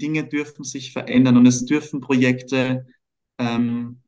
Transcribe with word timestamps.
Dinge 0.00 0.24
dürfen 0.24 0.64
sich 0.64 0.92
verändern 0.92 1.36
und 1.36 1.46
es 1.46 1.64
dürfen 1.64 2.00
Projekte 2.00 2.86
ähm, 3.38 4.00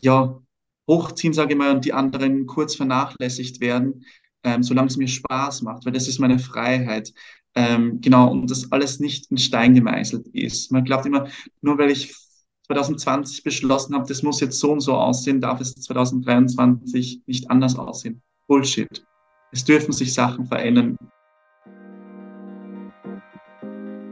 ja, 0.00 0.40
hochziehen, 0.88 1.32
sage 1.32 1.52
ich 1.52 1.58
mal, 1.58 1.74
und 1.74 1.84
die 1.84 1.92
anderen 1.92 2.46
kurz 2.46 2.74
vernachlässigt 2.74 3.60
werden, 3.60 4.04
ähm, 4.42 4.62
solange 4.62 4.88
es 4.88 4.96
mir 4.96 5.08
Spaß 5.08 5.62
macht, 5.62 5.84
weil 5.84 5.92
das 5.92 6.08
ist 6.08 6.18
meine 6.18 6.38
Freiheit. 6.38 7.12
Ähm, 7.54 8.00
genau, 8.00 8.30
und 8.30 8.50
das 8.50 8.70
alles 8.72 9.00
nicht 9.00 9.30
in 9.30 9.38
Stein 9.38 9.74
gemeißelt 9.74 10.28
ist. 10.28 10.70
Man 10.72 10.84
glaubt 10.84 11.06
immer, 11.06 11.28
nur 11.60 11.78
weil 11.78 11.90
ich 11.90 12.14
2020 12.66 13.42
beschlossen 13.42 13.94
habe, 13.94 14.06
das 14.06 14.22
muss 14.22 14.40
jetzt 14.40 14.60
so 14.60 14.70
und 14.72 14.80
so 14.80 14.94
aussehen, 14.94 15.40
darf 15.40 15.60
es 15.60 15.74
2023 15.74 17.22
nicht 17.26 17.50
anders 17.50 17.76
aussehen. 17.76 18.22
Bullshit. 18.46 19.04
Es 19.52 19.64
dürfen 19.64 19.92
sich 19.92 20.14
Sachen 20.14 20.46
verändern. 20.46 20.96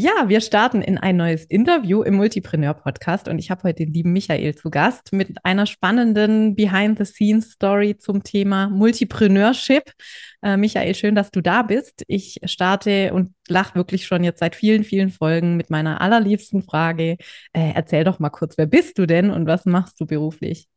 Ja, 0.00 0.28
wir 0.28 0.40
starten 0.40 0.80
in 0.80 0.96
ein 0.96 1.16
neues 1.16 1.44
Interview 1.44 2.02
im 2.02 2.14
Multipreneur 2.14 2.72
Podcast 2.72 3.26
und 3.26 3.40
ich 3.40 3.50
habe 3.50 3.64
heute 3.64 3.84
den 3.84 3.92
lieben 3.92 4.12
Michael 4.12 4.54
zu 4.54 4.70
Gast 4.70 5.12
mit 5.12 5.44
einer 5.44 5.66
spannenden 5.66 6.54
Behind-the-Scenes-Story 6.54 7.98
zum 7.98 8.22
Thema 8.22 8.68
Multipreneurship. 8.68 9.92
Äh, 10.40 10.56
Michael, 10.56 10.94
schön, 10.94 11.16
dass 11.16 11.32
du 11.32 11.40
da 11.40 11.62
bist. 11.62 12.04
Ich 12.06 12.38
starte 12.44 13.12
und 13.12 13.34
lache 13.48 13.74
wirklich 13.74 14.06
schon 14.06 14.22
jetzt 14.22 14.38
seit 14.38 14.54
vielen, 14.54 14.84
vielen 14.84 15.10
Folgen 15.10 15.56
mit 15.56 15.68
meiner 15.68 16.00
allerliebsten 16.00 16.62
Frage. 16.62 17.16
Äh, 17.52 17.72
erzähl 17.74 18.04
doch 18.04 18.20
mal 18.20 18.30
kurz, 18.30 18.56
wer 18.56 18.66
bist 18.66 18.98
du 18.98 19.06
denn 19.06 19.30
und 19.30 19.48
was 19.48 19.64
machst 19.64 19.98
du 19.98 20.06
beruflich? 20.06 20.68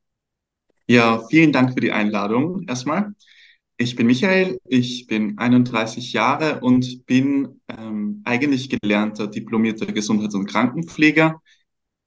Ja, 0.88 1.22
vielen 1.30 1.52
Dank 1.52 1.76
für 1.76 1.80
die 1.80 1.92
Einladung 1.92 2.64
erstmal. 2.68 3.14
Ich 3.82 3.96
bin 3.96 4.06
Michael, 4.06 4.60
ich 4.66 5.08
bin 5.08 5.40
31 5.40 6.14
Jahre 6.14 6.60
und 6.60 7.04
bin 7.08 7.60
ähm, 7.68 8.22
eigentlich 8.26 8.70
gelernter 8.70 9.26
diplomierter 9.26 9.88
Gesundheits- 9.88 10.36
und 10.36 10.46
Krankenpfleger, 10.46 11.42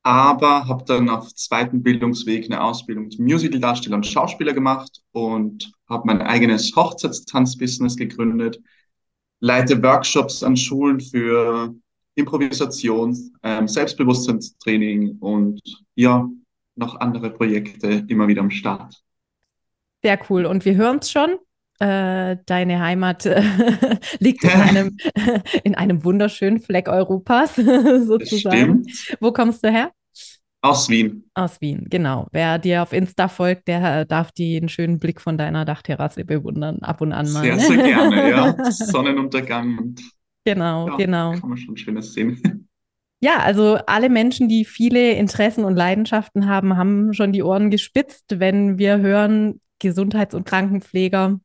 aber 0.04 0.68
habe 0.68 0.84
dann 0.84 1.08
auf 1.08 1.34
zweiten 1.34 1.82
Bildungsweg 1.82 2.44
eine 2.44 2.62
Ausbildung 2.62 3.10
zum 3.10 3.24
Musicaldarsteller 3.24 3.96
und 3.96 4.06
Schauspieler 4.06 4.52
gemacht 4.52 5.02
und 5.10 5.72
habe 5.88 6.04
mein 6.06 6.22
eigenes 6.22 6.76
Hochzeitstanzbusiness 6.76 7.96
gegründet, 7.96 8.60
leite 9.40 9.82
Workshops 9.82 10.44
an 10.44 10.56
Schulen 10.56 11.00
für 11.00 11.74
Improvisation, 12.14 13.32
ähm, 13.42 13.66
Selbstbewusstseinstraining 13.66 15.16
und 15.18 15.60
ja, 15.96 16.30
noch 16.76 17.00
andere 17.00 17.30
Projekte 17.30 18.04
immer 18.06 18.28
wieder 18.28 18.42
am 18.42 18.52
Start. 18.52 19.02
Sehr 20.04 20.20
cool. 20.30 20.46
Und 20.46 20.64
wir 20.64 20.76
hören 20.76 20.98
es 21.00 21.10
schon. 21.10 21.36
Äh, 21.80 22.36
deine 22.46 22.80
Heimat 22.80 23.26
äh, 23.26 23.42
liegt 24.20 24.44
in 24.44 24.50
einem, 24.50 24.96
in 25.64 25.74
einem 25.74 26.04
wunderschönen 26.04 26.60
Fleck 26.60 26.88
Europas, 26.88 27.56
sozusagen. 27.56 28.84
Wo 29.20 29.32
kommst 29.32 29.64
du 29.64 29.70
her? 29.70 29.90
Aus 30.62 30.88
Wien. 30.88 31.28
Aus 31.34 31.60
Wien, 31.60 31.86
genau. 31.90 32.28
Wer 32.30 32.58
dir 32.58 32.82
auf 32.82 32.92
Insta 32.92 33.28
folgt, 33.28 33.68
der 33.68 34.00
äh, 34.00 34.06
darf 34.06 34.30
den 34.32 34.68
schönen 34.68 34.98
Blick 34.98 35.20
von 35.20 35.36
deiner 35.36 35.64
Dachterrasse 35.64 36.24
bewundern, 36.24 36.78
ab 36.80 37.00
und 37.00 37.12
an 37.12 37.30
mal. 37.32 37.42
Sehr, 37.42 37.58
sehr 37.58 37.76
gerne, 37.76 38.30
ja. 38.30 38.70
Sonnenuntergang 38.70 39.76
und 39.76 40.00
genau, 40.44 40.88
ja, 40.88 40.96
genau. 40.96 41.32
Kann 41.32 41.50
man 41.50 41.58
schon 41.58 41.76
Schönes 41.76 42.14
sehen. 42.14 42.68
Ja, 43.20 43.38
also 43.38 43.78
alle 43.86 44.08
Menschen, 44.08 44.48
die 44.48 44.64
viele 44.64 45.12
Interessen 45.12 45.64
und 45.64 45.76
Leidenschaften 45.76 46.46
haben, 46.46 46.76
haben 46.76 47.12
schon 47.14 47.32
die 47.32 47.42
Ohren 47.42 47.70
gespitzt, 47.70 48.38
wenn 48.38 48.78
wir 48.78 48.98
hören, 48.98 49.60
Gesundheits- 49.80 50.34
und 50.34 50.46
Krankenpfleger 50.46 51.40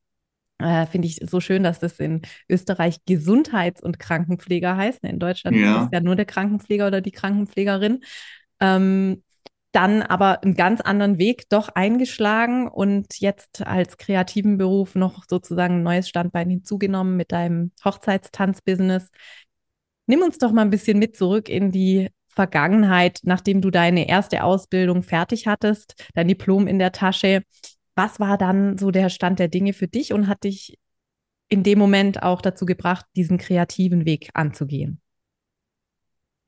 äh, 0.59 0.85
Finde 0.85 1.07
ich 1.07 1.21
so 1.29 1.39
schön, 1.39 1.63
dass 1.63 1.79
das 1.79 1.99
in 1.99 2.21
Österreich 2.49 2.97
Gesundheits- 3.05 3.81
und 3.81 3.97
Krankenpfleger 3.97 4.75
heißt. 4.75 5.03
In 5.03 5.19
Deutschland 5.19 5.57
ja. 5.57 5.79
ist 5.79 5.85
es 5.85 5.89
ja 5.93 6.01
nur 6.01 6.15
der 6.15 6.25
Krankenpfleger 6.25 6.87
oder 6.87 7.01
die 7.01 7.11
Krankenpflegerin. 7.11 8.01
Ähm, 8.59 9.23
dann 9.71 10.01
aber 10.01 10.43
einen 10.43 10.55
ganz 10.55 10.81
anderen 10.81 11.17
Weg 11.17 11.47
doch 11.49 11.69
eingeschlagen 11.69 12.67
und 12.67 13.19
jetzt 13.19 13.65
als 13.65 13.97
kreativen 13.97 14.57
Beruf 14.57 14.95
noch 14.95 15.23
sozusagen 15.29 15.75
ein 15.75 15.83
neues 15.83 16.09
Standbein 16.09 16.49
hinzugenommen 16.49 17.15
mit 17.15 17.31
deinem 17.31 17.71
Hochzeitstanzbusiness. 17.85 19.09
Nimm 20.07 20.23
uns 20.23 20.39
doch 20.39 20.51
mal 20.51 20.63
ein 20.63 20.71
bisschen 20.71 20.97
mit 20.97 21.15
zurück 21.15 21.49
in 21.49 21.71
die 21.71 22.09
Vergangenheit, 22.27 23.19
nachdem 23.23 23.61
du 23.61 23.69
deine 23.69 24.09
erste 24.09 24.43
Ausbildung 24.43 25.03
fertig 25.03 25.45
hattest, 25.45 25.93
dein 26.15 26.27
Diplom 26.27 26.67
in 26.67 26.79
der 26.79 26.91
Tasche. 26.91 27.43
Was 27.95 28.19
war 28.19 28.37
dann 28.37 28.77
so 28.77 28.91
der 28.91 29.09
Stand 29.09 29.39
der 29.39 29.47
Dinge 29.47 29.73
für 29.73 29.87
dich 29.87 30.13
und 30.13 30.27
hat 30.27 30.43
dich 30.43 30.77
in 31.49 31.63
dem 31.63 31.79
Moment 31.79 32.23
auch 32.23 32.41
dazu 32.41 32.65
gebracht, 32.65 33.05
diesen 33.15 33.37
kreativen 33.37 34.05
Weg 34.05 34.29
anzugehen? 34.33 35.01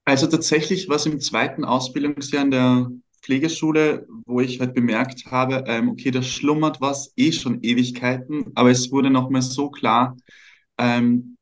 Also 0.05 0.27
tatsächlich 0.27 0.89
war 0.89 0.95
es 0.97 1.05
im 1.05 1.19
zweiten 1.19 1.63
Ausbildungsjahr 1.63 2.43
in 2.43 2.51
der 2.51 2.91
Pflegeschule, 3.21 4.07
wo 4.25 4.41
ich 4.41 4.59
halt 4.59 4.73
bemerkt 4.73 5.25
habe, 5.27 5.63
ähm, 5.67 5.89
okay, 5.89 6.11
da 6.11 6.23
schlummert 6.23 6.81
was 6.81 7.13
eh 7.17 7.31
schon 7.31 7.61
Ewigkeiten, 7.61 8.51
aber 8.55 8.71
es 8.71 8.91
wurde 8.91 9.09
nochmal 9.09 9.43
so 9.43 9.69
klar, 9.69 10.17
ähm, 10.77 11.37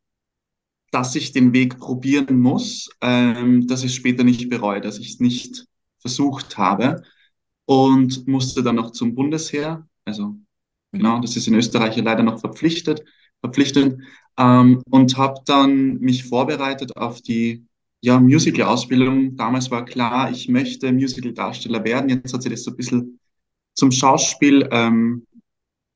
dass 0.91 1.15
ich 1.15 1.31
den 1.31 1.53
Weg 1.53 1.79
probieren 1.79 2.39
muss, 2.39 2.89
ähm, 3.01 3.67
dass 3.67 3.83
ich 3.83 3.95
später 3.95 4.23
nicht 4.23 4.49
bereue, 4.49 4.81
dass 4.81 4.99
ich 4.99 5.13
es 5.13 5.19
nicht 5.19 5.65
versucht 5.99 6.57
habe 6.57 7.03
und 7.65 8.27
musste 8.27 8.63
dann 8.63 8.75
noch 8.75 8.91
zum 8.91 9.15
Bundesheer 9.15 9.87
also 10.09 10.35
genau, 10.91 11.17
mhm. 11.17 11.21
das 11.21 11.35
ist 11.35 11.47
in 11.47 11.55
Österreich 11.55 11.95
ja 11.95 12.03
leider 12.03 12.23
noch 12.23 12.39
verpflichtet, 12.39 13.03
verpflichtend. 13.41 14.03
Ähm, 14.37 14.81
und 14.89 15.17
habe 15.17 15.41
dann 15.45 15.99
mich 15.99 16.25
vorbereitet 16.25 16.97
auf 16.97 17.21
die 17.21 17.65
ja, 18.01 18.19
Musical-Ausbildung. 18.19 19.35
Damals 19.35 19.71
war 19.71 19.85
klar, 19.85 20.31
ich 20.31 20.47
möchte 20.49 20.91
Musical-Darsteller 20.91 21.83
werden. 21.83 22.09
Jetzt 22.09 22.33
hat 22.33 22.43
sich 22.43 22.51
das 22.51 22.63
so 22.63 22.71
ein 22.71 22.77
bisschen 22.77 23.19
zum 23.73 23.91
Schauspiel 23.91 24.67
ähm, 24.71 25.25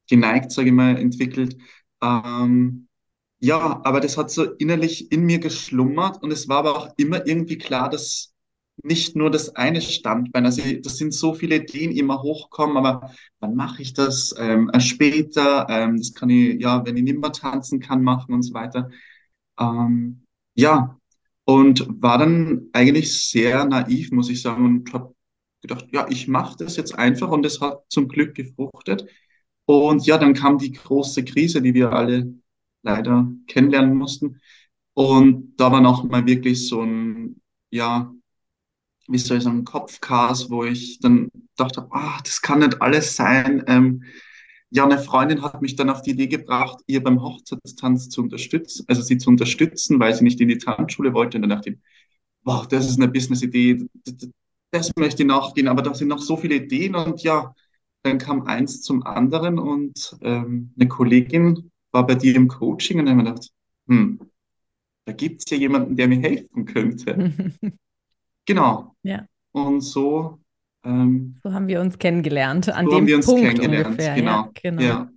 geneigt, 0.10 0.52
sage 0.52 0.70
ich 0.70 0.74
mal, 0.74 0.98
entwickelt. 0.98 1.58
Ähm, 2.02 2.88
ja, 3.40 3.82
aber 3.84 4.00
das 4.00 4.18
hat 4.18 4.32
so 4.32 4.44
innerlich 4.44 5.12
in 5.12 5.26
mir 5.26 5.40
geschlummert 5.40 6.22
und 6.24 6.32
es 6.32 6.48
war 6.48 6.60
aber 6.60 6.78
auch 6.78 6.94
immer 6.98 7.26
irgendwie 7.26 7.58
klar, 7.58 7.90
dass 7.90 8.33
nicht 8.82 9.16
nur 9.16 9.30
das 9.30 9.56
eine 9.56 9.82
Standbein. 9.82 10.46
Also 10.46 10.62
das 10.82 10.98
sind 10.98 11.14
so 11.14 11.34
viele 11.34 11.58
Ideen, 11.58 11.92
die 11.92 12.00
immer 12.00 12.22
hochkommen, 12.22 12.78
aber 12.78 13.12
wann 13.40 13.56
mache 13.56 13.82
ich 13.82 13.94
das? 13.94 14.34
Ähm, 14.38 14.70
äh, 14.74 14.80
später, 14.80 15.68
ähm, 15.70 15.98
das 15.98 16.14
kann 16.14 16.30
ich, 16.30 16.60
ja, 16.62 16.86
wenn 16.86 16.98
ich 16.98 17.04
nicht 17.04 17.20
mehr 17.20 17.32
tanzen 17.32 17.80
kann, 17.80 18.04
machen 18.04 18.34
und 18.34 18.44
so 18.44 18.54
weiter. 18.54 18.90
Ähm, 19.60 20.26
ja, 20.56 20.98
und 21.46 21.88
war 22.02 22.18
dann 22.18 22.70
eigentlich 22.74 23.30
sehr 23.30 23.66
naiv, 23.66 24.12
muss 24.12 24.30
ich 24.30 24.42
sagen, 24.42 24.66
und 24.66 24.94
habe 24.94 25.14
gedacht, 25.62 25.88
ja, 25.92 26.08
ich 26.10 26.28
mache 26.28 26.58
das 26.58 26.78
jetzt 26.78 26.98
einfach 26.98 27.30
und 27.32 27.46
es 27.46 27.62
hat 27.62 27.84
zum 27.90 28.08
Glück 28.08 28.36
gefruchtet. 28.36 29.06
Und 29.66 30.06
ja, 30.06 30.18
dann 30.18 30.34
kam 30.34 30.58
die 30.58 30.72
große 30.74 31.24
Krise, 31.26 31.62
die 31.62 31.74
wir 31.74 31.92
alle 31.94 32.34
leider 32.84 33.32
kennenlernen 33.48 33.96
mussten. 33.96 34.42
Und 34.94 35.56
da 35.58 35.72
war 35.72 35.82
noch 35.82 36.04
mal 36.04 36.26
wirklich 36.26 36.68
so 36.68 36.82
ein, 36.82 37.42
ja, 37.72 38.14
wie 39.08 39.18
soll 39.18 39.38
ich 39.38 39.44
sagen, 39.44 39.66
Kopfchaos, 39.66 40.50
wo 40.50 40.64
ich 40.64 41.00
dann 41.00 41.30
dachte, 41.58 41.88
ah, 41.92 42.20
das 42.24 42.42
kann 42.42 42.60
nicht 42.60 42.82
alles 42.82 43.16
sein. 43.16 43.64
Ähm, 43.68 44.04
ja, 44.70 44.86
eine 44.86 44.98
Freundin 44.98 45.44
hat 45.44 45.62
mich 45.62 45.76
dann 45.76 45.90
auf 45.90 46.02
die 46.02 46.12
Idee 46.12 46.28
gebracht, 46.28 46.80
ihr 46.88 47.04
beim 47.04 47.22
Hochzeitstanz 47.22 48.10
zu 48.10 48.22
unterstützen, 48.24 48.86
also 48.88 49.02
sie 49.02 49.18
zu 49.20 49.30
unterstützen, 49.30 50.00
weil 50.00 50.16
sie 50.16 50.24
nicht 50.24 50.42
in 50.42 50.48
die 50.48 50.58
Tanzschule 50.58 51.14
wollte. 51.14 51.38
Und 51.38 51.44
dann 51.44 51.52
dachte 51.52 51.72
ich, 51.72 51.78
wow, 52.44 52.68
das 52.68 52.90
ist 52.90 52.98
eine 53.00 53.08
Business-Idee, 53.12 53.88
das, 54.06 54.30
das 54.72 54.92
möchte 54.98 55.24
ich 55.24 55.28
nachgehen, 55.28 55.68
aber 55.68 55.82
da 55.84 55.94
sind 55.94 56.08
noch 56.08 56.20
so 56.20 56.38
viele 56.38 56.56
Ideen 56.56 56.96
und 56.96 57.22
ja, 57.24 57.54
dann 58.04 58.18
kam 58.18 58.48
eins 58.48 58.82
zum 58.82 59.04
anderen 59.04 59.60
und 59.60 60.18
ähm, 60.22 60.74
eine 60.76 60.88
Kollegin 60.90 61.72
war 61.92 62.06
bei 62.06 62.16
dir 62.16 62.36
im 62.36 62.48
Coaching 62.48 63.00
und 63.00 63.06
dann 63.06 63.20
habe 63.20 63.30
ich 63.30 63.36
gedacht, 63.36 63.52
hm, 63.88 64.20
da 65.06 65.14
gibt 65.14 65.44
es 65.46 65.52
ja 65.52 65.58
jemanden, 65.58 65.96
der 65.96 66.08
mir 66.08 66.20
helfen 66.20 66.66
könnte. 66.66 67.34
Genau. 68.46 68.96
Ja. 69.04 69.26
Und 69.52 69.82
so. 69.82 70.40
Ähm, 70.84 71.40
so 71.44 71.54
haben 71.54 71.68
wir 71.68 71.82
uns 71.82 71.98
kennengelernt. 71.98 72.70
An 72.70 72.86
so 72.86 72.92
dem 72.92 72.98
haben 72.98 73.08
wir 73.08 73.16
uns 73.18 73.26
Punkt 73.26 73.42
kennengelernt. 73.44 73.88
ungefähr. 73.88 74.16
Genau. 74.16 74.32
Ja, 74.32 74.52
genau. 74.62 74.82
Ja. 74.82 75.10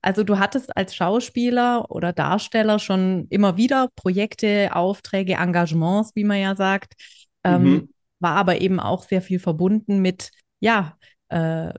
Also 0.00 0.22
du 0.22 0.38
hattest 0.38 0.76
als 0.76 0.94
Schauspieler 0.94 1.90
oder 1.90 2.12
Darsteller 2.12 2.78
schon 2.78 3.26
immer 3.30 3.56
wieder 3.56 3.88
Projekte, 3.96 4.70
Aufträge, 4.72 5.34
Engagements, 5.34 6.12
wie 6.14 6.24
man 6.24 6.38
ja 6.38 6.54
sagt, 6.54 6.94
ähm, 7.42 7.62
mhm. 7.62 7.88
war 8.20 8.36
aber 8.36 8.60
eben 8.60 8.78
auch 8.78 9.02
sehr 9.02 9.22
viel 9.22 9.40
verbunden 9.40 10.00
mit, 10.00 10.30
ja, 10.60 10.96
äh, 11.28 11.72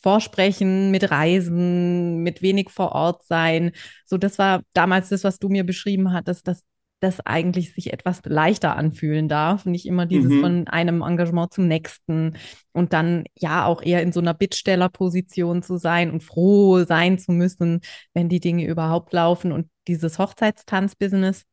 Vorsprechen, 0.00 0.92
mit 0.92 1.10
Reisen, 1.10 2.22
mit 2.22 2.40
wenig 2.40 2.70
vor 2.70 2.92
Ort 2.92 3.24
sein. 3.24 3.72
So, 4.06 4.16
das 4.16 4.38
war 4.38 4.62
damals 4.72 5.08
das, 5.08 5.24
was 5.24 5.40
du 5.40 5.48
mir 5.48 5.64
beschrieben 5.64 6.12
hattest, 6.12 6.46
dass 6.46 6.62
das 7.00 7.20
eigentlich 7.20 7.74
sich 7.74 7.92
etwas 7.92 8.22
leichter 8.24 8.76
anfühlen 8.76 9.28
darf. 9.28 9.66
Nicht 9.66 9.86
immer 9.86 10.06
dieses 10.06 10.32
mhm. 10.32 10.40
von 10.40 10.68
einem 10.68 11.02
Engagement 11.02 11.52
zum 11.52 11.68
nächsten 11.68 12.36
und 12.72 12.92
dann 12.92 13.24
ja 13.36 13.66
auch 13.66 13.82
eher 13.82 14.02
in 14.02 14.12
so 14.12 14.20
einer 14.20 14.34
Bittstellerposition 14.34 15.62
zu 15.62 15.76
sein 15.76 16.10
und 16.10 16.22
froh 16.22 16.84
sein 16.84 17.18
zu 17.18 17.32
müssen, 17.32 17.80
wenn 18.14 18.28
die 18.28 18.40
Dinge 18.40 18.66
überhaupt 18.66 19.12
laufen. 19.12 19.52
Und 19.52 19.68
dieses 19.86 20.18
Hochzeitstanzbusiness 20.18 21.44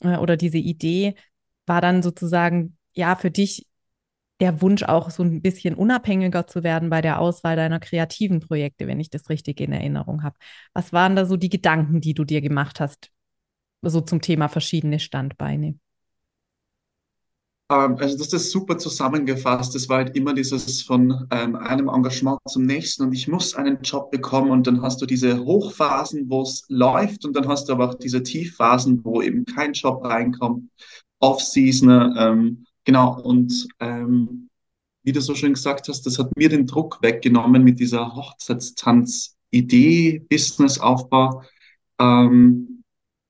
äh, 0.00 0.16
oder 0.16 0.36
diese 0.36 0.58
Idee 0.58 1.14
war 1.66 1.80
dann 1.80 2.02
sozusagen 2.02 2.76
ja 2.94 3.16
für 3.16 3.30
dich 3.30 3.66
der 4.40 4.60
Wunsch 4.60 4.82
auch 4.82 5.10
so 5.10 5.22
ein 5.22 5.40
bisschen 5.40 5.74
unabhängiger 5.74 6.46
zu 6.46 6.62
werden 6.62 6.90
bei 6.90 7.00
der 7.00 7.20
Auswahl 7.20 7.56
deiner 7.56 7.80
kreativen 7.80 8.40
Projekte, 8.40 8.86
wenn 8.86 9.00
ich 9.00 9.10
das 9.10 9.30
richtig 9.30 9.60
in 9.60 9.72
Erinnerung 9.72 10.22
habe. 10.22 10.36
Was 10.74 10.92
waren 10.92 11.16
da 11.16 11.24
so 11.24 11.36
die 11.36 11.48
Gedanken, 11.48 12.00
die 12.00 12.12
du 12.14 12.24
dir 12.24 12.42
gemacht 12.42 12.80
hast, 12.80 13.10
so 13.82 14.00
zum 14.00 14.20
Thema 14.20 14.48
verschiedene 14.48 14.98
Standbeine? 14.98 15.78
Ähm, 17.70 17.96
also 17.98 18.16
das 18.16 18.32
ist 18.32 18.50
super 18.50 18.78
zusammengefasst. 18.78 19.74
Es 19.74 19.88
war 19.88 19.98
halt 19.98 20.16
immer 20.16 20.34
dieses 20.34 20.82
von 20.82 21.26
ähm, 21.30 21.56
einem 21.56 21.88
Engagement 21.88 22.38
zum 22.48 22.64
nächsten 22.64 23.04
und 23.04 23.12
ich 23.12 23.28
muss 23.28 23.54
einen 23.54 23.80
Job 23.82 24.10
bekommen 24.10 24.50
und 24.50 24.66
dann 24.66 24.82
hast 24.82 25.02
du 25.02 25.06
diese 25.06 25.44
Hochphasen, 25.44 26.30
wo 26.30 26.42
es 26.42 26.64
läuft 26.68 27.24
und 27.24 27.34
dann 27.34 27.48
hast 27.48 27.68
du 27.68 27.72
aber 27.72 27.90
auch 27.90 27.94
diese 27.94 28.22
Tiefphasen, 28.22 29.04
wo 29.04 29.22
eben 29.22 29.44
kein 29.44 29.72
Job 29.72 30.04
reinkommt, 30.04 30.68
Off-Season, 31.20 32.14
ähm, 32.18 32.66
Genau, 32.86 33.20
und 33.20 33.68
ähm, 33.80 34.48
wie 35.02 35.10
du 35.10 35.20
so 35.20 35.34
schön 35.34 35.54
gesagt 35.54 35.88
hast, 35.88 36.06
das 36.06 36.20
hat 36.20 36.36
mir 36.36 36.48
den 36.48 36.66
Druck 36.66 37.02
weggenommen 37.02 37.64
mit 37.64 37.80
dieser 37.80 38.14
Hochzeitstanz-Idee, 38.14 40.20
Businessaufbau. 40.30 41.42
Ähm, 41.98 42.75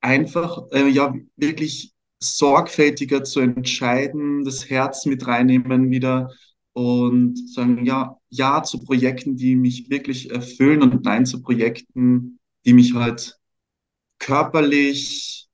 einfach 0.00 0.62
äh, 0.72 0.88
ja 0.88 1.14
wirklich 1.36 1.92
sorgfältiger 2.18 3.24
zu 3.24 3.40
entscheiden, 3.40 4.44
das 4.44 4.70
Herz 4.70 5.06
mit 5.06 5.26
reinnehmen 5.26 5.90
wieder 5.90 6.30
und 6.72 7.36
sagen 7.52 7.84
ja, 7.84 8.18
ja 8.28 8.62
zu 8.62 8.82
Projekten, 8.84 9.36
die 9.36 9.56
mich 9.56 9.90
wirklich 9.90 10.30
erfüllen 10.30 10.82
und 10.82 11.04
nein 11.04 11.26
zu 11.26 11.42
Projekten, 11.42 12.38
die 12.64 12.72
mich 12.74 12.94
halt 12.94 13.38
körperlich, 14.18 15.48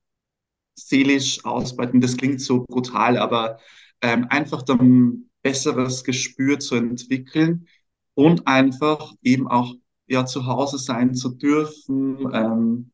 seelisch 0.75 1.45
ausbeuten. 1.45 2.01
Das 2.01 2.17
klingt 2.17 2.41
so 2.41 2.65
brutal, 2.69 3.19
aber 3.19 3.59
ähm, 4.01 4.27
einfach 4.31 4.63
dann 4.63 5.31
besseres 5.43 6.05
Gespür 6.05 6.59
zu 6.59 6.77
entwickeln 6.77 7.67
und 8.15 8.47
einfach 8.47 9.13
eben 9.23 9.49
auch 9.49 9.75
ja 10.07 10.27
zu 10.27 10.47
Hause 10.47 10.79
sein 10.79 11.15
zu 11.15 11.31
dürfen, 11.31 12.29
ähm, 12.33 12.93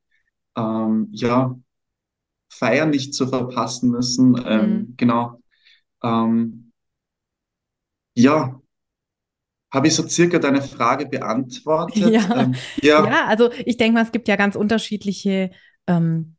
ähm, 0.59 1.09
ja 1.13 1.55
Feiern 2.51 2.91
nicht 2.91 3.15
zu 3.15 3.27
verpassen 3.29 3.91
müssen, 3.91 4.43
ähm, 4.47 4.71
mhm. 4.71 4.95
genau. 4.97 5.41
Ähm, 6.03 6.73
ja, 8.15 8.61
habe 9.71 9.89
ich 9.89 9.95
so 9.95 10.09
circa 10.09 10.39
deine 10.39 10.63
Frage 10.63 11.07
beantwortet? 11.07 11.97
Ja, 12.11 12.43
ähm, 12.43 12.55
ja. 12.81 13.05
ja 13.05 13.27
also 13.27 13.51
ich 13.65 13.77
denke 13.77 13.95
mal, 13.95 14.05
es 14.05 14.13
gibt 14.13 14.29
ja 14.29 14.37
ganz 14.37 14.57
unterschiedliche 14.57 15.51
ähm, 15.87 16.37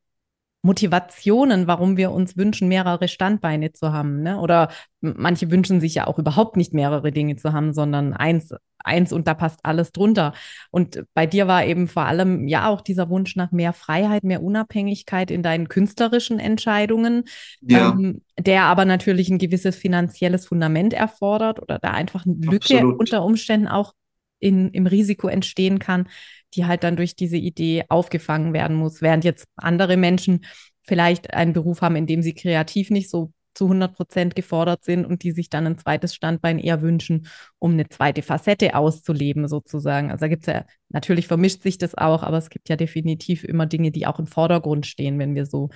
Motivationen, 0.62 1.68
warum 1.68 1.96
wir 1.96 2.12
uns 2.12 2.36
wünschen, 2.36 2.68
mehrere 2.68 3.08
Standbeine 3.08 3.72
zu 3.72 3.94
haben. 3.94 4.22
Ne? 4.22 4.40
Oder 4.40 4.70
manche 5.00 5.50
wünschen 5.52 5.80
sich 5.80 5.96
ja 5.96 6.08
auch 6.08 6.20
überhaupt 6.20 6.58
nicht 6.58 6.74
mehrere 6.74 7.14
Dinge 7.14 7.38
zu 7.38 7.54
haben, 7.54 7.74
sondern 7.74 8.14
eins, 8.14 8.54
eins 8.78 9.14
und 9.14 9.26
da 9.28 9.36
passt 9.36 9.62
alles 9.64 9.94
drunter. 9.94 10.34
Und 10.70 11.06
bei 11.14 11.26
dir 11.26 11.48
war 11.48 11.66
eben 11.66 11.88
vor 11.88 12.04
allem 12.04 12.50
ja 12.50 12.68
auch 12.68 12.82
dieser 12.82 13.10
Wunsch 13.10 13.38
nach 13.38 13.54
mehr 13.54 13.72
Freiheit, 13.72 14.26
mehr 14.26 14.44
Unabhängigkeit 14.44 15.32
in 15.32 15.44
deinen 15.44 15.70
künstlerischen 15.70 16.40
Entscheidungen, 16.40 17.24
ja. 17.62 17.92
ähm, 17.92 18.22
der 18.38 18.64
aber 18.64 18.84
natürlich 18.84 19.30
ein 19.30 19.38
gewisses 19.38 19.78
finanzielles 19.78 20.46
Fundament 20.46 20.94
erfordert 20.94 21.62
oder 21.62 21.80
da 21.80 21.92
einfach 21.92 22.26
eine 22.26 22.36
Lücke 22.36 22.76
Absolut. 22.76 23.00
unter 23.00 23.24
Umständen 23.24 23.70
auch 23.70 23.94
in, 24.40 24.70
im 24.72 24.88
Risiko 24.88 25.28
entstehen 25.28 25.80
kann, 25.80 26.08
die 26.54 26.66
halt 26.66 26.84
dann 26.84 26.96
durch 26.96 27.16
diese 27.16 27.38
Idee 27.38 27.84
aufgefangen 27.90 28.54
werden 28.54 28.76
muss. 28.76 29.02
Während 29.02 29.24
jetzt 29.24 29.48
andere 29.56 29.98
Menschen 29.98 30.46
vielleicht 30.84 31.34
einen 31.34 31.54
Beruf 31.54 31.82
haben, 31.82 31.96
in 31.96 32.08
dem 32.08 32.22
sie 32.22 32.34
kreativ 32.34 32.90
nicht 32.90 33.10
so 33.10 33.32
zu 33.54 33.68
100 33.68 33.94
Prozent 33.94 34.36
gefordert 34.36 34.84
sind 34.84 35.06
und 35.06 35.24
die 35.24 35.32
sich 35.32 35.50
dann 35.50 35.68
ein 35.68 35.78
zweites 35.78 36.16
Standbein 36.16 36.60
eher 36.60 36.82
wünschen, 36.82 37.28
um 37.60 37.74
eine 37.74 37.90
zweite 37.90 38.22
Facette 38.22 38.76
auszuleben, 38.76 39.48
sozusagen. 39.48 40.12
Also 40.12 40.22
da 40.22 40.28
gibt 40.28 40.48
es 40.48 40.54
ja, 40.54 40.66
natürlich 40.90 41.28
vermischt 41.28 41.62
sich 41.62 41.78
das 41.78 41.96
auch, 41.96 42.24
aber 42.24 42.38
es 42.38 42.50
gibt 42.50 42.70
ja 42.70 42.76
definitiv 42.76 43.44
immer 43.44 43.66
Dinge, 43.66 43.92
die 43.92 44.08
auch 44.08 44.20
im 44.20 44.28
Vordergrund 44.28 44.86
stehen, 44.86 45.20
wenn 45.20 45.36
wir 45.36 45.46
so 45.46 45.70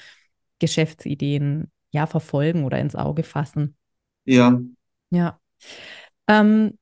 Geschäftsideen 0.60 1.72
ja 1.92 2.08
verfolgen 2.08 2.64
oder 2.64 2.80
ins 2.80 2.96
Auge 2.96 3.24
fassen. 3.24 3.76
Ja. 4.26 4.62
Ja. 5.10 5.40
Ähm, 6.28 6.78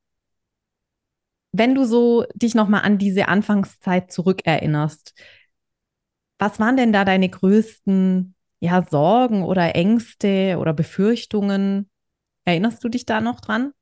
wenn 1.52 1.76
du 1.76 1.86
so 1.86 2.26
dich 2.34 2.56
nochmal 2.56 2.82
an 2.82 2.98
diese 2.98 3.28
Anfangszeit 3.28 4.12
zurückerinnerst, 4.12 5.14
was 6.40 6.60
waren 6.60 6.78
denn 6.78 6.94
da 6.94 7.06
deine 7.06 7.30
größten 7.30 8.36
ja, 8.60 8.86
Sorgen 8.90 9.44
oder 9.44 9.76
Ängste 9.76 10.58
oder 10.60 10.74
Befürchtungen? 10.74 11.90
Erinnerst 12.46 12.84
du 12.84 12.90
dich 12.90 13.06
da 13.06 13.22
noch 13.22 13.40
dran? 13.40 13.74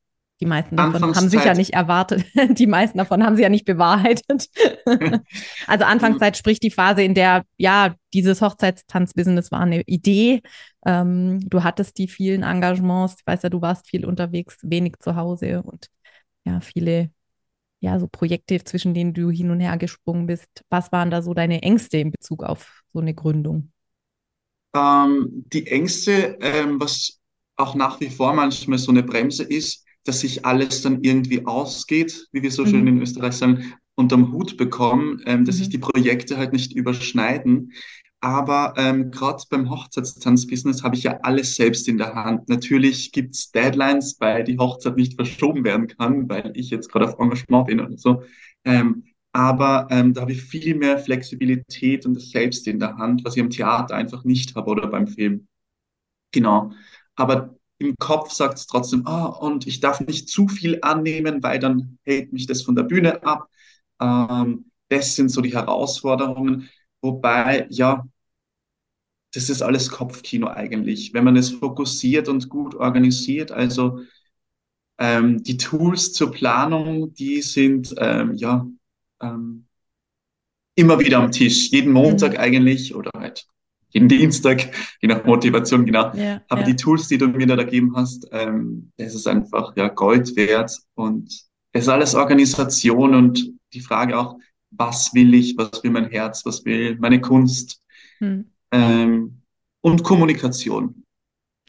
Die 0.41 0.45
meisten 0.45 0.77
davon 0.77 1.15
haben 1.15 1.29
sich 1.29 1.43
ja 1.43 1.53
nicht 1.53 1.73
erwartet. 1.73 2.25
Die 2.57 2.67
meisten 2.67 2.97
davon 2.97 3.23
haben 3.23 3.35
sie 3.35 3.41
ja 3.41 3.49
nicht 3.49 3.65
bewahrheitet. 3.65 4.47
also 5.67 5.83
Anfangszeit 5.83 6.37
sprich 6.37 6.61
die 6.61 6.71
Phase, 6.71 7.03
in 7.03 7.13
der 7.13 7.43
ja 7.57 7.95
dieses 8.13 8.41
Hochzeitstanzbusiness 8.41 9.51
war 9.51 9.59
eine 9.59 9.81
Idee. 9.81 10.41
Ähm, 10.85 11.41
du 11.49 11.63
hattest 11.63 11.97
die 11.97 12.07
vielen 12.07 12.43
Engagements. 12.43 13.17
Ich 13.19 13.27
weiß 13.27 13.43
ja, 13.43 13.49
du 13.49 13.61
warst 13.61 13.89
viel 13.89 14.05
unterwegs, 14.05 14.59
wenig 14.61 14.95
zu 14.99 15.17
Hause 15.17 15.61
und 15.61 15.87
ja 16.45 16.61
viele 16.61 17.11
ja, 17.79 17.99
so 17.99 18.07
Projekte, 18.07 18.63
zwischen 18.63 18.93
denen 18.93 19.13
du 19.13 19.29
hin 19.29 19.51
und 19.51 19.59
her 19.59 19.77
gesprungen 19.77 20.27
bist. 20.27 20.47
Was 20.69 20.91
waren 20.91 21.11
da 21.11 21.21
so 21.21 21.33
deine 21.33 21.61
Ängste 21.61 21.97
in 21.97 22.11
Bezug 22.11 22.43
auf 22.43 22.83
so 22.91 22.99
eine 22.99 23.13
Gründung? 23.13 23.71
Ähm, 24.75 25.45
die 25.53 25.67
Ängste, 25.67 26.37
ähm, 26.41 26.79
was 26.79 27.19
auch 27.55 27.75
nach 27.75 27.99
wie 27.99 28.09
vor 28.09 28.33
manchmal 28.33 28.77
so 28.77 28.91
eine 28.91 29.03
Bremse 29.03 29.43
ist, 29.43 29.85
dass 30.03 30.21
sich 30.21 30.45
alles 30.45 30.81
dann 30.81 31.03
irgendwie 31.03 31.45
ausgeht, 31.45 32.27
wie 32.31 32.41
wir 32.41 32.51
so 32.51 32.63
mhm. 32.63 32.69
schön 32.69 32.87
in 32.87 33.01
Österreich 33.01 33.33
sagen, 33.33 33.73
unterm 33.95 34.31
Hut 34.31 34.57
bekommen, 34.57 35.21
ähm, 35.25 35.45
dass 35.45 35.55
mhm. 35.55 35.59
sich 35.59 35.69
die 35.69 35.77
Projekte 35.77 36.37
halt 36.37 36.53
nicht 36.53 36.73
überschneiden. 36.73 37.73
Aber 38.21 38.73
ähm, 38.77 39.11
gerade 39.11 39.41
beim 39.49 39.69
Hochzeitstanzbusiness 39.69 40.83
habe 40.83 40.95
ich 40.95 41.03
ja 41.03 41.19
alles 41.21 41.55
selbst 41.55 41.87
in 41.87 41.97
der 41.97 42.15
Hand. 42.15 42.49
Natürlich 42.49 43.13
gibt's 43.13 43.51
Deadlines, 43.51 44.17
weil 44.19 44.43
die 44.43 44.57
Hochzeit 44.57 44.97
nicht 44.97 45.15
verschoben 45.15 45.63
werden 45.63 45.87
kann, 45.87 46.27
weil 46.27 46.51
ich 46.55 46.69
jetzt 46.69 46.91
gerade 46.91 47.07
auf 47.07 47.19
Engagement 47.19 47.67
bin 47.67 47.79
oder 47.79 47.97
so. 47.97 48.23
Ähm, 48.65 49.05
aber 49.31 49.87
ähm, 49.89 50.13
da 50.13 50.21
habe 50.21 50.33
ich 50.33 50.41
viel 50.41 50.75
mehr 50.75 50.97
Flexibilität 50.97 52.05
und 52.05 52.15
das 52.15 52.29
selbst 52.29 52.67
in 52.67 52.79
der 52.79 52.97
Hand, 52.97 53.23
was 53.23 53.35
ich 53.35 53.39
im 53.39 53.49
Theater 53.51 53.95
einfach 53.95 54.25
nicht 54.25 54.55
habe 54.55 54.69
oder 54.71 54.87
beim 54.87 55.07
Film. 55.07 55.47
Genau. 56.31 56.71
Aber 57.15 57.55
im 57.79 57.95
Kopf 57.97 58.31
sagt 58.31 58.57
es 58.59 58.67
trotzdem, 58.67 59.07
ah, 59.07 59.25
und 59.25 59.67
ich 59.67 59.79
darf 59.79 60.01
nicht 60.01 60.29
zu 60.29 60.47
viel 60.47 60.79
annehmen, 60.81 61.41
weil 61.43 61.59
dann 61.59 61.97
hält 62.03 62.33
mich 62.33 62.47
das 62.47 62.61
von 62.63 62.75
der 62.75 62.83
Bühne 62.83 63.23
ab. 63.23 63.49
Ähm, 64.01 64.65
das 64.89 65.15
sind 65.15 65.29
so 65.29 65.41
die 65.41 65.53
Herausforderungen. 65.53 66.69
Wobei, 67.01 67.67
ja, 67.69 68.05
das 69.33 69.49
ist 69.49 69.61
alles 69.61 69.89
Kopfkino 69.89 70.47
eigentlich. 70.47 71.13
Wenn 71.13 71.23
man 71.23 71.35
es 71.35 71.51
fokussiert 71.51 72.27
und 72.27 72.49
gut 72.49 72.75
organisiert, 72.75 73.51
also 73.51 74.01
ähm, 74.97 75.43
die 75.43 75.57
Tools 75.57 76.13
zur 76.13 76.31
Planung, 76.31 77.13
die 77.13 77.41
sind 77.41 77.93
ähm, 77.97 78.33
ja 78.35 78.67
ähm, 79.21 79.65
immer 80.75 80.99
wieder 80.99 81.19
am 81.19 81.31
Tisch. 81.31 81.71
Jeden 81.71 81.93
Montag 81.93 82.33
mhm. 82.33 82.39
eigentlich 82.39 82.95
oder 82.95 83.11
halt 83.17 83.45
jeden 83.91 84.07
Dienstag, 84.07 84.69
je 85.01 85.07
nach 85.07 85.25
Motivation, 85.25 85.85
genau. 85.85 86.13
Ja, 86.13 86.41
Aber 86.47 86.61
ja. 86.61 86.67
die 86.67 86.75
Tools, 86.75 87.07
die 87.07 87.17
du 87.17 87.27
mir 87.27 87.47
da 87.47 87.55
gegeben 87.55 87.95
hast, 87.95 88.27
ähm, 88.31 88.91
das 88.97 89.15
ist 89.15 89.27
einfach 89.27 89.75
ja 89.75 89.87
Gold 89.87 90.35
wert 90.35 90.77
und 90.95 91.27
es 91.71 91.83
ist 91.83 91.89
alles 91.89 92.15
Organisation 92.15 93.15
und 93.15 93.51
die 93.73 93.81
Frage 93.81 94.17
auch, 94.17 94.37
was 94.71 95.13
will 95.13 95.33
ich, 95.33 95.57
was 95.57 95.83
will 95.83 95.91
mein 95.91 96.09
Herz, 96.09 96.45
was 96.45 96.63
will 96.65 96.97
meine 96.99 97.21
Kunst 97.21 97.81
hm. 98.19 98.45
ähm, 98.71 99.41
und 99.81 100.03
Kommunikation. 100.03 101.03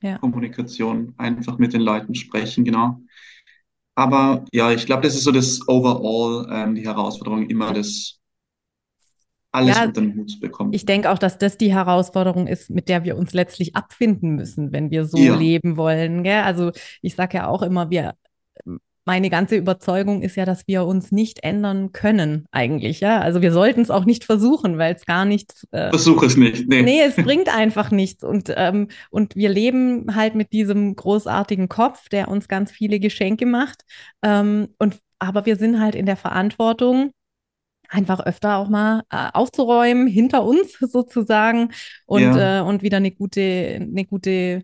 Ja. 0.03 0.19
Kommunikation, 0.19 1.15
einfach 1.19 1.59
mit 1.59 1.75
den 1.75 1.83
Leuten 1.83 2.15
sprechen, 2.15 2.65
genau. 2.65 3.01
Aber 3.95 4.47
ja, 4.53 4.73
ich 4.73 4.87
glaube, 4.87 5.03
das 5.03 5.15
ist 5.15 5.25
so 5.25 5.33
das 5.33 5.61
Overall, 5.69 6.49
ähm, 6.51 6.75
die 6.75 6.85
Herausforderung, 6.87 7.51
immer 7.51 7.73
das 7.75 8.19
alles 9.53 9.77
ja, 9.77 9.85
unter 9.85 10.01
den 10.01 10.17
Hut 10.17 10.31
zu 10.31 10.41
bekommen. 10.41 10.73
Ich 10.73 10.87
denke 10.87 11.11
auch, 11.11 11.19
dass 11.19 11.39
das 11.39 11.59
die 11.59 11.75
Herausforderung 11.75 12.47
ist, 12.47 12.71
mit 12.71 12.89
der 12.89 13.05
wir 13.05 13.17
uns 13.17 13.33
letztlich 13.33 13.75
abfinden 13.77 14.37
müssen, 14.37 14.73
wenn 14.73 14.91
wir 14.91 15.05
so 15.05 15.19
ja. 15.19 15.37
leben 15.37 15.77
wollen. 15.77 16.23
Gell? 16.23 16.43
Also 16.43 16.71
ich 17.03 17.15
sage 17.15 17.39
ja 17.39 17.49
auch 17.49 17.63
immer, 17.63 17.91
wir 17.91 18.15
meine 19.05 19.31
ganze 19.31 19.57
Überzeugung 19.57 20.23
ist 20.23 20.37
ja, 20.37 20.45
dass 20.45 20.67
wir 20.67 20.85
uns 20.85 21.11
nicht 21.11 21.43
ändern 21.43 21.93
können, 21.93 22.47
eigentlich. 22.53 23.01
Ja, 23.01 23.21
also 23.21 23.43
wir 23.43 23.53
sollten 23.53 23.81
es 23.81 23.91
auch 23.91 24.05
nicht 24.05 24.25
versuchen, 24.25 24.79
weil 24.79 24.95
es 24.95 25.07
gar 25.07 25.25
nichts. 25.25 25.67
Äh, 25.71 25.91
Versuch 25.91 26.23
es 26.23 26.37
nicht. 26.37 26.69
Nee. 26.69 26.83
nee, 26.83 27.01
es 27.01 27.17
bringt 27.17 27.55
einfach 27.55 27.91
nichts. 27.91 28.23
Und, 28.23 28.53
ähm, 28.57 28.89
und 29.11 29.37
wir 29.37 29.49
leben 29.49 30.15
halt 30.15 30.35
mit 30.35 30.53
diesem 30.53 30.95
großartigen 30.97 31.69
Kopf, 31.69 32.09
der 32.09 32.29
uns 32.29 32.49
ganz 32.49 32.71
viele 32.71 33.01
Geschenke 33.01 33.47
macht. 33.47 33.83
Ähm, 34.23 34.69
und 34.79 34.99
aber 35.19 35.47
wir 35.47 35.57
sind 35.57 35.81
halt 35.81 35.95
in 35.95 36.07
der 36.07 36.17
Verantwortung, 36.17 37.13
einfach 37.89 38.21
öfter 38.21 38.57
auch 38.57 38.69
mal 38.69 39.03
äh, 39.11 39.29
aufzuräumen, 39.33 40.07
hinter 40.07 40.45
uns 40.45 40.79
sozusagen 40.81 41.73
und, 42.07 42.23
ja. 42.23 42.61
äh, 42.61 42.63
und 42.63 42.83
wieder 42.83 42.99
eine 42.99 43.11
gute, 43.11 43.79
eine 43.81 44.05
gute 44.05 44.63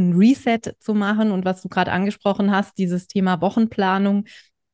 ein 0.00 0.16
Reset 0.16 0.74
zu 0.78 0.94
machen. 0.94 1.30
Und 1.30 1.44
was 1.44 1.62
du 1.62 1.68
gerade 1.68 1.92
angesprochen 1.92 2.50
hast, 2.50 2.78
dieses 2.78 3.06
Thema 3.06 3.40
Wochenplanung, 3.40 4.24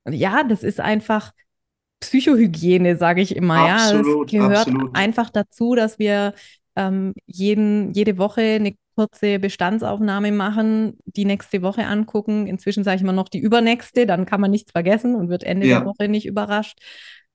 ja, 0.09 0.45
das 0.45 0.63
ist 0.63 0.81
einfach 0.81 1.33
Psychohygiene, 2.01 2.97
sage 2.97 3.23
ich 3.23 3.35
immer. 3.35 3.71
Absolut, 3.71 4.31
ja, 4.33 4.43
es 4.43 4.49
gehört 4.49 4.69
absolut. 4.69 4.97
einfach 4.97 5.31
dazu, 5.31 5.75
dass 5.75 5.99
wir 5.99 6.35
ähm, 6.77 7.15
jeden, 7.27 7.93
jede 7.93 8.19
Woche 8.19 8.43
eine 8.43 8.75
kurze 8.95 9.39
Bestandsaufnahme 9.39 10.33
machen, 10.33 10.99
die 11.05 11.25
nächste 11.25 11.63
Woche 11.63 11.87
angucken. 11.87 12.47
Inzwischen 12.47 12.85
sage 12.85 12.97
ich 12.97 13.03
immer 13.03 13.13
noch 13.13 13.29
die 13.29 13.39
übernächste, 13.39 14.07
dann 14.07 14.27
kann 14.27 14.41
man 14.41 14.51
nichts 14.51 14.73
vergessen 14.73 15.15
und 15.15 15.29
wird 15.29 15.45
Ende 15.45 15.67
ja. 15.67 15.79
der 15.79 15.87
Woche 15.87 16.09
nicht 16.09 16.27
überrascht. 16.27 16.79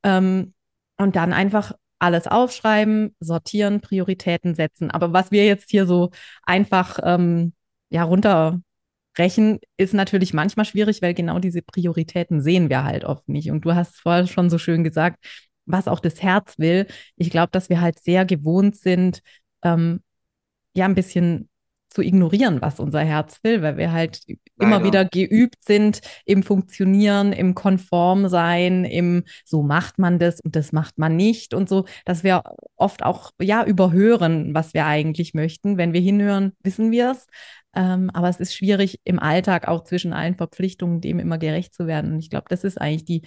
Ähm, 0.03 0.53
und 0.97 1.15
dann 1.15 1.33
einfach 1.33 1.73
alles 1.99 2.27
aufschreiben, 2.27 3.15
sortieren, 3.19 3.81
Prioritäten 3.81 4.55
setzen. 4.55 4.89
Aber 4.89 5.13
was 5.13 5.31
wir 5.31 5.45
jetzt 5.45 5.69
hier 5.69 5.85
so 5.85 6.09
einfach 6.43 6.99
ähm, 7.03 7.53
ja, 7.91 8.03
runterbrechen, 8.03 9.59
ist 9.77 9.93
natürlich 9.93 10.33
manchmal 10.33 10.65
schwierig, 10.65 11.01
weil 11.03 11.13
genau 11.13 11.39
diese 11.39 11.61
Prioritäten 11.61 12.41
sehen 12.41 12.69
wir 12.69 12.83
halt 12.85 13.05
oft 13.05 13.29
nicht. 13.29 13.51
Und 13.51 13.65
du 13.65 13.75
hast 13.75 13.97
vorher 13.99 14.27
schon 14.27 14.49
so 14.49 14.57
schön 14.57 14.83
gesagt, 14.83 15.23
was 15.65 15.87
auch 15.87 15.99
das 15.99 16.23
Herz 16.23 16.59
will. 16.59 16.87
Ich 17.17 17.29
glaube, 17.31 17.51
dass 17.51 17.69
wir 17.69 17.81
halt 17.81 17.99
sehr 17.99 18.25
gewohnt 18.25 18.75
sind, 18.77 19.21
ähm, 19.63 20.01
ja, 20.75 20.85
ein 20.85 20.95
bisschen 20.95 21.49
zu 21.91 22.01
ignorieren, 22.01 22.61
was 22.61 22.79
unser 22.79 23.01
Herz 23.01 23.39
will, 23.43 23.61
weil 23.61 23.77
wir 23.77 23.91
halt 23.91 24.21
Leider. 24.27 24.39
immer 24.57 24.83
wieder 24.83 25.05
geübt 25.05 25.63
sind 25.63 26.01
im 26.25 26.41
Funktionieren, 26.41 27.33
im 27.33 27.53
Konformsein, 27.53 28.85
im 28.85 29.23
so 29.45 29.61
macht 29.61 29.99
man 29.99 30.17
das 30.17 30.39
und 30.39 30.55
das 30.55 30.71
macht 30.71 30.97
man 30.97 31.15
nicht 31.15 31.53
und 31.53 31.67
so, 31.67 31.85
dass 32.05 32.23
wir 32.23 32.43
oft 32.77 33.03
auch 33.03 33.31
ja 33.41 33.65
überhören, 33.65 34.55
was 34.55 34.73
wir 34.73 34.85
eigentlich 34.85 35.33
möchten. 35.33 35.77
Wenn 35.77 35.93
wir 35.93 36.01
hinhören, 36.01 36.53
wissen 36.63 36.91
wir 36.91 37.11
es, 37.11 37.27
ähm, 37.75 38.09
aber 38.13 38.29
es 38.29 38.39
ist 38.39 38.55
schwierig 38.55 38.99
im 39.03 39.19
Alltag 39.19 39.67
auch 39.67 39.83
zwischen 39.83 40.13
allen 40.13 40.35
Verpflichtungen 40.35 41.01
dem 41.01 41.19
immer 41.19 41.37
gerecht 41.37 41.73
zu 41.73 41.87
werden. 41.87 42.13
Und 42.13 42.19
ich 42.19 42.29
glaube, 42.29 42.45
das 42.49 42.63
ist 42.63 42.79
eigentlich 42.79 43.05
die 43.05 43.21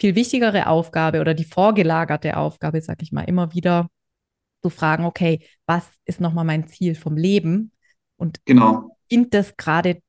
viel 0.00 0.14
wichtigere 0.16 0.66
Aufgabe 0.66 1.20
oder 1.20 1.34
die 1.34 1.44
vorgelagerte 1.44 2.36
Aufgabe, 2.36 2.80
sag 2.82 3.02
ich 3.02 3.12
mal, 3.12 3.22
immer 3.22 3.54
wieder 3.54 3.88
zu 4.62 4.70
fragen, 4.70 5.04
okay, 5.04 5.46
was 5.66 5.88
ist 6.04 6.20
nochmal 6.20 6.44
mein 6.44 6.68
Ziel 6.68 6.94
vom 6.94 7.16
Leben? 7.16 7.72
Und 8.22 8.38
genau. 8.44 8.96
dient 9.10 9.34
das 9.34 9.56
gerade 9.56 10.00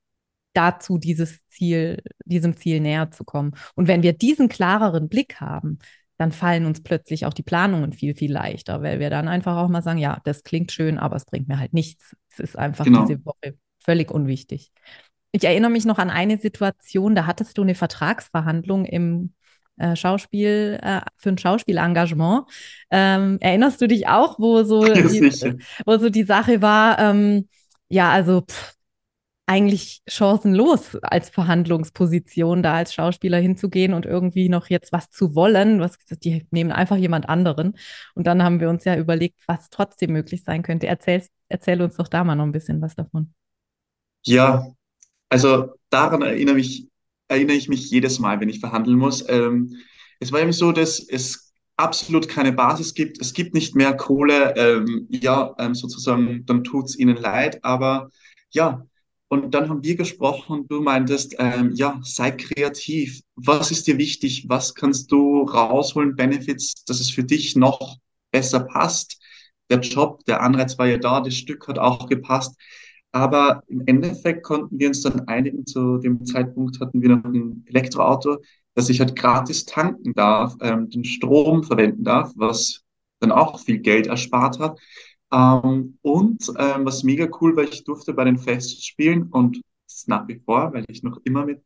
dazu, 0.53 0.99
dieses 0.99 1.39
Ziel, 1.49 2.01
diesem 2.25 2.55
Ziel 2.55 2.79
näher 2.79 3.09
zu 3.09 3.23
kommen? 3.23 3.55
Und 3.73 3.87
wenn 3.87 4.03
wir 4.03 4.13
diesen 4.13 4.49
klareren 4.49 5.09
Blick 5.09 5.41
haben, 5.41 5.79
dann 6.17 6.31
fallen 6.31 6.67
uns 6.67 6.83
plötzlich 6.83 7.25
auch 7.25 7.33
die 7.33 7.43
Planungen 7.43 7.91
viel, 7.91 8.15
viel 8.15 8.31
leichter, 8.31 8.83
weil 8.83 8.99
wir 8.99 9.09
dann 9.09 9.27
einfach 9.27 9.57
auch 9.57 9.67
mal 9.67 9.81
sagen, 9.81 9.97
ja, 9.97 10.21
das 10.25 10.43
klingt 10.43 10.71
schön, 10.71 10.99
aber 10.99 11.15
es 11.15 11.25
bringt 11.25 11.47
mir 11.47 11.57
halt 11.57 11.73
nichts. 11.73 12.15
Es 12.31 12.39
ist 12.39 12.57
einfach 12.57 12.85
genau. 12.85 13.05
diese 13.05 13.25
Woche 13.25 13.57
völlig 13.79 14.11
unwichtig. 14.11 14.71
Ich 15.31 15.43
erinnere 15.43 15.71
mich 15.71 15.85
noch 15.85 15.97
an 15.97 16.11
eine 16.11 16.37
Situation, 16.37 17.15
da 17.15 17.25
hattest 17.25 17.57
du 17.57 17.63
eine 17.63 17.73
Vertragsverhandlung 17.73 18.85
im 18.85 19.33
äh, 19.77 19.95
Schauspiel, 19.95 20.79
äh, 20.83 21.01
für 21.17 21.29
ein 21.29 21.39
Schauspielengagement. 21.39 22.45
Ähm, 22.91 23.39
erinnerst 23.41 23.81
du 23.81 23.87
dich 23.87 24.07
auch, 24.07 24.37
wo 24.37 24.63
so, 24.63 24.83
die, 24.93 25.57
wo 25.85 25.97
so 25.97 26.11
die 26.11 26.23
Sache 26.23 26.61
war, 26.61 26.99
ähm, 26.99 27.49
ja, 27.93 28.11
also 28.11 28.41
pff, 28.41 28.73
eigentlich 29.45 30.01
chancenlos 30.07 30.95
als 31.03 31.29
Verhandlungsposition, 31.29 32.63
da 32.63 32.73
als 32.73 32.93
Schauspieler 32.93 33.37
hinzugehen 33.37 33.93
und 33.93 34.05
irgendwie 34.05 34.49
noch 34.49 34.67
jetzt 34.67 34.91
was 34.91 35.11
zu 35.11 35.35
wollen. 35.35 35.77
Gesagt, 35.77 36.23
die 36.23 36.47
nehmen 36.49 36.71
einfach 36.71 36.97
jemand 36.97 37.29
anderen. 37.29 37.77
Und 38.15 38.25
dann 38.25 38.41
haben 38.41 38.59
wir 38.59 38.69
uns 38.69 38.83
ja 38.85 38.97
überlegt, 38.97 39.39
was 39.45 39.69
trotzdem 39.69 40.11
möglich 40.13 40.43
sein 40.43 40.63
könnte. 40.63 40.87
Erzähl, 40.87 41.23
erzähl 41.49 41.81
uns 41.81 41.97
doch 41.97 42.07
da 42.07 42.23
mal 42.23 42.35
noch 42.35 42.45
ein 42.45 42.51
bisschen 42.51 42.81
was 42.81 42.95
davon. 42.95 43.33
Ja, 44.25 44.65
also 45.29 45.73
daran 45.91 46.23
erinnere, 46.23 46.55
mich, 46.55 46.87
erinnere 47.27 47.57
ich 47.57 47.69
mich 47.69 47.91
jedes 47.91 48.17
Mal, 48.19 48.39
wenn 48.39 48.49
ich 48.49 48.59
verhandeln 48.59 48.97
muss. 48.97 49.27
Ähm, 49.29 49.75
es 50.19 50.31
war 50.31 50.39
eben 50.39 50.53
so, 50.53 50.71
dass 50.71 50.99
es 50.99 51.42
absolut 51.77 52.27
keine 52.27 52.53
Basis 52.53 52.93
gibt. 52.93 53.19
Es 53.19 53.33
gibt 53.33 53.53
nicht 53.53 53.75
mehr 53.75 53.95
Kohle. 53.95 54.55
Ähm, 54.55 55.07
ja, 55.09 55.55
ähm, 55.59 55.75
sozusagen, 55.75 56.45
dann 56.45 56.63
tut 56.63 56.85
es 56.85 56.97
ihnen 56.97 57.17
leid. 57.17 57.63
Aber 57.63 58.09
ja, 58.51 58.85
und 59.27 59.51
dann 59.53 59.69
haben 59.69 59.83
wir 59.83 59.95
gesprochen 59.95 60.59
und 60.59 60.71
du 60.71 60.81
meintest, 60.81 61.35
ähm, 61.39 61.71
ja, 61.73 61.99
sei 62.03 62.31
kreativ. 62.31 63.21
Was 63.35 63.71
ist 63.71 63.87
dir 63.87 63.97
wichtig? 63.97 64.45
Was 64.47 64.75
kannst 64.75 65.11
du 65.11 65.41
rausholen, 65.43 66.15
Benefits, 66.15 66.85
dass 66.85 66.99
es 66.99 67.09
für 67.09 67.23
dich 67.23 67.55
noch 67.55 67.97
besser 68.31 68.59
passt? 68.59 69.19
Der 69.69 69.79
Job, 69.79 70.23
der 70.25 70.41
Anreiz 70.41 70.77
war 70.77 70.87
ja 70.87 70.97
da, 70.97 71.21
das 71.21 71.35
Stück 71.35 71.67
hat 71.67 71.79
auch 71.79 72.07
gepasst. 72.07 72.55
Aber 73.11 73.63
im 73.67 73.83
Endeffekt 73.85 74.43
konnten 74.43 74.77
wir 74.79 74.87
uns 74.89 75.01
dann 75.01 75.27
einigen. 75.27 75.65
Zu 75.65 75.97
dem 75.97 76.25
Zeitpunkt 76.25 76.79
hatten 76.79 77.01
wir 77.01 77.09
noch 77.09 77.23
ein 77.23 77.63
Elektroauto, 77.67 78.37
dass 78.75 78.89
ich 78.89 78.99
halt 78.99 79.15
gratis 79.15 79.65
tanken 79.65 80.13
darf, 80.13 80.55
ähm, 80.61 80.89
den 80.89 81.03
Strom 81.03 81.63
verwenden 81.63 82.03
darf, 82.03 82.31
was 82.35 82.83
dann 83.19 83.31
auch 83.31 83.59
viel 83.59 83.79
Geld 83.79 84.07
erspart 84.07 84.59
hat. 84.59 84.79
Ähm, 85.31 85.97
und 86.01 86.47
ähm, 86.57 86.85
was 86.85 87.03
mega 87.03 87.27
cool 87.41 87.55
war, 87.55 87.63
ich 87.63 87.83
durfte 87.83 88.13
bei 88.13 88.23
den 88.25 88.37
Festspielen 88.37 89.23
und 89.31 89.57
das 89.87 89.97
ist 89.97 90.09
nach 90.09 90.27
wie 90.27 90.41
vor, 90.45 90.73
weil 90.73 90.85
ich 90.87 91.03
noch 91.03 91.19
immer 91.23 91.45
mit 91.45 91.63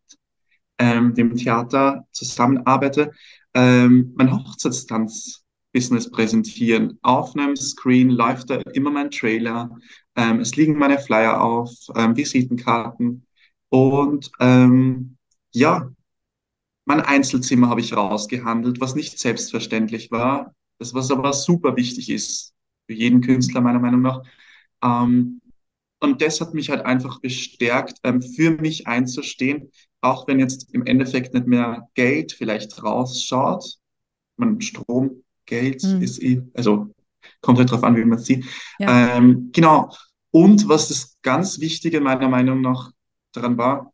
ähm, 0.79 1.13
dem 1.15 1.35
Theater 1.35 2.05
zusammenarbeite, 2.11 3.11
ähm, 3.53 4.13
mein 4.15 4.31
Hochzeitstanz 4.31 5.43
Business 5.73 6.09
präsentieren. 6.09 6.97
Auf 7.01 7.35
einem 7.35 7.55
Screen 7.55 8.09
läuft 8.09 8.49
da 8.49 8.55
immer 8.73 8.89
mein 8.89 9.11
Trailer. 9.11 9.69
Ähm, 10.15 10.39
es 10.39 10.55
liegen 10.55 10.77
meine 10.77 10.97
Flyer 10.97 11.41
auf, 11.41 11.69
ähm, 11.95 12.15
Visitenkarten. 12.15 13.25
Und 13.69 14.31
ähm, 14.39 15.17
ja, 15.53 15.91
mein 16.87 17.01
Einzelzimmer 17.01 17.67
habe 17.69 17.81
ich 17.81 17.95
rausgehandelt, 17.95 18.79
was 18.79 18.95
nicht 18.95 19.19
selbstverständlich 19.19 20.09
war. 20.09 20.55
Das, 20.79 20.93
was 20.93 21.11
aber 21.11 21.33
super 21.33 21.75
wichtig 21.75 22.09
ist 22.09 22.53
für 22.85 22.93
jeden 22.93 23.19
Künstler, 23.19 23.59
meiner 23.59 23.79
Meinung 23.79 24.01
nach. 24.01 24.23
Ähm, 24.81 25.41
und 25.99 26.21
das 26.21 26.39
hat 26.39 26.53
mich 26.53 26.69
halt 26.69 26.85
einfach 26.85 27.19
bestärkt, 27.19 27.97
ähm, 28.03 28.21
für 28.21 28.51
mich 28.51 28.87
einzustehen, 28.87 29.69
auch 29.99 30.27
wenn 30.29 30.39
jetzt 30.39 30.73
im 30.73 30.85
Endeffekt 30.85 31.33
nicht 31.33 31.45
mehr 31.45 31.89
Geld 31.93 32.31
vielleicht 32.31 32.81
rausschaut. 32.81 33.79
Man 34.37 34.61
Strom 34.61 35.23
Geld 35.45 35.83
mhm. 35.83 36.01
ist 36.01 36.23
eh, 36.23 36.41
also 36.53 36.89
kommt 37.41 37.59
halt 37.59 37.69
drauf 37.69 37.83
an, 37.83 37.97
wie 37.97 38.05
man 38.05 38.19
es 38.19 38.25
sieht. 38.25 38.45
Ja. 38.79 39.17
Ähm, 39.17 39.49
genau. 39.51 39.91
Und 40.31 40.69
was 40.69 40.87
das 40.87 41.17
ganz 41.21 41.59
Wichtige 41.59 41.99
meiner 41.99 42.29
Meinung 42.29 42.61
nach 42.61 42.91
daran 43.33 43.57
war, 43.57 43.91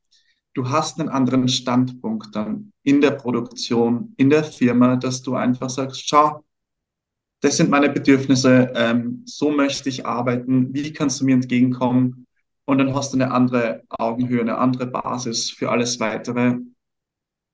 du 0.53 0.69
hast 0.69 0.99
einen 0.99 1.09
anderen 1.09 1.47
Standpunkt 1.47 2.35
dann 2.35 2.71
in 2.83 3.01
der 3.01 3.11
Produktion, 3.11 4.13
in 4.17 4.29
der 4.29 4.43
Firma, 4.43 4.95
dass 4.95 5.21
du 5.21 5.35
einfach 5.35 5.69
sagst, 5.69 6.07
schau, 6.07 6.43
das 7.41 7.57
sind 7.57 7.69
meine 7.69 7.89
Bedürfnisse, 7.89 8.71
ähm, 8.75 9.23
so 9.25 9.51
möchte 9.51 9.89
ich 9.89 10.05
arbeiten, 10.05 10.73
wie 10.73 10.93
kannst 10.93 11.19
du 11.19 11.25
mir 11.25 11.33
entgegenkommen? 11.33 12.25
Und 12.65 12.77
dann 12.77 12.95
hast 12.95 13.13
du 13.13 13.17
eine 13.17 13.31
andere 13.31 13.83
Augenhöhe, 13.89 14.39
eine 14.39 14.57
andere 14.57 14.87
Basis 14.87 15.49
für 15.49 15.69
alles 15.69 15.99
Weitere. 15.99 16.59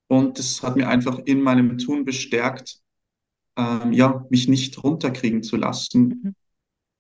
Und 0.08 0.38
das 0.38 0.62
hat 0.62 0.76
mir 0.76 0.88
einfach 0.88 1.18
in 1.26 1.42
meinem 1.42 1.78
Tun 1.80 2.06
bestärkt, 2.06 2.80
ähm, 3.58 3.92
ja, 3.92 4.26
mich 4.30 4.48
nicht 4.48 4.84
runterkriegen 4.84 5.42
zu 5.42 5.58
lassen. 5.58 6.36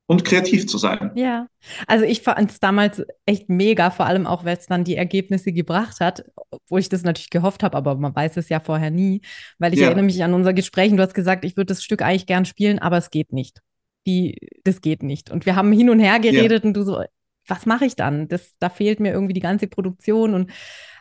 Und 0.09 0.25
kreativ 0.25 0.65
zu 0.65 0.79
sein. 0.79 1.11
Ja, 1.13 1.45
also 1.85 2.03
ich 2.03 2.23
fand 2.23 2.49
es 2.49 2.59
damals 2.59 3.03
echt 3.27 3.47
mega, 3.47 3.91
vor 3.91 4.07
allem 4.07 4.25
auch, 4.25 4.43
weil 4.43 4.57
es 4.57 4.65
dann 4.65 4.83
die 4.83 4.95
Ergebnisse 4.95 5.53
gebracht 5.53 5.99
hat, 5.99 6.23
wo 6.67 6.79
ich 6.79 6.89
das 6.89 7.03
natürlich 7.03 7.29
gehofft 7.29 7.61
habe, 7.61 7.77
aber 7.77 7.93
man 7.93 8.15
weiß 8.15 8.35
es 8.37 8.49
ja 8.49 8.59
vorher 8.59 8.89
nie, 8.89 9.21
weil 9.59 9.71
ich 9.71 9.81
ja. 9.81 9.85
erinnere 9.85 10.05
mich 10.05 10.23
an 10.23 10.33
unser 10.33 10.53
Gespräch 10.53 10.89
und 10.89 10.97
du 10.97 11.03
hast 11.03 11.13
gesagt, 11.13 11.45
ich 11.45 11.57
würde 11.57 11.67
das 11.67 11.83
Stück 11.83 12.01
eigentlich 12.01 12.25
gern 12.25 12.45
spielen, 12.45 12.79
aber 12.79 12.97
es 12.97 13.11
geht 13.11 13.33
nicht. 13.33 13.61
Die, 14.07 14.35
das 14.63 14.81
geht 14.81 15.03
nicht. 15.03 15.29
Und 15.29 15.45
wir 15.45 15.55
haben 15.55 15.71
hin 15.71 15.91
und 15.91 15.99
her 15.99 16.19
geredet 16.19 16.63
ja. 16.63 16.67
und 16.67 16.73
du 16.73 16.81
so, 16.81 17.03
was 17.45 17.67
mache 17.67 17.85
ich 17.85 17.95
dann? 17.95 18.27
Das, 18.29 18.53
da 18.57 18.69
fehlt 18.69 18.99
mir 18.99 19.11
irgendwie 19.11 19.33
die 19.33 19.41
ganze 19.41 19.67
Produktion 19.67 20.33
und 20.33 20.51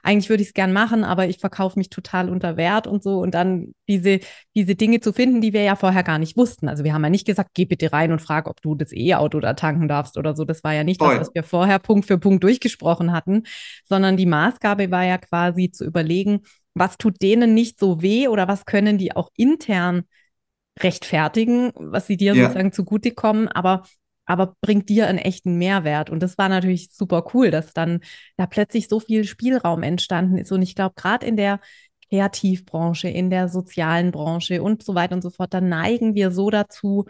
eigentlich 0.02 0.28
würde 0.28 0.42
ich 0.42 0.48
es 0.48 0.54
gern 0.54 0.72
machen, 0.72 1.04
aber 1.04 1.28
ich 1.28 1.38
verkaufe 1.38 1.78
mich 1.78 1.90
total 1.90 2.28
unter 2.28 2.56
Wert 2.56 2.86
und 2.86 3.02
so. 3.02 3.18
Und 3.18 3.34
dann 3.34 3.74
diese, 3.88 4.20
diese 4.54 4.74
Dinge 4.74 5.00
zu 5.00 5.12
finden, 5.12 5.40
die 5.40 5.52
wir 5.52 5.62
ja 5.62 5.76
vorher 5.76 6.02
gar 6.02 6.18
nicht 6.18 6.36
wussten. 6.36 6.68
Also 6.68 6.84
wir 6.84 6.94
haben 6.94 7.04
ja 7.04 7.10
nicht 7.10 7.26
gesagt, 7.26 7.50
geh 7.54 7.64
bitte 7.64 7.92
rein 7.92 8.12
und 8.12 8.20
frag, 8.20 8.48
ob 8.48 8.60
du 8.60 8.74
das 8.74 8.92
E-Auto 8.92 9.40
da 9.40 9.54
tanken 9.54 9.88
darfst 9.88 10.16
oder 10.18 10.34
so. 10.36 10.44
Das 10.44 10.64
war 10.64 10.74
ja 10.74 10.84
nicht 10.84 11.00
Voll. 11.00 11.18
das, 11.18 11.28
was 11.28 11.34
wir 11.34 11.42
vorher 11.42 11.78
Punkt 11.78 12.06
für 12.06 12.18
Punkt 12.18 12.44
durchgesprochen 12.44 13.12
hatten, 13.12 13.44
sondern 13.84 14.16
die 14.16 14.26
Maßgabe 14.26 14.90
war 14.90 15.04
ja 15.04 15.18
quasi 15.18 15.70
zu 15.70 15.84
überlegen, 15.84 16.40
was 16.74 16.96
tut 16.96 17.20
denen 17.22 17.54
nicht 17.54 17.78
so 17.78 18.02
weh 18.02 18.28
oder 18.28 18.48
was 18.48 18.64
können 18.64 18.98
die 18.98 19.14
auch 19.14 19.30
intern 19.36 20.04
rechtfertigen, 20.80 21.72
was 21.74 22.06
sie 22.06 22.16
dir 22.16 22.34
ja. 22.34 22.44
sozusagen 22.44 22.72
zugutekommen, 22.72 23.48
aber 23.48 23.82
aber 24.28 24.54
bringt 24.60 24.88
dir 24.90 25.08
einen 25.08 25.18
echten 25.18 25.56
Mehrwert. 25.56 26.10
Und 26.10 26.22
das 26.22 26.36
war 26.36 26.48
natürlich 26.48 26.90
super 26.92 27.24
cool, 27.32 27.50
dass 27.50 27.72
dann 27.72 28.00
da 28.36 28.46
plötzlich 28.46 28.88
so 28.88 29.00
viel 29.00 29.24
Spielraum 29.24 29.82
entstanden 29.82 30.36
ist. 30.36 30.52
Und 30.52 30.60
ich 30.62 30.74
glaube, 30.74 30.94
gerade 30.96 31.26
in 31.26 31.36
der 31.36 31.60
Kreativbranche, 32.10 33.08
in 33.08 33.30
der 33.30 33.48
sozialen 33.48 34.10
Branche 34.12 34.62
und 34.62 34.82
so 34.82 34.94
weiter 34.94 35.14
und 35.14 35.22
so 35.22 35.30
fort, 35.30 35.54
da 35.54 35.60
neigen 35.62 36.14
wir 36.14 36.30
so 36.30 36.50
dazu, 36.50 37.06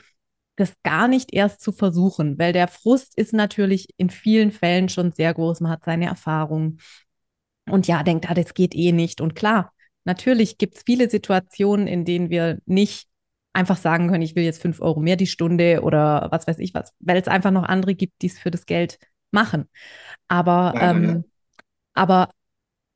das 0.57 0.75
gar 0.83 1.09
nicht 1.09 1.33
erst 1.33 1.61
zu 1.61 1.73
versuchen, 1.73 2.39
weil 2.39 2.53
der 2.53 2.69
Frust 2.69 3.17
ist 3.17 3.33
natürlich 3.33 3.89
in 3.97 4.11
vielen 4.11 4.53
Fällen 4.53 4.89
schon 4.89 5.13
sehr 5.13 5.35
groß. 5.35 5.61
Man 5.61 5.73
hat 5.73 5.85
seine 5.85 6.07
Erfahrungen 6.07 6.81
und 7.69 7.89
ja, 7.89 8.03
denkt, 8.05 8.31
ah, 8.31 8.35
das 8.35 8.55
geht 8.55 8.75
eh 8.77 8.93
nicht. 8.93 9.21
Und 9.21 9.35
klar, 9.35 9.73
natürlich 10.05 10.57
gibt 10.57 10.77
es 10.77 10.83
viele 10.87 11.11
Situationen, 11.11 11.89
in 11.89 12.05
denen 12.05 12.31
wir 12.31 12.59
nicht 12.65 13.08
einfach 13.59 13.77
sagen 13.77 14.09
können, 14.09 14.23
ich 14.23 14.37
will 14.37 14.45
jetzt 14.45 14.63
fünf 14.63 14.81
Euro 14.81 15.01
mehr 15.01 15.17
die 15.17 15.27
Stunde 15.27 15.83
oder 15.83 16.29
was 16.31 16.47
weiß 16.47 16.61
ich 16.61 16.75
was, 16.75 16.95
weil 17.01 17.17
es 17.17 17.27
einfach 17.27 17.51
noch 17.51 17.65
andere 17.65 17.97
gibt, 17.97 18.23
die 18.23 18.29
es 18.29 18.39
für 18.39 18.53
das 18.53 18.67
Geld 18.67 18.99
machen. 19.33 19.69
Aber, 20.29 20.73
ja, 20.77 20.91
ähm, 20.91 21.05
ja. 21.05 21.23
aber 21.95 22.31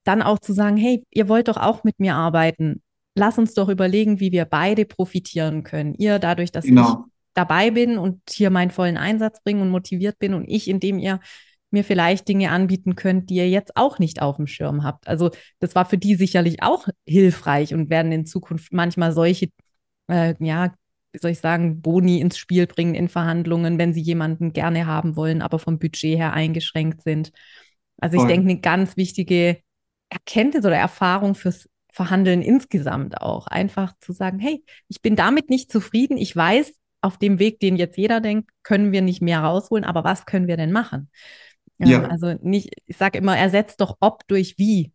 dann 0.05 0.23
auch 0.23 0.39
zu 0.39 0.53
sagen, 0.53 0.77
hey, 0.77 1.05
ihr 1.11 1.29
wollt 1.29 1.49
doch 1.49 1.57
auch 1.57 1.83
mit 1.83 1.99
mir 1.99 2.15
arbeiten. 2.15 2.81
Lass 3.15 3.39
uns 3.39 3.55
doch 3.55 3.69
überlegen, 3.69 4.21
wie 4.21 4.33
wir 4.33 4.45
beide 4.45 4.85
profitieren 4.87 5.65
können. 5.65 5.95
Ihr 5.95 6.19
dadurch, 6.19 6.53
dass 6.53 6.65
genau. 6.65 6.89
ich 6.89 7.13
dabei 7.35 7.71
bin 7.73 7.99
und 7.99 8.21
hier 8.31 8.51
meinen 8.51 8.71
vollen 8.71 8.97
Einsatz 8.97 9.43
bringe 9.43 9.63
und 9.63 9.71
motiviert 9.71 10.19
bin 10.19 10.33
und 10.33 10.47
ich, 10.49 10.69
indem 10.69 10.99
ihr 10.99 11.19
mir 11.71 11.85
vielleicht 11.85 12.29
Dinge 12.29 12.51
anbieten 12.51 12.95
könnt, 12.95 13.31
die 13.31 13.37
ihr 13.37 13.49
jetzt 13.49 13.77
auch 13.77 13.99
nicht 13.99 14.23
auf 14.23 14.37
dem 14.37 14.47
Schirm 14.47 14.85
habt. 14.85 15.09
Also 15.09 15.31
das 15.59 15.75
war 15.75 15.87
für 15.87 15.99
die 15.99 16.15
sicherlich 16.15 16.63
auch 16.63 16.87
hilfreich 17.07 17.75
und 17.75 17.91
werden 17.91 18.13
in 18.13 18.27
Zukunft 18.27 18.73
manchmal 18.73 19.13
solche 19.13 19.49
äh, 20.09 20.35
ja, 20.39 20.73
wie 21.13 21.19
soll 21.19 21.33
ich 21.33 21.41
sagen, 21.41 21.83
Boni 21.83 22.21
ins 22.21 22.39
Spiel 22.39 22.67
bringen 22.67 22.95
in 22.95 23.09
Verhandlungen, 23.09 23.79
wenn 23.79 23.93
sie 23.93 24.01
jemanden 24.01 24.53
gerne 24.53 24.87
haben 24.87 25.17
wollen, 25.17 25.43
aber 25.43 25.59
vom 25.59 25.79
Budget 25.79 26.17
her 26.17 26.33
eingeschränkt 26.33 27.03
sind. 27.03 27.33
Also 27.99 28.17
ich 28.17 28.25
denke, 28.25 28.49
eine 28.51 28.61
ganz 28.61 28.97
wichtige 28.97 29.59
Erkenntnis 30.09 30.65
oder 30.65 30.77
Erfahrung 30.77 31.35
fürs 31.35 31.69
Verhandeln 31.93 32.43
insgesamt 32.43 33.21
auch. 33.21 33.47
Einfach 33.47 33.93
zu 34.01 34.13
sagen, 34.13 34.39
hey, 34.39 34.65
ich 34.89 35.03
bin 35.03 35.15
damit 35.15 35.51
nicht 35.51 35.71
zufrieden. 35.71 36.17
Ich 36.17 36.35
weiß, 36.35 36.73
auf 37.03 37.19
dem 37.19 37.39
Weg, 37.39 37.61
den 37.61 37.77
jetzt 37.77 37.99
jeder 37.99 38.21
denkt, 38.21 38.51
können 38.63 38.93
wir 38.93 39.03
nicht 39.03 39.21
mehr 39.21 39.41
rausholen, 39.41 39.85
aber 39.85 40.05
was 40.05 40.25
können 40.25 40.47
wir 40.47 40.57
denn 40.57 40.73
machen? 40.73 41.11
Ja. 41.79 42.05
Also 42.05 42.35
nicht, 42.41 42.71
ich 42.87 42.97
sage 42.97 43.19
immer, 43.19 43.37
ersetzt 43.37 43.81
doch 43.81 43.97
ob 44.01 44.27
durch 44.29 44.55
wie. 44.57 44.93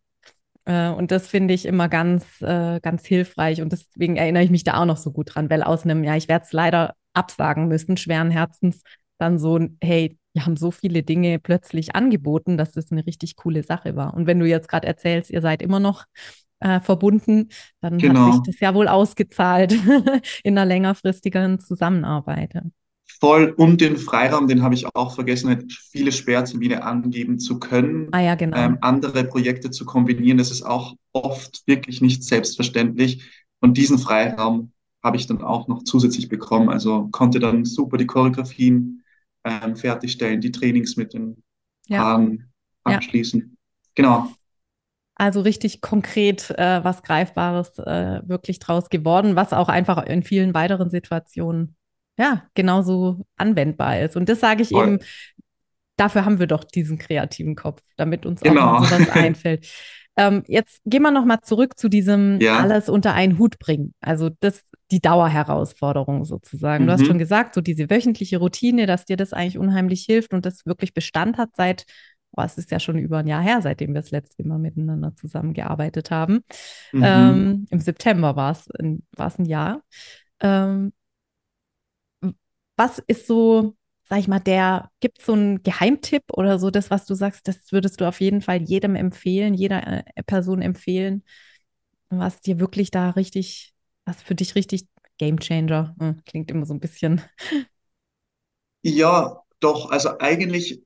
Äh, 0.68 0.90
und 0.90 1.10
das 1.10 1.26
finde 1.26 1.54
ich 1.54 1.64
immer 1.64 1.88
ganz, 1.88 2.40
äh, 2.42 2.78
ganz 2.80 3.06
hilfreich. 3.06 3.62
Und 3.62 3.72
deswegen 3.72 4.16
erinnere 4.16 4.44
ich 4.44 4.50
mich 4.50 4.64
da 4.64 4.80
auch 4.80 4.84
noch 4.84 4.98
so 4.98 5.10
gut 5.10 5.34
dran, 5.34 5.50
weil 5.50 5.62
aus 5.62 5.84
einem, 5.84 6.04
ja, 6.04 6.14
ich 6.14 6.28
werde 6.28 6.44
es 6.44 6.52
leider 6.52 6.94
absagen 7.14 7.68
müssen, 7.68 7.96
schweren 7.96 8.30
Herzens, 8.30 8.82
dann 9.18 9.38
so, 9.38 9.58
hey, 9.82 10.18
wir 10.34 10.44
haben 10.44 10.56
so 10.56 10.70
viele 10.70 11.02
Dinge 11.02 11.38
plötzlich 11.38 11.96
angeboten, 11.96 12.58
dass 12.58 12.72
das 12.72 12.92
eine 12.92 13.06
richtig 13.06 13.34
coole 13.34 13.62
Sache 13.62 13.96
war. 13.96 14.14
Und 14.14 14.26
wenn 14.26 14.38
du 14.38 14.46
jetzt 14.46 14.68
gerade 14.68 14.86
erzählst, 14.86 15.30
ihr 15.30 15.40
seid 15.40 15.62
immer 15.62 15.80
noch 15.80 16.04
äh, 16.60 16.80
verbunden, 16.80 17.48
dann 17.80 17.98
genau. 17.98 18.26
hat 18.26 18.34
sich 18.34 18.42
das 18.52 18.60
ja 18.60 18.74
wohl 18.74 18.88
ausgezahlt 18.88 19.72
in 20.44 20.56
einer 20.58 20.66
längerfristigeren 20.66 21.60
Zusammenarbeit 21.60 22.54
voll 23.20 23.52
und 23.56 23.80
den 23.80 23.96
Freiraum, 23.96 24.46
den 24.46 24.62
habe 24.62 24.74
ich 24.74 24.86
auch 24.94 25.14
vergessen, 25.14 25.48
halt 25.48 25.72
viele 25.72 26.12
Sperrtermine 26.12 26.82
angeben 26.84 27.38
zu 27.38 27.58
können. 27.58 28.08
Ah 28.12 28.20
ja, 28.20 28.34
genau. 28.34 28.56
Ähm, 28.56 28.78
andere 28.80 29.24
Projekte 29.24 29.70
zu 29.70 29.84
kombinieren, 29.84 30.38
das 30.38 30.50
ist 30.50 30.62
auch 30.62 30.94
oft 31.12 31.66
wirklich 31.66 32.00
nicht 32.00 32.22
selbstverständlich. 32.24 33.28
Und 33.60 33.76
diesen 33.76 33.98
Freiraum 33.98 34.72
habe 35.02 35.16
ich 35.16 35.26
dann 35.26 35.42
auch 35.42 35.68
noch 35.68 35.82
zusätzlich 35.84 36.28
bekommen. 36.28 36.68
Also 36.68 37.08
konnte 37.10 37.40
dann 37.40 37.64
super 37.64 37.96
die 37.96 38.06
Choreografien 38.06 39.02
ähm, 39.44 39.76
fertigstellen, 39.76 40.40
die 40.40 40.52
Trainings 40.52 40.96
mit 40.96 41.14
den 41.14 41.42
ja. 41.86 42.02
Paaren 42.02 42.52
abschließen. 42.84 43.40
Ja. 43.40 43.46
Genau. 43.94 44.28
Also 45.16 45.40
richtig 45.40 45.80
konkret 45.80 46.50
äh, 46.50 46.84
was 46.84 47.02
Greifbares 47.02 47.76
äh, 47.80 48.20
wirklich 48.24 48.60
draus 48.60 48.88
geworden, 48.88 49.34
was 49.34 49.52
auch 49.52 49.68
einfach 49.68 50.04
in 50.04 50.22
vielen 50.22 50.54
weiteren 50.54 50.90
Situationen 50.90 51.74
ja, 52.18 52.42
genauso 52.54 53.24
anwendbar 53.36 54.00
ist. 54.00 54.16
Und 54.16 54.28
das 54.28 54.40
sage 54.40 54.62
ich 54.62 54.70
Voll. 54.70 54.86
eben, 54.86 54.98
dafür 55.96 56.24
haben 56.24 56.38
wir 56.38 56.46
doch 56.46 56.64
diesen 56.64 56.98
kreativen 56.98 57.54
Kopf, 57.54 57.82
damit 57.96 58.26
uns 58.26 58.40
genau. 58.40 58.78
auch 58.78 58.84
sowas 58.84 59.08
einfällt. 59.12 59.66
Ähm, 60.16 60.42
jetzt 60.48 60.80
gehen 60.84 61.02
wir 61.02 61.12
nochmal 61.12 61.40
zurück 61.42 61.78
zu 61.78 61.88
diesem 61.88 62.40
ja. 62.40 62.58
alles 62.58 62.88
unter 62.88 63.14
einen 63.14 63.38
Hut 63.38 63.60
bringen. 63.60 63.94
Also 64.00 64.30
das, 64.40 64.64
die 64.90 65.00
Dauerherausforderung 65.00 66.24
sozusagen. 66.24 66.84
Mhm. 66.84 66.86
Du 66.88 66.92
hast 66.92 67.00
mhm. 67.02 67.06
schon 67.06 67.18
gesagt, 67.18 67.54
so 67.54 67.60
diese 67.60 67.88
wöchentliche 67.88 68.38
Routine, 68.38 68.86
dass 68.86 69.04
dir 69.04 69.16
das 69.16 69.32
eigentlich 69.32 69.58
unheimlich 69.58 70.04
hilft 70.04 70.34
und 70.34 70.44
das 70.44 70.66
wirklich 70.66 70.92
Bestand 70.92 71.38
hat 71.38 71.50
seit, 71.54 71.84
boah, 72.32 72.44
es 72.44 72.58
ist 72.58 72.72
ja 72.72 72.80
schon 72.80 72.98
über 72.98 73.18
ein 73.18 73.28
Jahr 73.28 73.42
her, 73.42 73.62
seitdem 73.62 73.94
wir 73.94 74.00
das 74.00 74.10
letzte 74.10 74.42
Mal 74.42 74.58
miteinander 74.58 75.14
zusammengearbeitet 75.14 76.10
haben. 76.10 76.40
Mhm. 76.90 77.02
Ähm, 77.04 77.66
Im 77.70 77.78
September 77.78 78.34
war 78.34 78.50
es 78.50 78.68
ein, 78.80 79.04
ein 79.16 79.44
Jahr. 79.44 79.82
Ähm, 80.40 80.92
was 82.78 83.00
ist 83.08 83.26
so, 83.28 83.76
sag 84.08 84.20
ich 84.20 84.28
mal, 84.28 84.40
der, 84.40 84.90
gibt 85.00 85.20
es 85.20 85.26
so 85.26 85.34
einen 85.34 85.62
Geheimtipp 85.64 86.24
oder 86.32 86.58
so, 86.60 86.70
das, 86.70 86.90
was 86.90 87.06
du 87.06 87.14
sagst, 87.14 87.48
das 87.48 87.72
würdest 87.72 88.00
du 88.00 88.06
auf 88.08 88.20
jeden 88.22 88.42
Fall 88.42 88.62
jedem 88.62 88.96
empfehlen, 88.96 89.54
jeder 89.54 89.86
äh, 89.86 90.22
Person 90.24 90.62
empfehlen, 90.62 91.24
was 92.10 92.40
dir 92.40 92.60
wirklich 92.60 92.90
da 92.90 93.10
richtig, 93.10 93.74
was 94.06 94.22
für 94.22 94.34
dich 94.36 94.54
richtig 94.54 94.86
Game 95.18 95.40
Changer, 95.40 95.96
hm, 96.00 96.22
klingt 96.26 96.50
immer 96.50 96.66
so 96.66 96.74
ein 96.74 96.80
bisschen. 96.80 97.22
Ja, 98.82 99.42
doch, 99.60 99.90
also 99.90 100.18
eigentlich 100.18 100.82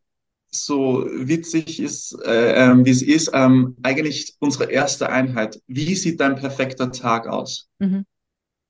so 0.50 1.07
witzig 1.12 1.81
ist, 1.81 2.14
äh, 2.24 2.55
äh, 2.72 2.85
wie 2.85 2.90
es 2.90 3.02
ist, 3.02 3.31
ähm, 3.35 3.76
eigentlich 3.83 4.35
unsere 4.40 4.70
erste 4.70 5.09
Einheit. 5.11 5.61
Wie 5.66 5.94
sieht 5.94 6.20
dein 6.20 6.37
perfekter 6.37 6.92
Tag 6.92 7.26
aus? 7.26 7.68
Mhm 7.81 8.05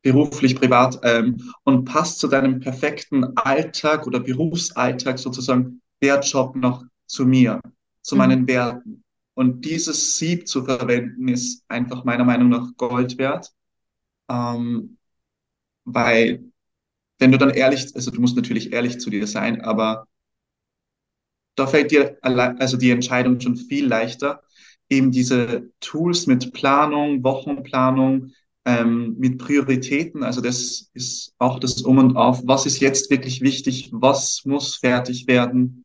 beruflich, 0.03 0.57
privat 0.57 0.99
ähm, 1.05 1.53
und 1.65 1.85
passt 1.85 2.19
zu 2.19 2.29
deinem 2.29 2.61
perfekten 2.61 3.37
Alltag 3.37 4.07
oder 4.07 4.21
Berufsalltag 4.21 5.19
sozusagen 5.19 5.81
der 6.03 6.21
Job 6.21 6.57
noch 6.57 6.85
zu 7.07 7.25
mir, 7.25 7.61
zu 8.03 8.17
mhm. 8.17 8.19
meinen 8.19 8.49
Werten. 8.49 9.05
Und 9.35 9.65
dieses 9.65 10.17
Sieb 10.17 10.47
zu 10.47 10.65
verwenden 10.65 11.29
ist 11.29 11.65
einfach 11.69 12.05
meiner 12.05 12.25
Meinung 12.25 12.51
nach 12.51 12.77
Gold 12.77 13.17
wert, 13.17 13.53
ähm, 14.29 14.99
weil 15.85 16.45
wenn 17.19 17.33
du 17.33 17.39
dann 17.39 17.51
ehrlich, 17.51 17.95
also 17.95 18.11
du 18.11 18.21
musst 18.21 18.37
natürlich 18.37 18.73
ehrlich 18.73 18.99
zu 18.99 19.09
dir 19.09 19.27
sein, 19.27 19.63
aber 19.63 20.07
da 21.55 21.67
fällt 21.67 21.91
dir 21.93 22.19
also 22.23 22.77
die 22.77 22.91
Entscheidung 22.91 23.41
schon 23.41 23.57
viel 23.57 23.87
leichter, 23.87 24.43
eben 24.89 25.13
diese 25.13 25.71
Tools 25.81 26.27
mit 26.27 26.53
Planung, 26.53 27.23
Wochenplanung, 27.23 28.33
ähm, 28.65 29.17
mit 29.19 29.39
Prioritäten. 29.39 30.23
Also 30.23 30.41
das 30.41 30.91
ist 30.95 31.35
auch 31.39 31.59
das 31.59 31.83
Um 31.83 31.99
und 31.99 32.17
Auf. 32.17 32.43
Was 32.45 32.67
ist 32.67 32.81
jetzt 32.81 33.11
wirklich 33.11 33.41
wichtig? 33.41 33.91
Was 33.93 34.43
muss 34.45 34.77
fertig 34.77 35.27
werden? 35.27 35.85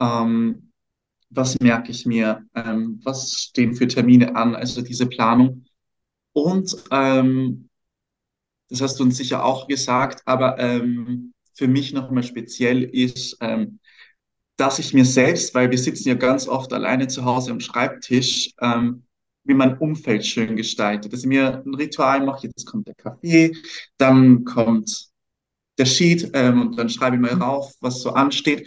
Ähm, 0.00 0.72
was 1.30 1.58
merke 1.60 1.90
ich 1.90 2.06
mir? 2.06 2.44
Ähm, 2.54 3.00
was 3.04 3.32
stehen 3.32 3.74
für 3.74 3.88
Termine 3.88 4.36
an? 4.36 4.54
Also 4.54 4.82
diese 4.82 5.06
Planung. 5.06 5.64
Und 6.32 6.76
ähm, 6.90 7.68
das 8.68 8.80
hast 8.80 8.98
du 8.98 9.04
uns 9.04 9.16
sicher 9.16 9.44
auch 9.44 9.68
gesagt, 9.68 10.22
aber 10.26 10.58
ähm, 10.58 11.32
für 11.54 11.68
mich 11.68 11.92
nochmal 11.92 12.22
speziell 12.22 12.82
ist, 12.82 13.38
ähm, 13.40 13.78
dass 14.56 14.78
ich 14.78 14.94
mir 14.94 15.04
selbst, 15.04 15.54
weil 15.54 15.70
wir 15.70 15.78
sitzen 15.78 16.08
ja 16.08 16.14
ganz 16.14 16.48
oft 16.48 16.72
alleine 16.72 17.08
zu 17.08 17.24
Hause 17.24 17.50
am 17.50 17.60
Schreibtisch, 17.60 18.52
ähm, 18.60 19.05
wie 19.46 19.54
mein 19.54 19.78
Umfeld 19.78 20.26
schön 20.26 20.56
gestaltet. 20.56 21.12
Dass 21.12 21.20
ich 21.20 21.26
mir 21.26 21.62
ein 21.64 21.74
Ritual 21.74 22.24
mache, 22.24 22.46
jetzt 22.46 22.66
kommt 22.66 22.88
der 22.88 22.94
Kaffee, 22.94 23.52
dann 23.98 24.44
kommt 24.44 25.08
der 25.78 25.86
Sheet 25.86 26.30
ähm, 26.34 26.62
und 26.62 26.78
dann 26.78 26.88
schreibe 26.88 27.16
ich 27.16 27.22
mal 27.22 27.34
rauf, 27.34 27.72
was 27.80 28.00
so 28.00 28.12
ansteht. 28.12 28.66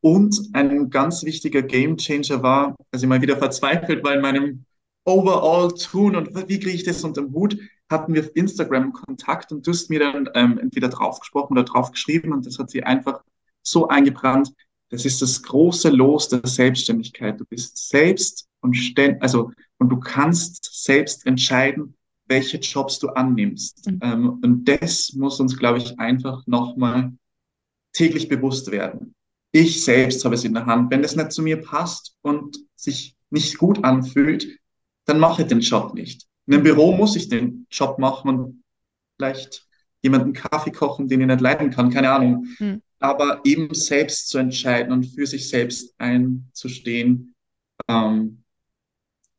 Und 0.00 0.50
ein 0.52 0.90
ganz 0.90 1.24
wichtiger 1.24 1.62
Game 1.62 1.96
Changer 1.96 2.42
war, 2.42 2.76
als 2.92 3.02
ich 3.02 3.08
mal 3.08 3.22
wieder 3.22 3.36
verzweifelt 3.36 4.04
war 4.04 4.14
in 4.14 4.20
meinem 4.20 4.64
Overall-Tun 5.04 6.16
und 6.16 6.34
wie 6.48 6.58
kriege 6.58 6.76
ich 6.76 6.84
das 6.84 7.04
unter 7.04 7.22
den 7.22 7.32
Hut, 7.32 7.58
hatten 7.90 8.14
wir 8.14 8.22
auf 8.22 8.30
Instagram 8.34 8.92
Kontakt 8.92 9.52
und 9.52 9.66
du 9.66 9.70
hast 9.70 9.90
mir 9.90 10.00
dann 10.00 10.28
ähm, 10.34 10.58
entweder 10.58 10.88
draufgesprochen 10.88 11.56
oder 11.56 11.64
drauf 11.64 11.90
geschrieben 11.90 12.32
und 12.32 12.46
das 12.46 12.58
hat 12.58 12.70
sie 12.70 12.82
einfach 12.82 13.22
so 13.62 13.88
eingebrannt. 13.88 14.52
Das 14.90 15.04
ist 15.04 15.22
das 15.22 15.42
große 15.42 15.90
Los 15.90 16.28
der 16.28 16.46
Selbstständigkeit. 16.46 17.38
Du 17.38 17.44
bist 17.44 17.88
selbst 17.88 18.46
und 18.60 18.74
ständig, 18.74 19.22
also 19.22 19.50
und 19.84 19.90
du 19.90 20.00
kannst 20.00 20.82
selbst 20.82 21.26
entscheiden, 21.26 21.94
welche 22.26 22.56
Jobs 22.56 22.98
du 22.98 23.08
annimmst. 23.08 23.86
Mhm. 23.86 24.00
Ähm, 24.02 24.28
und 24.42 24.64
das 24.64 25.12
muss 25.12 25.40
uns, 25.40 25.58
glaube 25.58 25.76
ich, 25.76 25.98
einfach 25.98 26.46
nochmal 26.46 27.12
täglich 27.92 28.26
bewusst 28.30 28.70
werden. 28.70 29.14
Ich 29.52 29.84
selbst 29.84 30.24
habe 30.24 30.36
es 30.36 30.44
in 30.44 30.54
der 30.54 30.64
Hand. 30.64 30.90
Wenn 30.90 31.04
es 31.04 31.16
nicht 31.16 31.32
zu 31.32 31.42
mir 31.42 31.60
passt 31.60 32.16
und 32.22 32.56
sich 32.74 33.14
nicht 33.28 33.58
gut 33.58 33.84
anfühlt, 33.84 34.58
dann 35.04 35.18
mache 35.18 35.42
ich 35.42 35.48
den 35.48 35.60
Job 35.60 35.92
nicht. 35.92 36.26
In 36.46 36.54
einem 36.54 36.62
Büro 36.62 36.96
muss 36.96 37.14
ich 37.14 37.28
den 37.28 37.66
Job 37.70 37.98
machen 37.98 38.30
und 38.30 38.64
vielleicht 39.18 39.68
jemanden 40.00 40.32
Kaffee 40.32 40.72
kochen, 40.72 41.08
den 41.08 41.20
ich 41.20 41.26
nicht 41.26 41.42
leiden 41.42 41.68
kann, 41.68 41.90
keine 41.90 42.10
Ahnung. 42.10 42.46
Mhm. 42.58 42.80
Aber 43.00 43.42
eben 43.44 43.74
selbst 43.74 44.30
zu 44.30 44.38
entscheiden 44.38 44.94
und 44.94 45.04
für 45.04 45.26
sich 45.26 45.50
selbst 45.50 45.94
einzustehen, 45.98 47.34
ähm, 47.86 48.43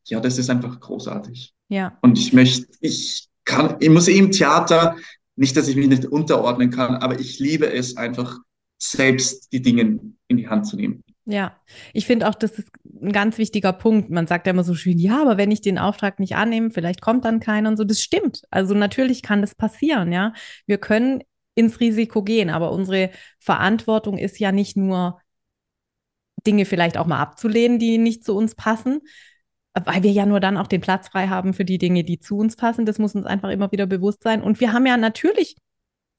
ja, 0.05 0.19
das 0.19 0.37
ist 0.37 0.49
einfach 0.49 0.79
großartig. 0.79 1.53
Ja. 1.69 1.97
Und 2.01 2.17
ich 2.17 2.33
möchte, 2.33 2.67
ich 2.79 3.27
kann, 3.43 3.77
ich 3.79 3.89
muss 3.89 4.07
eben 4.07 4.31
Theater, 4.31 4.95
nicht, 5.35 5.57
dass 5.57 5.67
ich 5.67 5.75
mich 5.75 5.87
nicht 5.87 6.05
unterordnen 6.05 6.69
kann, 6.69 6.95
aber 6.95 7.19
ich 7.19 7.39
liebe 7.39 7.71
es 7.71 7.97
einfach, 7.97 8.39
selbst 8.77 9.51
die 9.53 9.61
Dinge 9.61 9.99
in 10.27 10.37
die 10.37 10.47
Hand 10.47 10.67
zu 10.67 10.75
nehmen. 10.75 11.03
Ja, 11.25 11.55
ich 11.93 12.05
finde 12.05 12.29
auch, 12.29 12.35
das 12.35 12.59
ist 12.59 12.69
ein 13.01 13.11
ganz 13.11 13.37
wichtiger 13.37 13.73
Punkt. 13.73 14.11
Man 14.11 14.27
sagt 14.27 14.45
ja 14.45 14.51
immer 14.53 14.63
so 14.63 14.75
schön, 14.75 14.99
ja, 14.99 15.21
aber 15.21 15.37
wenn 15.37 15.49
ich 15.49 15.61
den 15.61 15.79
Auftrag 15.79 16.19
nicht 16.19 16.35
annehme, 16.35 16.69
vielleicht 16.69 17.01
kommt 17.01 17.25
dann 17.25 17.39
keiner 17.39 17.69
und 17.69 17.77
so. 17.77 17.83
Das 17.83 18.01
stimmt. 18.01 18.43
Also 18.51 18.75
natürlich 18.75 19.23
kann 19.23 19.41
das 19.41 19.55
passieren, 19.55 20.11
ja. 20.11 20.33
Wir 20.67 20.77
können 20.77 21.23
ins 21.55 21.79
Risiko 21.79 22.21
gehen, 22.21 22.49
aber 22.49 22.71
unsere 22.71 23.09
Verantwortung 23.39 24.17
ist 24.17 24.39
ja 24.39 24.51
nicht 24.51 24.77
nur 24.77 25.19
Dinge 26.45 26.65
vielleicht 26.65 26.97
auch 26.97 27.07
mal 27.07 27.19
abzulehnen, 27.19 27.79
die 27.79 27.97
nicht 27.97 28.23
zu 28.23 28.35
uns 28.35 28.53
passen, 28.53 29.01
weil 29.83 30.03
wir 30.03 30.11
ja 30.11 30.25
nur 30.25 30.39
dann 30.39 30.57
auch 30.57 30.67
den 30.67 30.81
Platz 30.81 31.09
frei 31.09 31.27
haben 31.27 31.53
für 31.53 31.65
die 31.65 31.77
Dinge, 31.77 32.03
die 32.03 32.19
zu 32.19 32.37
uns 32.37 32.55
passen. 32.55 32.85
Das 32.85 32.99
muss 32.99 33.15
uns 33.15 33.25
einfach 33.25 33.49
immer 33.49 33.71
wieder 33.71 33.85
bewusst 33.85 34.23
sein. 34.23 34.41
Und 34.41 34.59
wir 34.59 34.71
haben 34.73 34.85
ja 34.85 34.97
natürlich 34.97 35.55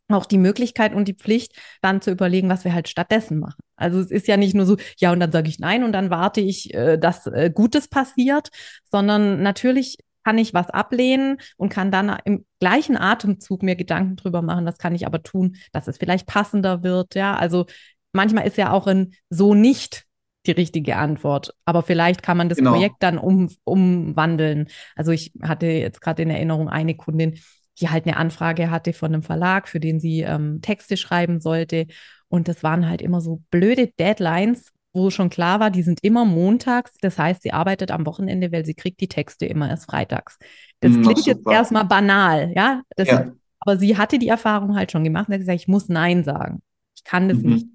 auch 0.09 0.27
die 0.27 0.39
Möglichkeit 0.39 0.95
und 0.95 1.09
die 1.09 1.15
Pflicht, 1.15 1.53
dann 1.83 2.01
zu 2.01 2.11
überlegen, 2.11 2.49
was 2.49 2.65
wir 2.65 2.73
halt 2.73 2.89
stattdessen 2.89 3.39
machen. 3.41 3.61
Also 3.77 3.99
es 4.01 4.11
ist 4.11 4.29
ja 4.29 4.37
nicht 4.37 4.55
nur 4.55 4.67
so, 4.67 4.77
ja, 4.99 5.13
und 5.13 5.21
dann 5.21 5.33
sage 5.33 5.49
ich 5.49 5.59
nein 5.59 5.83
und 5.85 5.93
dann 5.93 6.11
warte 6.11 6.41
ich, 6.41 6.73
äh, 6.75 6.97
dass 6.97 7.27
äh, 7.27 7.51
Gutes 7.53 7.89
passiert, 7.89 8.51
sondern 8.91 9.43
natürlich 9.43 9.99
kann 10.25 10.39
ich 10.39 10.55
was 10.55 10.71
ablehnen 10.71 11.39
und 11.57 11.69
kann 11.71 11.91
dann 11.91 12.17
im 12.25 12.45
gleichen 12.61 12.97
Atemzug 12.97 13.63
mir 13.63 13.77
Gedanken 13.77 14.17
drüber 14.17 14.43
machen, 14.43 14.67
das 14.67 14.79
kann 14.79 14.95
ich 14.95 15.07
aber 15.07 15.23
tun, 15.23 15.57
dass 15.73 15.89
es 15.89 15.99
vielleicht 15.99 16.27
passender 16.27 16.83
wird, 16.83 17.15
ja. 17.15 17.37
Also 17.37 17.67
manchmal 18.13 18.47
ist 18.47 18.57
ja 18.57 18.73
auch 18.73 18.87
ein 18.87 19.15
so 19.31 19.55
nicht 19.55 20.05
die 20.47 20.53
richtige 20.53 20.97
Antwort. 20.97 21.55
Aber 21.65 21.83
vielleicht 21.83 22.23
kann 22.23 22.37
man 22.37 22.49
das 22.49 22.59
genau. 22.59 22.73
Projekt 22.73 22.97
dann 23.01 23.19
um, 23.19 23.51
umwandeln. 23.65 24.69
Also 24.95 25.13
ich 25.13 25.33
hatte 25.43 25.67
jetzt 25.67 26.01
gerade 26.01 26.23
in 26.23 26.31
Erinnerung 26.31 26.69
eine 26.69 26.95
Kundin, 26.95 27.39
die 27.81 27.91
halt 27.91 28.07
eine 28.07 28.17
Anfrage 28.17 28.71
hatte 28.71 28.93
von 28.93 29.13
einem 29.13 29.23
Verlag, 29.23 29.69
für 29.69 29.81
den 29.81 30.01
sie 30.01 30.21
ähm, 30.21 30.61
Texte 30.63 30.97
schreiben 30.97 31.41
sollte. 31.41 31.87
Und 32.29 32.49
das 32.49 32.63
waren 32.63 32.89
halt 32.89 33.03
immer 33.03 33.21
so 33.21 33.43
blöde 33.51 33.89
Deadlines, 33.99 34.73
wo 34.93 35.11
schon 35.11 35.29
klar 35.29 35.61
war, 35.61 35.71
die 35.71 35.83
sind 35.83 36.03
immer 36.03 36.25
montags. 36.25 36.93
Das 37.01 37.19
heißt, 37.19 37.43
sie 37.43 37.53
arbeitet 37.53 37.91
am 37.91 38.07
Wochenende, 38.07 38.51
weil 38.51 38.65
sie 38.65 38.75
kriegt 38.75 39.01
die 39.01 39.09
Texte 39.09 39.47
immer 39.47 39.69
erst 39.69 39.91
freitags. 39.91 40.39
Das 40.81 40.93
mm, 40.93 41.03
klingt 41.03 41.27
jetzt 41.27 41.47
erstmal 41.47 41.85
banal, 41.85 42.53
ja? 42.57 42.81
Ja. 42.97 43.33
Aber 43.61 43.77
sie 43.77 43.99
hatte 43.99 44.19
die 44.19 44.29
Erfahrung 44.29 44.75
halt 44.75 44.91
schon 44.91 45.05
gemacht 45.05 45.29
und 45.29 45.35
hat 45.35 45.41
gesagt, 45.41 45.61
ich 45.61 45.69
muss 45.69 45.89
Nein 45.89 46.25
sagen. 46.25 46.63
Ich 46.97 47.05
kann 47.05 47.29
das 47.29 47.39
mhm. 47.39 47.51
nicht. 47.51 47.67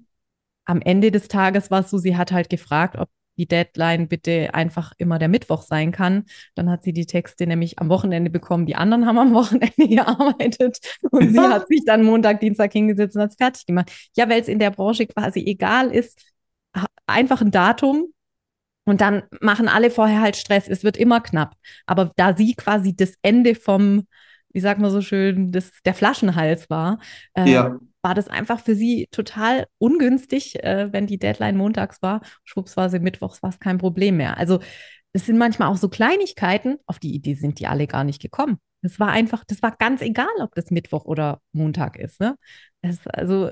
Am 0.64 0.80
Ende 0.80 1.10
des 1.10 1.28
Tages 1.28 1.70
war 1.70 1.80
es 1.80 1.90
so, 1.90 1.98
sie 1.98 2.16
hat 2.16 2.32
halt 2.32 2.48
gefragt, 2.48 2.96
ob 2.96 3.08
die 3.36 3.46
Deadline 3.46 4.08
bitte 4.08 4.54
einfach 4.54 4.92
immer 4.98 5.18
der 5.18 5.28
Mittwoch 5.28 5.62
sein 5.62 5.92
kann. 5.92 6.24
Dann 6.54 6.70
hat 6.70 6.84
sie 6.84 6.92
die 6.92 7.06
Texte 7.06 7.46
nämlich 7.46 7.78
am 7.78 7.88
Wochenende 7.88 8.30
bekommen. 8.30 8.66
Die 8.66 8.76
anderen 8.76 9.06
haben 9.06 9.18
am 9.18 9.34
Wochenende 9.34 9.72
gearbeitet 9.88 10.78
und 11.10 11.32
sie 11.32 11.40
hat 11.40 11.68
sich 11.68 11.82
dann 11.86 12.04
Montag, 12.04 12.40
Dienstag 12.40 12.72
hingesetzt 12.72 13.16
und 13.16 13.22
hat 13.22 13.30
es 13.30 13.36
fertig 13.36 13.66
gemacht. 13.66 13.90
Ja, 14.16 14.28
weil 14.28 14.40
es 14.40 14.48
in 14.48 14.58
der 14.58 14.70
Branche 14.70 15.06
quasi 15.06 15.40
egal 15.40 15.90
ist, 15.90 16.20
einfach 17.06 17.40
ein 17.40 17.50
Datum 17.50 18.12
und 18.84 19.00
dann 19.00 19.22
machen 19.40 19.68
alle 19.68 19.90
vorher 19.90 20.20
halt 20.20 20.36
Stress. 20.36 20.68
Es 20.68 20.84
wird 20.84 20.96
immer 20.96 21.20
knapp. 21.20 21.54
Aber 21.86 22.12
da 22.16 22.36
sie 22.36 22.54
quasi 22.54 22.94
das 22.94 23.14
Ende 23.22 23.54
vom, 23.54 24.06
wie 24.50 24.60
sagt 24.60 24.80
man 24.80 24.90
so 24.90 25.00
schön, 25.00 25.52
das, 25.52 25.70
der 25.84 25.94
Flaschenhals 25.94 26.68
war, 26.68 26.98
äh, 27.34 27.50
ja 27.50 27.78
war 28.02 28.14
das 28.14 28.28
einfach 28.28 28.60
für 28.60 28.74
sie 28.74 29.08
total 29.10 29.66
ungünstig, 29.78 30.62
äh, 30.62 30.92
wenn 30.92 31.06
die 31.06 31.18
Deadline 31.18 31.56
montags 31.56 32.02
war. 32.02 32.20
Schwupps 32.44 32.76
war 32.76 32.90
sie 32.90 32.98
mittwochs, 32.98 33.42
war 33.42 33.50
es 33.50 33.60
kein 33.60 33.78
Problem 33.78 34.16
mehr. 34.16 34.36
Also 34.36 34.60
es 35.12 35.26
sind 35.26 35.38
manchmal 35.38 35.68
auch 35.68 35.76
so 35.76 35.88
Kleinigkeiten, 35.88 36.78
auf 36.86 36.98
die 36.98 37.14
Idee 37.14 37.34
sind 37.34 37.60
die 37.60 37.66
alle 37.66 37.86
gar 37.86 38.04
nicht 38.04 38.20
gekommen. 38.20 38.58
Das 38.82 38.98
war 38.98 39.08
einfach, 39.08 39.44
das 39.44 39.62
war 39.62 39.76
ganz 39.78 40.02
egal, 40.02 40.26
ob 40.40 40.54
das 40.54 40.70
Mittwoch 40.70 41.04
oder 41.04 41.40
Montag 41.52 41.96
ist. 41.96 42.20
Ne? 42.20 42.36
Das, 42.80 43.06
also 43.06 43.50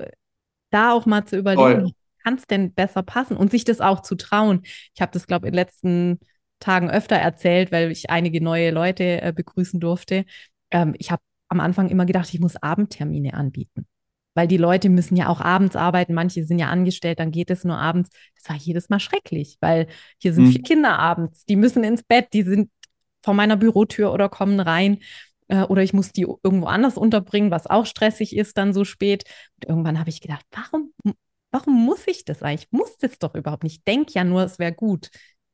da 0.71 0.91
auch 0.91 1.05
mal 1.05 1.25
zu 1.25 1.37
überlegen, 1.37 1.93
kann 2.23 2.35
es 2.35 2.45
denn 2.47 2.73
besser 2.73 3.03
passen 3.03 3.37
und 3.37 3.51
sich 3.51 3.63
das 3.63 3.79
auch 3.79 4.01
zu 4.01 4.15
trauen. 4.15 4.61
Ich 4.93 5.01
habe 5.01 5.11
das, 5.13 5.27
glaube 5.27 5.47
ich, 5.47 5.49
in 5.49 5.53
den 5.53 5.65
letzten 5.65 6.19
Tagen 6.59 6.89
öfter 6.91 7.15
erzählt, 7.15 7.71
weil 7.71 7.91
ich 7.91 8.09
einige 8.09 8.43
neue 8.43 8.71
Leute 8.71 9.21
äh, 9.21 9.33
begrüßen 9.35 9.79
durfte. 9.79 10.25
Ähm, 10.71 10.93
ich 10.97 11.11
habe 11.11 11.21
am 11.47 11.59
Anfang 11.59 11.89
immer 11.89 12.05
gedacht, 12.05 12.33
ich 12.33 12.39
muss 12.39 12.55
Abendtermine 12.57 13.33
anbieten 13.33 13.87
weil 14.33 14.47
die 14.47 14.57
Leute 14.57 14.89
müssen 14.89 15.15
ja 15.15 15.27
auch 15.27 15.41
abends 15.41 15.75
arbeiten, 15.75 16.13
manche 16.13 16.45
sind 16.45 16.59
ja 16.59 16.69
angestellt, 16.69 17.19
dann 17.19 17.31
geht 17.31 17.49
es 17.49 17.63
nur 17.63 17.77
abends. 17.77 18.09
Das 18.35 18.49
war 18.49 18.55
jedes 18.55 18.89
Mal 18.89 18.99
schrecklich, 18.99 19.57
weil 19.59 19.87
hier 20.19 20.33
sind 20.33 20.45
mhm. 20.45 20.51
vier 20.51 20.61
Kinder 20.61 20.99
abends, 20.99 21.45
die 21.45 21.55
müssen 21.55 21.83
ins 21.83 22.03
Bett, 22.03 22.29
die 22.33 22.43
sind 22.43 22.69
vor 23.23 23.33
meiner 23.33 23.57
Bürotür 23.57 24.11
oder 24.13 24.29
kommen 24.29 24.59
rein 24.59 24.99
äh, 25.47 25.63
oder 25.63 25.83
ich 25.83 25.93
muss 25.93 26.11
die 26.11 26.25
irgendwo 26.43 26.67
anders 26.67 26.97
unterbringen, 26.97 27.51
was 27.51 27.67
auch 27.67 27.85
stressig 27.85 28.35
ist 28.35 28.57
dann 28.57 28.73
so 28.73 28.85
spät. 28.85 29.25
Und 29.55 29.69
irgendwann 29.69 29.99
habe 29.99 30.09
ich 30.09 30.21
gedacht, 30.21 30.45
warum, 30.51 30.93
warum 31.51 31.85
muss 31.85 32.07
ich 32.07 32.25
das 32.25 32.41
eigentlich? 32.41 32.67
Ich 32.71 32.77
muss 32.77 32.97
das 32.97 33.19
doch 33.19 33.35
überhaupt 33.35 33.63
nicht. 33.63 33.77
Ich 33.79 33.83
denke 33.83 34.13
ja 34.13 34.23
nur, 34.23 34.43
es 34.43 34.59
wäre 34.59 34.73
gut. 34.73 35.09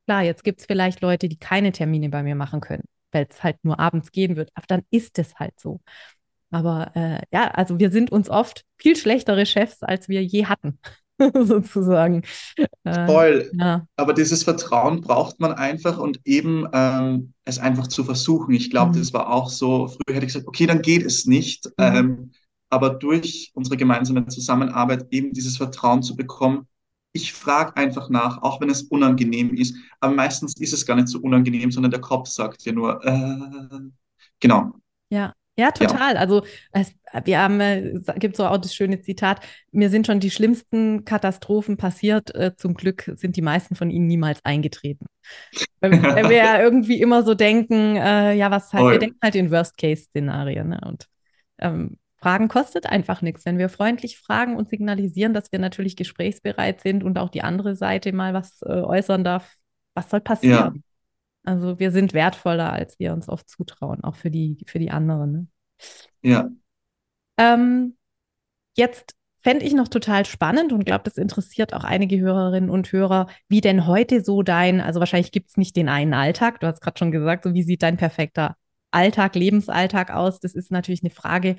Klar, 0.06 0.24
jetzt 0.24 0.44
gibt 0.44 0.62
es 0.62 0.66
vielleicht 0.66 1.02
Leute, 1.02 1.28
die 1.28 1.38
keine 1.38 1.72
Termine 1.72 2.10
bei 2.10 2.24
mir 2.24 2.36
machen 2.36 2.62
können, 2.62 2.84
weil 3.12 3.28
es 3.30 3.44
halt 3.44 3.58
nur 3.64 3.80
abends 3.80 4.12
gehen 4.12 4.38
wird, 4.38 4.52
aber 4.54 4.66
dann 4.68 4.84
ist 4.90 5.20
es 5.20 5.36
halt 5.36 5.60
so. 5.60 5.82
Aber 6.50 6.92
äh, 6.96 7.22
ja, 7.32 7.50
also 7.52 7.80
wir 7.80 7.92
sind 7.92 8.12
uns 8.12 8.30
oft 8.30 8.64
viel 8.78 8.96
schlechtere 8.96 9.46
Chefs, 9.46 9.84
als 9.84 10.08
wir 10.08 10.24
je 10.24 10.46
hatten, 10.46 10.80
sozusagen. 11.34 12.24
Äh, 12.84 13.06
Voll. 13.06 13.52
Ja. 13.54 13.86
Aber 13.96 14.14
dieses 14.14 14.44
Vertrauen 14.44 15.02
braucht 15.02 15.40
man 15.40 15.54
einfach 15.54 15.98
und 15.98 16.22
eben 16.26 16.68
ähm, 16.74 17.34
es 17.44 17.60
einfach 17.60 17.88
zu 17.88 18.04
versuchen. 18.04 18.54
Ich 18.54 18.70
glaube, 18.70 18.94
mhm. 18.94 19.00
das 19.00 19.14
war 19.14 19.30
auch 19.30 19.50
so, 19.50 19.88
früher 19.88 20.16
hätte 20.16 20.26
ich 20.26 20.34
gesagt, 20.34 20.48
okay, 20.48 20.66
dann 20.66 20.82
geht 20.82 21.04
es 21.04 21.26
nicht. 21.26 21.66
Mhm. 21.66 21.72
Ähm, 21.78 22.32
aber 22.70 22.92
durch 22.92 23.52
unsere 23.54 23.78
gemeinsame 23.78 24.28
Zusammenarbeit 24.28 25.08
eben 25.12 25.32
dieses 25.32 25.58
Vertrauen 25.58 26.04
zu 26.04 26.16
bekommen, 26.16 26.68
ich 27.14 27.34
frage 27.34 27.76
einfach 27.78 28.10
nach, 28.10 28.42
auch 28.44 28.62
wenn 28.62 28.70
es 28.70 28.84
unangenehm 28.84 29.56
ist. 29.56 29.76
Aber 30.00 30.14
meistens 30.14 30.56
ist 30.60 30.74
es 30.74 30.86
gar 30.86 30.96
nicht 30.96 31.08
so 31.08 31.20
unangenehm, 31.20 31.72
sondern 31.72 31.92
der 31.92 32.02
Kopf 32.02 32.28
sagt 32.28 32.64
ja 32.66 32.74
nur, 32.74 33.04
äh, 33.04 33.80
genau. 34.40 34.74
Ja, 35.10 35.34
ja, 35.58 35.72
total. 35.72 36.14
Ja. 36.14 36.20
Also 36.20 36.44
es, 36.72 36.94
wir 37.26 37.40
haben, 37.40 37.60
äh, 37.60 38.00
gibt 38.18 38.36
so 38.36 38.46
auch 38.46 38.58
das 38.58 38.76
schöne 38.76 39.02
Zitat, 39.02 39.42
mir 39.72 39.90
sind 39.90 40.06
schon 40.06 40.20
die 40.20 40.30
schlimmsten 40.32 41.04
Katastrophen 41.04 41.78
passiert. 41.78 42.34
Äh, 42.36 42.56
zum 42.56 42.76
Glück 42.76 43.12
sind 43.16 43.36
die 43.36 43.42
meisten 43.42 43.76
von 43.76 43.90
ihnen 43.90 44.08
niemals 44.08 44.44
eingetreten. 44.46 45.08
Weil, 45.80 45.92
wir 46.30 46.38
ja 46.38 46.62
irgendwie 46.62 47.02
immer 47.02 47.24
so 47.24 47.34
denken, 47.34 47.96
äh, 47.96 48.34
ja, 48.34 48.52
was 48.52 48.72
halt, 48.72 48.84
Oi. 48.84 48.92
wir 48.94 49.00
denken 49.00 49.20
halt 49.24 49.36
in 49.36 49.52
Worst-Case-Szenarien. 49.52 50.70
Ne? 50.70 50.80
Und 50.86 51.08
ähm, 51.60 51.98
Fragen 52.18 52.48
kostet 52.48 52.88
einfach 52.88 53.22
nichts. 53.22 53.46
Wenn 53.46 53.58
wir 53.58 53.70
freundlich 53.70 54.20
fragen 54.20 54.56
und 54.56 54.70
signalisieren, 54.70 55.34
dass 55.34 55.52
wir 55.52 55.60
natürlich 55.60 55.96
gesprächsbereit 55.96 56.82
sind 56.82 57.04
und 57.04 57.18
auch 57.18 57.30
die 57.30 57.42
andere 57.42 57.76
Seite 57.76 58.12
mal 58.12 58.34
was 58.34 58.62
äh, 58.62 58.70
äußern 58.70 59.24
darf, 59.24 59.56
was 59.96 60.10
soll 60.10 60.22
passieren? 60.22 60.74
Ja. 60.76 60.82
Also 61.48 61.80
wir 61.80 61.92
sind 61.92 62.14
wertvoller, 62.14 62.74
als 62.74 63.00
wir 63.00 63.14
uns 63.14 63.30
oft 63.30 63.50
zutrauen, 63.50 64.04
auch 64.04 64.18
für 64.18 64.30
die, 64.30 64.58
für 64.68 64.80
die 64.80 64.92
anderen. 64.92 65.32
Ne? 65.32 65.48
Ja. 66.22 66.50
Ähm, 67.38 67.96
jetzt 68.76 69.16
fände 69.40 69.64
ich 69.64 69.74
noch 69.74 69.88
total 69.88 70.26
spannend 70.26 70.74
und 70.74 70.84
glaube, 70.84 71.06
das 71.06 71.16
interessiert 71.16 71.74
auch 71.74 71.86
einige 71.86 72.20
Hörerinnen 72.20 72.70
und 72.70 72.92
Hörer, 72.92 73.28
wie 73.48 73.62
denn 73.62 73.88
heute 73.88 74.26
so 74.26 74.44
dein, 74.44 74.82
also 74.82 75.00
wahrscheinlich 75.00 75.32
gibt 75.32 75.52
es 75.52 75.56
nicht 75.56 75.78
den 75.78 75.88
einen 75.88 76.14
Alltag, 76.14 76.60
du 76.60 76.68
hast 76.68 76.82
gerade 76.82 77.00
schon 77.00 77.12
gesagt, 77.14 77.46
so 77.46 77.54
wie 77.54 77.64
sieht 77.64 77.82
dein 77.82 77.96
perfekter 77.96 78.58
Alltag, 78.92 79.36
Lebensalltag 79.36 80.12
aus? 80.12 80.42
Das 80.42 80.54
ist 80.54 80.70
natürlich 80.70 81.02
eine 81.02 81.12
Frage, 81.12 81.56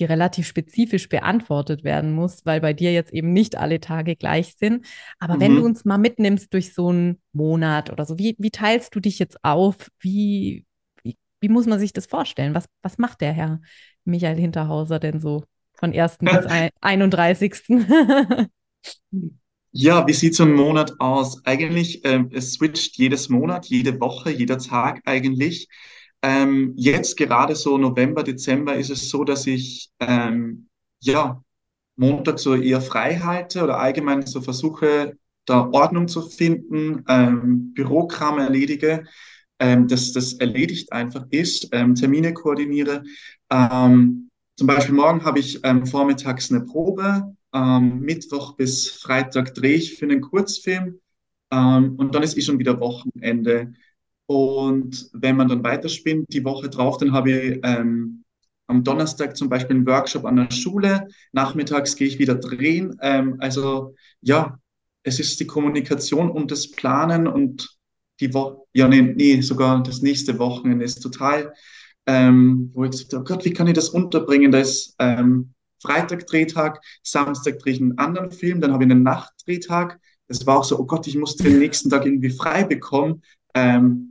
die 0.00 0.04
relativ 0.04 0.46
spezifisch 0.46 1.08
beantwortet 1.08 1.84
werden 1.84 2.12
muss, 2.12 2.44
weil 2.44 2.60
bei 2.60 2.72
dir 2.72 2.92
jetzt 2.92 3.12
eben 3.12 3.32
nicht 3.32 3.56
alle 3.56 3.80
Tage 3.80 4.16
gleich 4.16 4.56
sind. 4.56 4.86
Aber 5.18 5.36
mhm. 5.36 5.40
wenn 5.40 5.56
du 5.56 5.64
uns 5.64 5.84
mal 5.84 5.98
mitnimmst 5.98 6.52
durch 6.52 6.72
so 6.74 6.88
einen 6.88 7.20
Monat 7.32 7.90
oder 7.90 8.04
so, 8.06 8.18
wie, 8.18 8.34
wie 8.38 8.50
teilst 8.50 8.94
du 8.94 9.00
dich 9.00 9.18
jetzt 9.18 9.44
auf? 9.44 9.90
Wie, 10.00 10.64
wie, 11.02 11.16
wie 11.40 11.48
muss 11.48 11.66
man 11.66 11.78
sich 11.78 11.92
das 11.92 12.06
vorstellen? 12.06 12.54
Was, 12.54 12.64
was 12.82 12.98
macht 12.98 13.20
der 13.20 13.32
Herr 13.32 13.60
Michael 14.04 14.38
Hinterhauser 14.38 14.98
denn 14.98 15.20
so 15.20 15.44
von 15.74 15.92
1. 15.92 16.18
bis 16.18 16.46
31.? 16.80 17.52
Ja, 19.72 20.04
wie 20.08 20.12
sieht 20.14 20.34
so 20.34 20.42
ein 20.42 20.52
Monat 20.52 20.98
aus? 20.98 21.44
Eigentlich, 21.44 22.04
ähm, 22.04 22.30
es 22.32 22.54
switcht 22.54 22.96
jedes 22.96 23.28
Monat, 23.28 23.66
jede 23.66 24.00
Woche, 24.00 24.32
jeder 24.32 24.58
Tag 24.58 25.00
eigentlich. 25.04 25.68
Ähm, 26.22 26.74
jetzt 26.76 27.16
gerade 27.16 27.56
so 27.56 27.78
November, 27.78 28.22
Dezember 28.22 28.74
ist 28.76 28.90
es 28.90 29.08
so, 29.08 29.24
dass 29.24 29.46
ich 29.46 29.90
ähm, 30.00 30.68
ja 31.02 31.42
Montag 31.96 32.38
so 32.38 32.54
eher 32.54 32.80
frei 32.80 33.16
halte 33.18 33.62
oder 33.62 33.78
allgemein 33.78 34.26
so 34.26 34.40
versuche, 34.40 35.16
da 35.46 35.68
Ordnung 35.72 36.08
zu 36.08 36.22
finden, 36.22 37.04
ähm, 37.08 37.72
Bürokram 37.74 38.38
erledige, 38.38 39.04
ähm, 39.58 39.88
dass 39.88 40.12
das 40.12 40.34
erledigt 40.34 40.92
einfach 40.92 41.26
ist, 41.30 41.68
ähm, 41.72 41.94
Termine 41.94 42.34
koordiniere. 42.34 43.04
Ähm, 43.50 44.28
zum 44.56 44.66
Beispiel 44.66 44.94
morgen 44.94 45.24
habe 45.24 45.38
ich 45.38 45.60
ähm, 45.64 45.86
vormittags 45.86 46.50
eine 46.50 46.62
Probe, 46.62 47.34
ähm, 47.52 48.00
Mittwoch 48.00 48.56
bis 48.56 48.90
Freitag 48.90 49.54
drehe 49.54 49.76
ich 49.76 49.96
für 49.96 50.04
einen 50.04 50.20
Kurzfilm 50.20 51.00
ähm, 51.50 51.96
und 51.96 52.14
dann 52.14 52.22
ist 52.22 52.36
eh 52.36 52.42
schon 52.42 52.58
wieder 52.58 52.78
Wochenende. 52.80 53.72
Und 54.30 55.10
wenn 55.12 55.34
man 55.34 55.48
dann 55.48 55.64
weiterspinnt, 55.64 56.32
die 56.32 56.44
Woche 56.44 56.70
drauf, 56.70 56.98
dann 56.98 57.10
habe 57.10 57.32
ich 57.32 57.60
ähm, 57.64 58.22
am 58.68 58.84
Donnerstag 58.84 59.36
zum 59.36 59.48
Beispiel 59.48 59.74
einen 59.74 59.86
Workshop 59.88 60.24
an 60.24 60.36
der 60.36 60.52
Schule. 60.52 61.08
Nachmittags 61.32 61.96
gehe 61.96 62.06
ich 62.06 62.20
wieder 62.20 62.36
drehen. 62.36 62.96
Ähm, 63.02 63.34
also 63.40 63.96
ja, 64.20 64.56
es 65.02 65.18
ist 65.18 65.40
die 65.40 65.48
Kommunikation 65.48 66.30
und 66.30 66.52
das 66.52 66.70
Planen 66.70 67.26
und 67.26 67.76
die 68.20 68.32
Woche, 68.32 68.58
ja, 68.72 68.86
nee, 68.86 69.02
nee, 69.02 69.40
sogar 69.40 69.82
das 69.82 70.00
nächste 70.00 70.38
Wochenende 70.38 70.84
ist 70.84 71.00
total, 71.00 71.52
ähm, 72.06 72.70
wo 72.72 72.84
ich 72.84 72.92
gesagt 72.92 73.12
habe, 73.14 73.22
oh 73.22 73.24
Gott, 73.24 73.44
wie 73.44 73.52
kann 73.52 73.66
ich 73.66 73.74
das 73.74 73.88
unterbringen? 73.88 74.52
Da 74.52 74.60
ist 74.60 74.94
ähm, 75.00 75.54
Freitag 75.82 76.28
Drehtag, 76.28 76.80
Samstag 77.02 77.58
drehe 77.58 77.72
ich 77.74 77.80
einen 77.80 77.98
anderen 77.98 78.30
Film, 78.30 78.60
dann 78.60 78.72
habe 78.72 78.84
ich 78.84 78.90
einen 78.92 79.02
Nachtdrehtag. 79.02 79.98
Das 80.28 80.46
war 80.46 80.58
auch 80.58 80.64
so, 80.64 80.78
oh 80.78 80.86
Gott, 80.86 81.08
ich 81.08 81.16
muss 81.16 81.34
den 81.34 81.58
nächsten 81.58 81.90
Tag 81.90 82.06
irgendwie 82.06 82.30
frei 82.30 82.62
bekommen. 82.62 83.22
Ähm, 83.56 84.09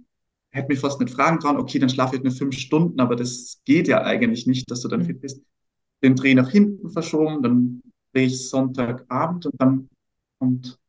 hätte 0.52 0.70
mich 0.70 0.80
fast 0.80 1.00
nicht 1.00 1.14
fragen 1.14 1.40
können, 1.40 1.60
okay, 1.60 1.80
dann 1.80 1.90
schlafe 1.90 2.16
ich 2.18 2.24
nur 2.24 2.32
fünf 2.34 2.56
Stunden, 2.58 3.00
aber 3.00 3.16
das 3.16 3.62
geht 3.66 3.88
ja 3.88 4.04
eigentlich 4.04 4.48
nicht, 4.48 4.70
dass 4.72 4.82
du 4.82 4.88
dann 4.88 5.02
Mhm. 5.02 5.06
fit 5.06 5.22
bist. 5.22 5.42
Den 6.04 6.16
Dreh 6.16 6.34
nach 6.36 6.50
hinten 6.50 6.90
verschoben, 6.90 7.42
dann 7.44 7.82
drehe 8.14 8.28
ich 8.28 8.50
Sonntagabend 8.50 9.46
und 9.48 9.62
dann 9.62 9.90
kommt 10.40 10.80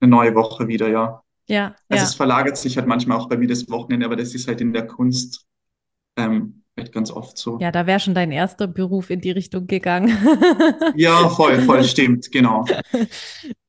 eine 0.00 0.10
neue 0.10 0.34
Woche 0.34 0.68
wieder, 0.68 0.88
ja. 0.88 1.22
Ja, 1.46 1.74
Also 1.88 2.04
ja. 2.04 2.08
es 2.10 2.14
verlagert 2.14 2.56
sich 2.58 2.76
halt 2.76 2.86
manchmal 2.86 3.18
auch 3.18 3.28
bei 3.28 3.36
mir 3.36 3.48
das 3.48 3.68
Wochenende, 3.70 4.06
aber 4.06 4.16
das 4.16 4.34
ist 4.34 4.48
halt 4.48 4.60
in 4.60 4.72
der 4.72 4.86
Kunst 4.86 5.46
ähm, 6.16 6.62
halt 6.76 6.92
ganz 6.92 7.10
oft 7.10 7.38
so. 7.38 7.58
Ja, 7.60 7.72
da 7.72 7.86
wäre 7.86 8.00
schon 8.00 8.14
dein 8.14 8.30
erster 8.32 8.66
Beruf 8.66 9.10
in 9.10 9.20
die 9.20 9.30
Richtung 9.30 9.66
gegangen. 9.66 10.16
Ja, 10.96 11.28
voll, 11.28 11.60
voll, 11.60 11.84
stimmt, 11.84 12.30
genau. 12.30 12.64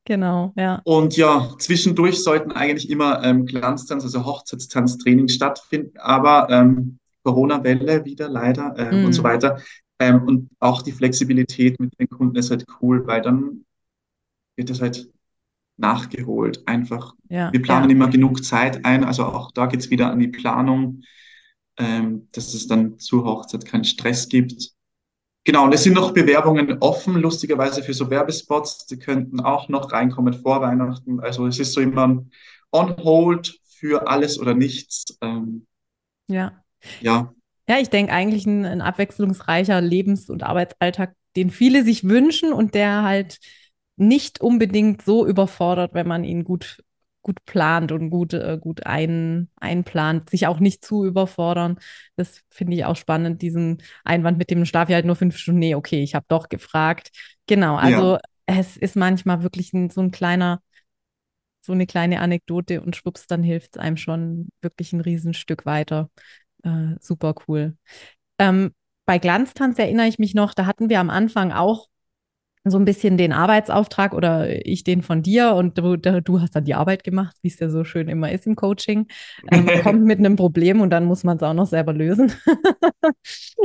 Genau, 0.10 0.54
ja. 0.58 0.82
Und 0.86 1.16
ja, 1.18 1.54
zwischendurch 1.60 2.24
sollten 2.24 2.52
eigentlich 2.52 2.90
immer 2.90 3.24
ähm, 3.24 3.46
Glanztanz, 3.46 4.04
also 4.04 4.26
Hochzeitstanztraining 4.26 5.28
stattfinden, 5.28 5.96
aber 6.00 6.50
ähm, 6.50 6.98
Corona-Welle 7.24 8.06
wieder 8.06 8.28
leider 8.28 8.74
ähm, 8.76 9.06
und 9.06 9.14
so 9.14 9.22
Mm, 9.22 9.26
weiter. 9.26 9.62
Ähm, 10.00 10.24
und 10.24 10.50
auch 10.60 10.82
die 10.82 10.94
Flexibilität 10.94 11.80
mit 11.80 11.94
den 12.00 12.10
Kunden 12.10 12.36
ist 12.38 12.50
halt 12.50 12.66
cool, 12.82 13.06
weil 13.06 13.22
dann 13.22 13.66
wird 14.56 14.72
das 14.72 14.82
halt 14.82 15.08
nachgeholt. 15.78 16.68
Einfach, 16.68 17.14
ja, 17.30 17.52
wir 17.52 17.60
ja. 17.60 17.64
planen 17.64 17.92
immer 17.92 18.10
genug 18.10 18.44
Zeit 18.44 18.84
ein, 18.86 19.04
also 19.04 19.26
auch 19.26 19.52
da 19.52 19.68
geht's 19.68 19.92
wieder 19.92 20.10
an 20.12 20.18
die 20.20 20.30
Planung, 20.30 21.04
ähm, 21.78 22.28
dass 22.32 22.56
es 22.56 22.68
dann 22.68 22.98
zur 22.98 23.26
Hochzeit 23.26 23.66
keinen 23.66 23.84
Stress 23.84 24.28
gibt. 24.28 24.72
Genau, 25.46 25.64
und 25.66 25.74
es 25.74 25.84
sind 25.84 25.94
noch 25.94 26.14
Bewerbungen 26.14 26.78
offen, 26.80 27.16
lustigerweise 27.16 27.82
für 27.84 27.94
so 27.94 28.10
Werbespots. 28.10 28.86
Die 28.88 29.00
könnten 29.00 29.40
auch 29.40 29.68
noch 29.70 29.92
reinkommen 29.92 30.34
vor 30.34 30.62
Weihnachten. 30.62 31.20
Also 31.22 31.48
es 31.48 31.60
ist 31.60 31.74
so 31.74 31.82
immer 31.82 32.08
ein 32.08 32.32
on 32.72 32.96
hold 32.98 33.60
für 33.68 34.08
alles 34.08 34.40
oder 34.40 34.54
nichts. 34.54 35.18
Ähm, 35.22 35.66
Ja. 36.28 36.64
ja, 37.00 37.34
Ja, 37.68 37.78
ich 37.80 37.90
denke 37.90 38.12
eigentlich 38.14 38.46
ein, 38.48 38.66
ein 38.66 38.82
abwechslungsreicher 38.82 39.80
Lebens- 39.82 40.30
und 40.30 40.44
Arbeitsalltag, 40.44 41.16
den 41.36 41.52
viele 41.52 41.84
sich 41.84 42.04
wünschen 42.04 42.52
und 42.52 42.74
der 42.74 43.04
halt 43.04 43.40
nicht 43.96 44.42
unbedingt 44.42 45.04
so 45.04 45.26
überfordert, 45.28 45.94
wenn 45.94 46.08
man 46.08 46.24
ihn 46.24 46.44
gut, 46.44 46.84
gut 47.22 47.44
plant 47.46 47.92
und 47.92 48.10
gut, 48.10 48.34
äh, 48.34 48.58
gut 48.60 48.86
ein, 48.86 49.50
einplant, 49.58 50.30
sich 50.30 50.48
auch 50.48 50.60
nicht 50.60 50.84
zu 50.84 51.06
überfordern. 51.06 51.80
Das 52.16 52.44
finde 52.50 52.76
ich 52.76 52.86
auch 52.86 52.96
spannend, 52.96 53.42
diesen 53.42 53.82
Einwand 54.04 54.38
mit 54.38 54.50
dem 54.50 54.66
Schlaf 54.66 54.90
ich 54.90 54.96
halt 54.96 55.06
nur 55.06 55.16
fünf 55.16 55.38
Stunden. 55.38 55.60
Nee, 55.60 55.76
okay, 55.76 56.02
ich 56.02 56.16
habe 56.16 56.26
doch 56.28 56.50
gefragt. 56.50 57.12
Genau, 57.48 57.76
ja. 57.76 57.80
also 57.80 58.18
es 58.46 58.78
ist 58.78 58.96
manchmal 58.96 59.44
wirklich 59.44 59.74
ein, 59.74 59.90
so 59.90 60.02
ein 60.02 60.12
kleiner, 60.12 60.62
so 61.62 61.74
eine 61.74 61.86
kleine 61.86 62.22
Anekdote 62.22 62.82
und 62.82 62.96
schwupps, 62.96 63.28
dann 63.28 63.44
hilft 63.44 63.76
es 63.76 63.82
einem 63.82 63.98
schon 63.98 64.50
wirklich 64.62 64.94
ein 64.94 65.02
Riesenstück 65.02 65.66
weiter. 65.66 66.10
Äh, 66.64 66.96
super 67.00 67.36
cool. 67.48 67.78
Ähm, 68.38 68.74
bei 69.06 69.20
Glanztanz 69.20 69.78
erinnere 69.78 70.08
ich 70.08 70.20
mich 70.20 70.36
noch, 70.36 70.54
da 70.54 70.66
hatten 70.66 70.90
wir 70.90 71.00
am 71.00 71.10
Anfang 71.10 71.52
auch 71.52 71.88
so 72.66 72.78
ein 72.78 72.86
bisschen 72.86 73.18
den 73.18 73.32
Arbeitsauftrag 73.34 74.14
oder 74.14 74.66
ich 74.66 74.84
den 74.84 75.02
von 75.02 75.24
dir 75.24 75.54
und 75.54 75.78
du, 75.78 75.96
du 75.98 76.42
hast 76.42 76.56
dann 76.56 76.66
die 76.66 76.76
Arbeit 76.76 77.04
gemacht, 77.04 77.36
wie 77.42 77.48
es 77.48 77.60
ja 77.60 77.70
so 77.70 77.84
schön 77.84 78.10
immer 78.10 78.32
ist 78.32 78.46
im 78.48 78.56
Coaching. 78.56 79.08
Äh, 79.48 79.62
man 79.62 79.80
kommt 79.84 80.04
mit 80.04 80.20
einem 80.20 80.36
Problem 80.36 80.82
und 80.82 80.90
dann 80.90 81.06
muss 81.06 81.24
man 81.24 81.38
es 81.38 81.44
auch 81.44 81.54
noch 81.54 81.68
selber 81.68 81.94
lösen. 81.94 82.34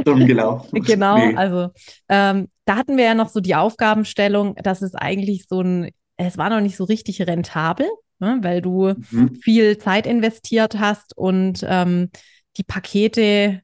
Dumm 0.04 0.26
gelaufen. 0.26 0.82
Genau, 0.84 1.26
Nee. 1.28 1.36
also 1.36 1.70
ähm, 2.08 2.48
da 2.64 2.76
hatten 2.76 2.96
wir 2.96 3.04
ja 3.04 3.14
noch 3.14 3.28
so 3.28 3.40
die 3.40 3.54
Aufgabenstellung, 3.54 4.54
dass 4.56 4.82
es 4.82 4.94
eigentlich 4.94 5.46
so 5.48 5.60
ein, 5.60 5.90
es 6.16 6.38
war 6.38 6.50
noch 6.50 6.60
nicht 6.60 6.76
so 6.76 6.84
richtig 6.84 7.20
rentabel, 7.22 7.86
ne, 8.20 8.38
weil 8.42 8.62
du 8.62 8.94
Mhm. 9.10 9.34
viel 9.42 9.78
Zeit 9.78 10.06
investiert 10.06 10.78
hast 10.78 11.16
und 11.16 11.64
ähm, 11.68 12.10
die 12.56 12.62
Pakete 12.64 13.60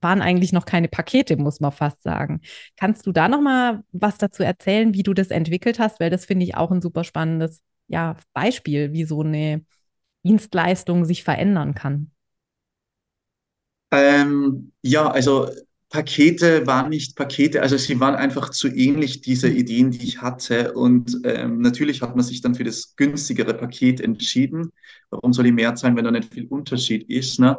waren 0.00 0.22
eigentlich 0.22 0.52
noch 0.52 0.64
keine 0.64 0.88
Pakete, 0.88 1.36
muss 1.36 1.60
man 1.60 1.72
fast 1.72 2.02
sagen. 2.02 2.40
Kannst 2.76 3.06
du 3.06 3.12
da 3.12 3.28
noch 3.28 3.40
mal 3.40 3.82
was 3.92 4.18
dazu 4.18 4.42
erzählen, 4.42 4.94
wie 4.94 5.02
du 5.02 5.14
das 5.14 5.28
entwickelt 5.30 5.78
hast? 5.78 6.00
Weil 6.00 6.10
das 6.10 6.24
finde 6.26 6.44
ich 6.44 6.56
auch 6.56 6.70
ein 6.70 6.82
super 6.82 7.04
spannendes, 7.04 7.62
ja, 7.88 8.16
Beispiel, 8.34 8.92
wie 8.92 9.04
so 9.04 9.22
eine 9.22 9.64
Dienstleistung 10.24 11.04
sich 11.04 11.24
verändern 11.24 11.74
kann. 11.74 12.12
Ähm, 13.90 14.72
ja, 14.82 15.10
also 15.10 15.48
Pakete 15.90 16.66
waren 16.66 16.90
nicht 16.90 17.16
Pakete, 17.16 17.62
also 17.62 17.78
sie 17.78 17.98
waren 17.98 18.14
einfach 18.14 18.50
zu 18.50 18.68
ähnlich, 18.68 19.22
diese 19.22 19.48
Mhm. 19.48 19.50
Ideen, 19.50 19.90
die 19.90 20.02
ich 20.04 20.20
hatte. 20.20 20.74
Und 20.74 21.16
ähm, 21.24 21.60
natürlich 21.62 22.02
hat 22.02 22.14
man 22.14 22.24
sich 22.24 22.42
dann 22.42 22.54
für 22.54 22.64
das 22.64 22.94
günstigere 22.96 23.54
Paket 23.54 24.00
entschieden. 24.00 24.70
Warum 25.10 25.32
soll 25.32 25.46
ich 25.46 25.52
mehr 25.54 25.74
zahlen, 25.74 25.96
wenn 25.96 26.04
da 26.04 26.10
nicht 26.10 26.32
viel 26.34 26.46
Unterschied 26.46 27.08
ist, 27.08 27.40
ne? 27.40 27.58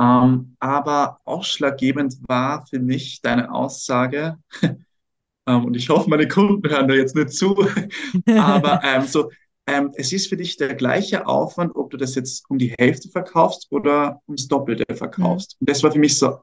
Ähm, 0.00 0.56
aber 0.60 1.20
ausschlaggebend 1.26 2.16
war 2.28 2.66
für 2.66 2.80
mich 2.80 3.22
deine 3.22 3.52
Aussage, 3.52 4.38
ähm, 5.46 5.64
und 5.64 5.76
ich 5.76 5.88
hoffe, 5.88 6.08
meine 6.10 6.28
Kunden 6.28 6.68
hören 6.68 6.88
da 6.88 6.94
jetzt 6.94 7.14
nicht 7.16 7.32
zu, 7.32 7.66
aber 8.36 8.80
ähm, 8.84 9.06
so, 9.06 9.30
ähm, 9.66 9.92
es 9.96 10.12
ist 10.12 10.28
für 10.28 10.36
dich 10.36 10.56
der 10.56 10.74
gleiche 10.74 11.26
Aufwand, 11.26 11.76
ob 11.76 11.90
du 11.90 11.96
das 11.96 12.14
jetzt 12.14 12.48
um 12.50 12.58
die 12.58 12.74
Hälfte 12.78 13.08
verkaufst 13.08 13.68
oder 13.70 14.20
ums 14.26 14.48
Doppelte 14.48 14.84
Mhm. 14.90 14.96
verkaufst. 14.96 15.56
Und 15.60 15.68
das 15.70 15.82
war 15.82 15.92
für 15.92 15.98
mich 15.98 16.18
so 16.18 16.38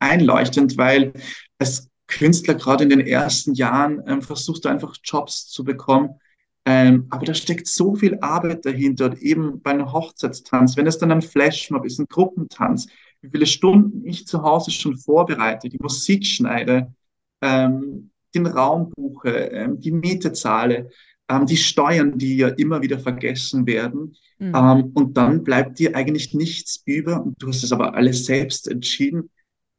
einleuchtend, 0.00 0.76
weil 0.78 1.12
als 1.58 1.88
Künstler 2.08 2.54
gerade 2.54 2.84
in 2.84 2.90
den 2.90 3.00
ersten 3.00 3.54
Jahren 3.54 4.02
ähm, 4.06 4.22
versuchst 4.22 4.64
du 4.64 4.68
einfach 4.68 4.94
Jobs 5.04 5.48
zu 5.48 5.64
bekommen. 5.64 6.18
Ähm, 6.64 7.06
aber 7.10 7.26
da 7.26 7.34
steckt 7.34 7.66
so 7.66 7.94
viel 7.94 8.18
Arbeit 8.20 8.64
dahinter. 8.64 9.06
Und 9.06 9.22
eben 9.22 9.60
bei 9.62 9.72
einem 9.72 9.92
Hochzeitstanz, 9.92 10.76
wenn 10.76 10.86
es 10.86 10.98
dann 10.98 11.10
ein 11.10 11.22
Flashmob 11.22 11.84
ist, 11.84 11.98
ein 11.98 12.06
Gruppentanz, 12.08 12.86
wie 13.20 13.30
viele 13.30 13.46
Stunden 13.46 14.04
ich 14.04 14.26
zu 14.26 14.42
Hause 14.42 14.70
schon 14.70 14.96
vorbereite, 14.96 15.68
die 15.68 15.78
Musik 15.80 16.26
schneide, 16.26 16.94
ähm, 17.40 18.10
den 18.34 18.46
Raum 18.46 18.90
buche, 18.90 19.30
ähm, 19.30 19.80
die 19.80 19.92
Miete 19.92 20.32
zahle, 20.32 20.90
ähm, 21.28 21.46
die 21.46 21.56
Steuern, 21.56 22.18
die 22.18 22.36
ja 22.36 22.48
immer 22.48 22.82
wieder 22.82 22.98
vergessen 22.98 23.66
werden. 23.66 24.16
Mhm. 24.38 24.54
Ähm, 24.54 24.90
und 24.94 25.16
dann 25.16 25.44
bleibt 25.44 25.78
dir 25.78 25.96
eigentlich 25.96 26.34
nichts 26.34 26.82
über. 26.84 27.22
Und 27.22 27.42
du 27.42 27.48
hast 27.48 27.62
es 27.62 27.72
aber 27.72 27.94
alles 27.94 28.24
selbst 28.24 28.68
entschieden. 28.68 29.30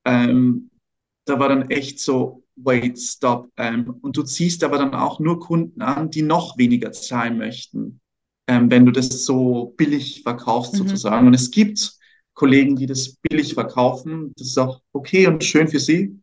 Ähm, 0.05 0.69
da 1.25 1.39
war 1.39 1.49
dann 1.49 1.69
echt 1.69 1.99
so, 1.99 2.42
wait, 2.55 2.99
stop. 2.99 3.49
Ähm, 3.57 3.95
und 4.01 4.17
du 4.17 4.23
ziehst 4.23 4.63
aber 4.63 4.77
dann 4.77 4.93
auch 4.93 5.19
nur 5.19 5.39
Kunden 5.39 5.81
an, 5.81 6.09
die 6.09 6.21
noch 6.21 6.57
weniger 6.57 6.91
zahlen 6.91 7.37
möchten, 7.37 7.99
ähm, 8.47 8.69
wenn 8.71 8.85
du 8.85 8.91
das 8.91 9.25
so 9.25 9.73
billig 9.77 10.23
verkaufst 10.23 10.73
Mhm. 10.73 10.77
sozusagen. 10.79 11.27
Und 11.27 11.33
es 11.33 11.51
gibt 11.51 11.93
Kollegen, 12.33 12.75
die 12.75 12.85
das 12.87 13.15
billig 13.17 13.53
verkaufen. 13.53 14.33
Das 14.37 14.47
ist 14.47 14.57
auch 14.57 14.81
okay 14.91 15.27
und 15.27 15.43
schön 15.43 15.67
für 15.67 15.79
sie, 15.79 16.19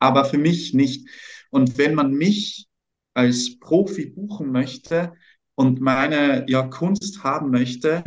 aber 0.00 0.24
für 0.24 0.38
mich 0.38 0.74
nicht. 0.74 1.08
Und 1.50 1.78
wenn 1.78 1.94
man 1.94 2.12
mich 2.12 2.66
als 3.14 3.58
Profi 3.60 4.06
buchen 4.06 4.52
möchte 4.52 5.14
und 5.54 5.80
meine 5.80 6.46
ja, 6.48 6.62
Kunst 6.64 7.22
haben 7.24 7.50
möchte, 7.50 8.04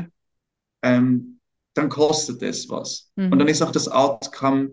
ähm, 0.82 1.40
dann 1.74 1.90
kostet 1.90 2.42
es 2.42 2.70
was. 2.70 3.12
Und 3.30 3.40
dann 3.40 3.48
Mhm. 3.48 3.52
ist 3.52 3.62
auch 3.62 3.72
das 3.72 3.88
Outcome 3.88 4.72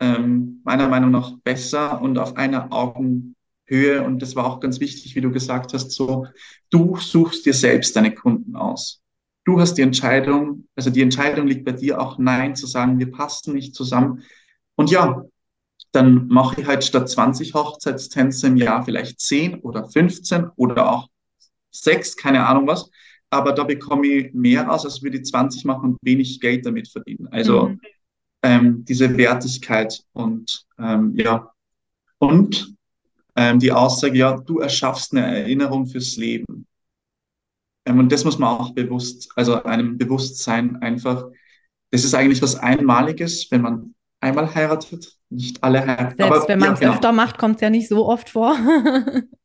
ähm, 0.00 0.60
meiner 0.64 0.88
Meinung 0.88 1.10
nach 1.10 1.32
besser 1.44 2.00
und 2.00 2.18
auf 2.18 2.36
einer 2.36 2.72
Augenhöhe 2.72 3.34
Höhe 3.66 4.02
und 4.02 4.20
das 4.20 4.36
war 4.36 4.46
auch 4.46 4.60
ganz 4.60 4.80
wichtig, 4.80 5.14
wie 5.14 5.20
du 5.20 5.30
gesagt 5.30 5.72
hast, 5.72 5.90
so, 5.92 6.26
du 6.70 6.96
suchst 6.96 7.46
dir 7.46 7.54
selbst 7.54 7.96
deine 7.96 8.14
Kunden 8.14 8.56
aus. 8.56 9.02
Du 9.44 9.60
hast 9.60 9.74
die 9.74 9.82
Entscheidung, 9.82 10.66
also 10.74 10.90
die 10.90 11.02
Entscheidung 11.02 11.46
liegt 11.46 11.64
bei 11.64 11.72
dir 11.72 12.00
auch 12.00 12.18
Nein 12.18 12.56
zu 12.56 12.66
sagen, 12.66 12.98
wir 12.98 13.10
passen 13.10 13.54
nicht 13.54 13.74
zusammen. 13.74 14.22
Und 14.74 14.90
ja, 14.90 15.22
dann 15.92 16.28
mache 16.28 16.60
ich 16.60 16.66
halt 16.66 16.84
statt 16.84 17.08
20 17.08 17.54
Hochzeitstänze 17.54 18.46
im 18.48 18.56
Jahr 18.56 18.84
vielleicht 18.84 19.20
10 19.20 19.60
oder 19.60 19.88
15 19.88 20.48
oder 20.56 20.90
auch 20.90 21.08
6, 21.70 22.16
keine 22.16 22.46
Ahnung 22.46 22.66
was. 22.66 22.90
Aber 23.30 23.52
da 23.52 23.64
bekomme 23.64 24.06
ich 24.06 24.34
mehr 24.34 24.70
aus, 24.70 24.84
als 24.84 25.02
würde 25.02 25.18
ich 25.18 25.24
20 25.24 25.64
machen 25.64 25.92
und 25.92 25.98
wenig 26.02 26.40
Geld 26.40 26.64
damit 26.66 26.88
verdienen. 26.88 27.28
Also 27.30 27.68
mhm. 27.68 27.80
Ähm, 28.44 28.84
diese 28.84 29.16
Wertigkeit 29.16 30.04
und 30.12 30.66
ähm, 30.78 31.14
ja. 31.16 31.50
Und 32.18 32.74
ähm, 33.36 33.58
die 33.58 33.72
Aussage, 33.72 34.18
ja, 34.18 34.36
du 34.36 34.60
erschaffst 34.60 35.12
eine 35.12 35.38
Erinnerung 35.38 35.86
fürs 35.86 36.16
Leben. 36.16 36.66
Ähm, 37.86 37.98
und 37.98 38.12
das 38.12 38.24
muss 38.24 38.38
man 38.38 38.50
auch 38.50 38.74
bewusst, 38.74 39.32
also 39.34 39.62
einem 39.64 39.96
Bewusstsein 39.96 40.76
einfach, 40.82 41.24
das 41.90 42.04
ist 42.04 42.14
eigentlich 42.14 42.42
was 42.42 42.56
Einmaliges, 42.56 43.50
wenn 43.50 43.62
man 43.62 43.94
einmal 44.20 44.54
heiratet, 44.54 45.16
nicht 45.30 45.64
alle 45.64 45.80
heiraten. 45.80 46.16
Selbst 46.18 46.36
aber, 46.36 46.48
wenn 46.48 46.58
man 46.58 46.74
es 46.74 46.80
ja, 46.80 46.88
genau. 46.88 46.94
öfter 46.94 47.12
macht, 47.12 47.38
kommt 47.38 47.56
es 47.56 47.60
ja 47.62 47.70
nicht 47.70 47.88
so 47.88 48.06
oft 48.06 48.28
vor. 48.28 48.56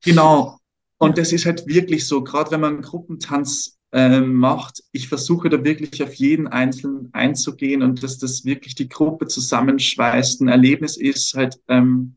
genau. 0.04 0.58
Und 1.02 1.18
das 1.18 1.32
ist 1.32 1.46
halt 1.46 1.66
wirklich 1.66 2.06
so, 2.06 2.22
gerade 2.22 2.52
wenn 2.52 2.60
man 2.60 2.82
Gruppentanz 2.82 3.79
äh, 3.92 4.22
macht, 4.22 4.84
ich 4.92 5.08
versuche 5.08 5.50
da 5.50 5.64
wirklich 5.64 6.04
auf 6.04 6.14
jeden 6.14 6.48
Einzelnen 6.48 7.10
einzugehen 7.14 7.82
und 7.82 8.04
dass 8.04 8.18
das 8.18 8.46
wirklich 8.46 8.76
die 8.76 8.90
Gruppe 8.90 9.28
zusammenschweißt. 9.28 10.42
Ein 10.42 10.48
Erlebnis 10.48 10.98
ist 10.98 11.34
halt 11.34 11.60
ähm, 11.68 12.16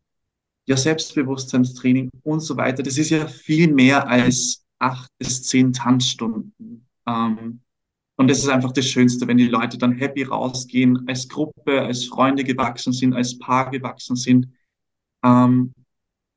ja 0.66 0.76
Selbstbewusstseinstraining 0.76 2.10
und 2.22 2.40
so 2.40 2.56
weiter. 2.56 2.82
Das 2.82 2.98
ist 2.98 3.10
ja 3.10 3.26
viel 3.26 3.72
mehr 3.72 4.08
als 4.08 4.64
acht 4.78 5.10
bis 5.18 5.44
zehn 5.44 5.72
Tanzstunden. 5.72 6.86
Ähm, 7.06 7.60
und 8.16 8.28
das 8.28 8.38
ist 8.38 8.48
einfach 8.48 8.72
das 8.72 8.86
Schönste, 8.86 9.26
wenn 9.26 9.38
die 9.38 9.48
Leute 9.48 9.78
dann 9.78 9.92
happy 9.92 10.24
rausgehen, 10.24 11.08
als 11.08 11.28
Gruppe, 11.28 11.80
als 11.80 12.04
Freunde 12.04 12.44
gewachsen 12.44 12.92
sind, 12.92 13.14
als 13.14 13.38
Paar 13.38 13.70
gewachsen 13.70 14.16
sind. 14.16 14.48
Ähm, 15.24 15.72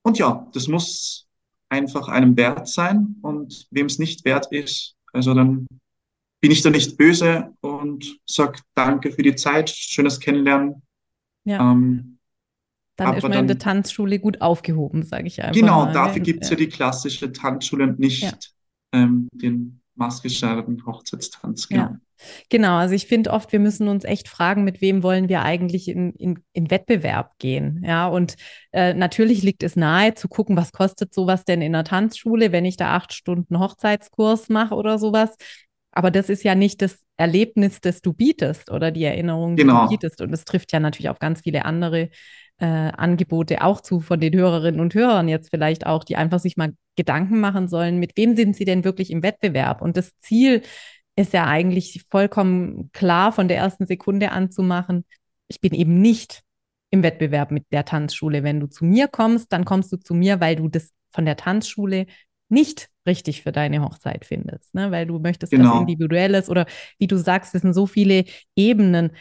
und 0.04 0.18
ja, 0.18 0.48
das 0.54 0.68
muss 0.68 1.28
einfach 1.70 2.08
einem 2.08 2.38
wert 2.38 2.68
sein. 2.68 3.18
Und 3.22 3.68
wem 3.72 3.88
es 3.88 4.00
nicht 4.00 4.24
wert 4.24 4.52
ist, 4.52 4.95
also 5.16 5.34
dann 5.34 5.66
bin 6.42 6.52
ich 6.52 6.62
da 6.62 6.70
nicht 6.70 6.98
böse 6.98 7.54
und 7.62 8.20
sag 8.26 8.60
Danke 8.76 9.12
für 9.12 9.24
die 9.24 9.36
Zeit, 9.36 9.70
schönes 9.70 10.20
Kennenlernen. 10.20 10.82
Ja. 11.46 11.72
Ähm, 11.72 12.20
dann 12.98 13.16
ist 13.16 13.24
man 13.24 13.32
dann, 13.34 13.42
in 13.42 13.48
der 13.48 13.58
Tanzschule 13.58 14.20
gut 14.20 14.42
aufgehoben, 14.42 15.04
sage 15.04 15.28
ich 15.28 15.42
einfach. 15.42 15.60
Genau, 15.60 15.86
mal. 15.86 15.94
dafür 15.94 16.22
gibt 16.22 16.44
es 16.44 16.50
ja. 16.50 16.58
ja. 16.58 16.66
die 16.66 16.70
klassische 16.70 17.32
Tanzschule 17.32 17.86
und 17.86 18.00
nicht 18.00 18.24
ja. 18.24 18.34
ähm, 18.94 19.28
den 19.34 19.82
maßgeschneiderten 19.96 20.86
Hochzeitstanz. 20.86 21.68
Genau. 21.68 21.82
Ja. 21.84 22.00
Genau, 22.50 22.78
also 22.78 22.96
ich 22.96 23.08
finde 23.08 23.32
oft, 23.32 23.52
wir 23.52 23.60
müssen 23.60 23.88
uns 23.88 24.04
echt 24.04 24.28
fragen, 24.28 24.64
mit 24.64 24.82
wem 24.82 25.04
wollen 25.04 25.30
wir 25.30 25.42
eigentlich 25.44 25.88
in, 25.88 26.14
in, 26.14 26.40
in 26.54 26.72
Wettbewerb 26.72 27.38
gehen. 27.40 27.84
Ja, 27.86 28.08
und 28.08 28.36
äh, 28.72 28.94
natürlich 28.94 29.44
liegt 29.44 29.64
es 29.64 29.76
nahe 29.76 30.14
zu 30.14 30.28
gucken, 30.28 30.56
was 30.58 30.72
kostet 30.72 31.14
sowas 31.14 31.46
denn 31.46 31.62
in 31.62 31.74
der 31.74 31.84
Tanzschule, 31.84 32.52
wenn 32.52 32.66
ich 32.66 32.78
da 32.78 32.96
acht 32.96 33.14
Stunden 33.14 33.60
Hochzeitskurs 33.60 34.50
mache 34.50 34.76
oder 34.76 34.98
sowas. 34.98 35.36
Aber 35.92 36.12
das 36.12 36.30
ist 36.30 36.44
ja 36.44 36.56
nicht 36.56 36.82
das 36.82 37.00
Erlebnis, 37.18 37.80
das 37.80 38.02
du 38.02 38.12
bietest 38.12 38.70
oder 38.70 38.92
die 38.92 39.06
Erinnerung, 39.06 39.56
die 39.56 39.64
genau. 39.64 39.84
du 39.84 39.90
bietest. 39.90 40.22
Und 40.22 40.34
es 40.34 40.44
trifft 40.44 40.74
ja 40.74 40.80
natürlich 40.80 41.10
auf 41.10 41.20
ganz 41.20 41.42
viele 41.42 41.64
andere 41.64 42.10
äh, 42.58 42.66
Angebote 42.66 43.64
auch 43.64 43.82
zu 43.82 44.00
von 44.00 44.20
den 44.20 44.36
Hörerinnen 44.36 44.80
und 44.80 44.94
Hörern 44.94 45.28
jetzt 45.28 45.50
vielleicht 45.50 45.86
auch, 45.86 46.04
die 46.04 46.16
einfach 46.16 46.40
sich 46.40 46.58
mal 46.58 46.74
Gedanken 46.96 47.40
machen 47.40 47.68
sollen, 47.68 47.98
mit 48.00 48.16
wem 48.16 48.36
sind 48.36 48.56
sie 48.56 48.66
denn 48.66 48.84
wirklich 48.84 49.12
im 49.12 49.24
Wettbewerb? 49.24 49.82
Und 49.82 49.98
das 49.98 50.18
Ziel 50.20 50.62
ist 51.16 51.34
ja 51.34 51.46
eigentlich 51.46 52.04
vollkommen 52.10 52.92
klar 52.92 53.32
von 53.32 53.48
der 53.48 53.58
ersten 53.58 53.88
Sekunde 53.88 54.32
an 54.32 54.52
zu 54.52 54.64
machen. 54.64 55.06
Ich 55.48 55.62
bin 55.62 55.74
eben 55.74 56.02
nicht 56.02 56.44
im 56.90 57.04
Wettbewerb 57.04 57.52
mit 57.52 57.66
der 57.72 57.86
Tanzschule. 57.86 58.44
Wenn 58.44 58.60
du 58.60 58.68
zu 58.68 58.86
mir 58.86 59.08
kommst, 59.08 59.52
dann 59.52 59.66
kommst 59.66 59.92
du 59.92 59.98
zu 59.98 60.14
mir, 60.14 60.40
weil 60.40 60.56
du 60.56 60.68
das 60.68 60.92
von 61.12 61.26
der 61.26 61.38
Tanzschule 61.38 62.08
nicht 62.50 62.90
richtig 63.08 63.44
für 63.44 63.52
deine 63.52 63.82
Hochzeit 63.82 64.26
findest, 64.26 64.74
ne? 64.74 64.92
weil 64.92 65.06
du 65.06 65.20
möchtest 65.20 65.52
genau. 65.52 65.74
was 65.74 65.82
Individuelles 65.82 66.50
oder 66.50 66.66
wie 66.98 67.08
du 67.08 67.18
sagst, 67.18 67.56
es 67.56 67.62
sind 67.62 67.74
so 67.74 67.86
viele 67.86 68.26
Ebenen. 68.56 69.12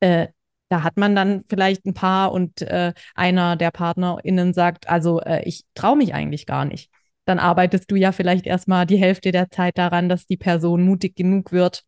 Äh, 0.00 0.28
da 0.68 0.82
hat 0.82 0.96
man 0.96 1.16
dann 1.16 1.44
vielleicht 1.48 1.84
ein 1.84 1.94
Paar 1.94 2.32
und 2.32 2.62
äh, 2.62 2.92
einer 3.14 3.56
der 3.56 3.70
PartnerInnen 3.70 4.54
sagt, 4.54 4.88
also 4.88 5.20
äh, 5.20 5.42
ich 5.44 5.64
traue 5.74 5.96
mich 5.96 6.14
eigentlich 6.14 6.46
gar 6.46 6.64
nicht. 6.64 6.90
Dann 7.30 7.38
arbeitest 7.38 7.88
du 7.88 7.94
ja 7.94 8.10
vielleicht 8.10 8.44
erstmal 8.44 8.86
die 8.86 8.96
Hälfte 8.96 9.30
der 9.30 9.50
Zeit 9.50 9.78
daran, 9.78 10.08
dass 10.08 10.26
die 10.26 10.36
Person 10.36 10.82
mutig 10.82 11.14
genug 11.14 11.52
wird, 11.52 11.84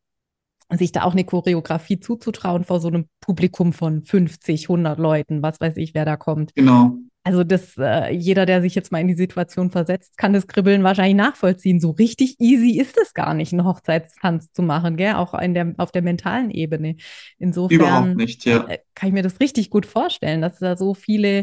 sich 0.71 0.93
da 0.93 1.03
auch 1.03 1.15
eine 1.15 1.25
Choreografie 1.25 1.99
zuzutrauen 1.99 2.63
vor 2.63 2.79
so 2.79 2.87
einem 2.87 3.09
Publikum 3.21 3.73
von 3.73 4.05
50, 4.05 4.67
100 4.67 5.01
Leuten, 5.01 5.43
was 5.43 5.61
weiß 5.61 5.79
ich, 5.79 5.95
wer 5.95 6.05
da 6.05 6.17
kommt. 6.17 6.55
Genau. 6.55 6.93
Also 7.25 7.43
das, 7.43 7.77
äh, 7.77 8.13
jeder, 8.13 8.47
der 8.47 8.63
sich 8.63 8.77
jetzt 8.77 8.93
mal 8.93 9.01
in 9.01 9.09
die 9.09 9.17
Situation 9.17 9.73
versetzt, 9.73 10.17
kann 10.17 10.33
das 10.33 10.47
Kribbeln 10.47 10.85
wahrscheinlich 10.85 11.17
nachvollziehen. 11.17 11.81
So 11.81 11.91
richtig 11.91 12.39
easy 12.39 12.79
ist 12.79 12.97
es 12.97 13.13
gar 13.13 13.35
nicht, 13.35 13.53
einen 13.53 13.65
Hochzeitstanz 13.65 14.53
zu 14.53 14.63
machen, 14.63 14.97
gell? 14.97 15.15
Auch 15.15 15.35
in 15.35 15.55
der, 15.55 15.75
auf 15.79 15.91
der 15.91 16.03
mentalen 16.03 16.53
Ebene. 16.53 16.95
Insofern 17.41 17.81
Überhaupt 17.81 18.15
nicht, 18.15 18.45
ja. 18.45 18.65
Äh, 18.69 18.79
kann 18.95 19.09
ich 19.09 19.13
mir 19.13 19.25
das 19.25 19.41
richtig 19.41 19.71
gut 19.71 19.87
vorstellen, 19.87 20.41
dass 20.41 20.61
da 20.61 20.77
so 20.77 20.95
viele 20.95 21.43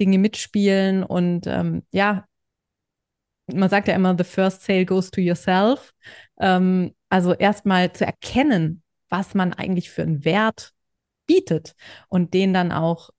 Dinge 0.00 0.18
mitspielen 0.18 1.02
und 1.02 1.48
ähm, 1.48 1.82
ja, 1.90 2.26
man 3.54 3.68
sagt 3.68 3.88
ja 3.88 3.94
immer, 3.94 4.16
the 4.16 4.24
first 4.24 4.62
sale 4.62 4.84
goes 4.84 5.10
to 5.10 5.20
yourself. 5.20 5.92
Ähm, 6.38 6.92
also 7.08 7.34
erstmal 7.34 7.92
zu 7.92 8.06
erkennen, 8.06 8.82
was 9.08 9.34
man 9.34 9.52
eigentlich 9.52 9.90
für 9.90 10.02
einen 10.02 10.24
Wert 10.24 10.72
bietet 11.26 11.74
und 12.08 12.34
den 12.34 12.54
dann 12.54 12.72
auch 12.72 13.10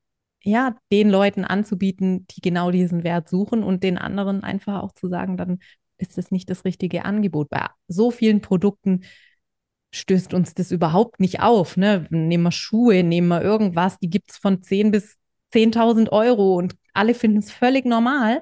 ja, 0.43 0.75
den 0.91 1.09
Leuten 1.09 1.45
anzubieten, 1.45 2.25
die 2.31 2.41
genau 2.41 2.71
diesen 2.71 3.03
Wert 3.03 3.29
suchen 3.29 3.63
und 3.63 3.83
den 3.83 3.97
anderen 3.97 4.43
einfach 4.43 4.81
auch 4.81 4.91
zu 4.93 5.07
sagen, 5.07 5.37
dann 5.37 5.59
ist 5.97 6.17
es 6.17 6.31
nicht 6.31 6.49
das 6.49 6.65
richtige 6.65 7.05
Angebot. 7.05 7.49
Bei 7.49 7.67
so 7.87 8.09
vielen 8.09 8.41
Produkten 8.41 9.03
stößt 9.93 10.33
uns 10.33 10.53
das 10.55 10.71
überhaupt 10.71 11.19
nicht 11.19 11.41
auf. 11.41 11.77
Ne? 11.77 12.07
Nehmen 12.09 12.43
wir 12.43 12.51
Schuhe, 12.51 13.03
nehmen 13.03 13.27
wir 13.27 13.41
irgendwas, 13.41 13.99
die 13.99 14.09
gibt 14.09 14.31
es 14.31 14.37
von 14.37 14.63
10 14.63 14.91
bis 14.91 15.17
10.000 15.53 16.09
Euro 16.11 16.55
und 16.55 16.75
alle 16.93 17.13
finden 17.13 17.39
es 17.39 17.51
völlig 17.51 17.85
normal. 17.85 18.41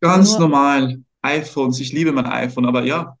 Ganz 0.00 0.32
Nur, 0.32 0.40
normal. 0.40 0.98
iPhones, 1.28 1.80
ich 1.80 1.92
liebe 1.92 2.12
mein 2.12 2.26
iPhone, 2.26 2.66
aber 2.66 2.84
ja, 2.84 3.16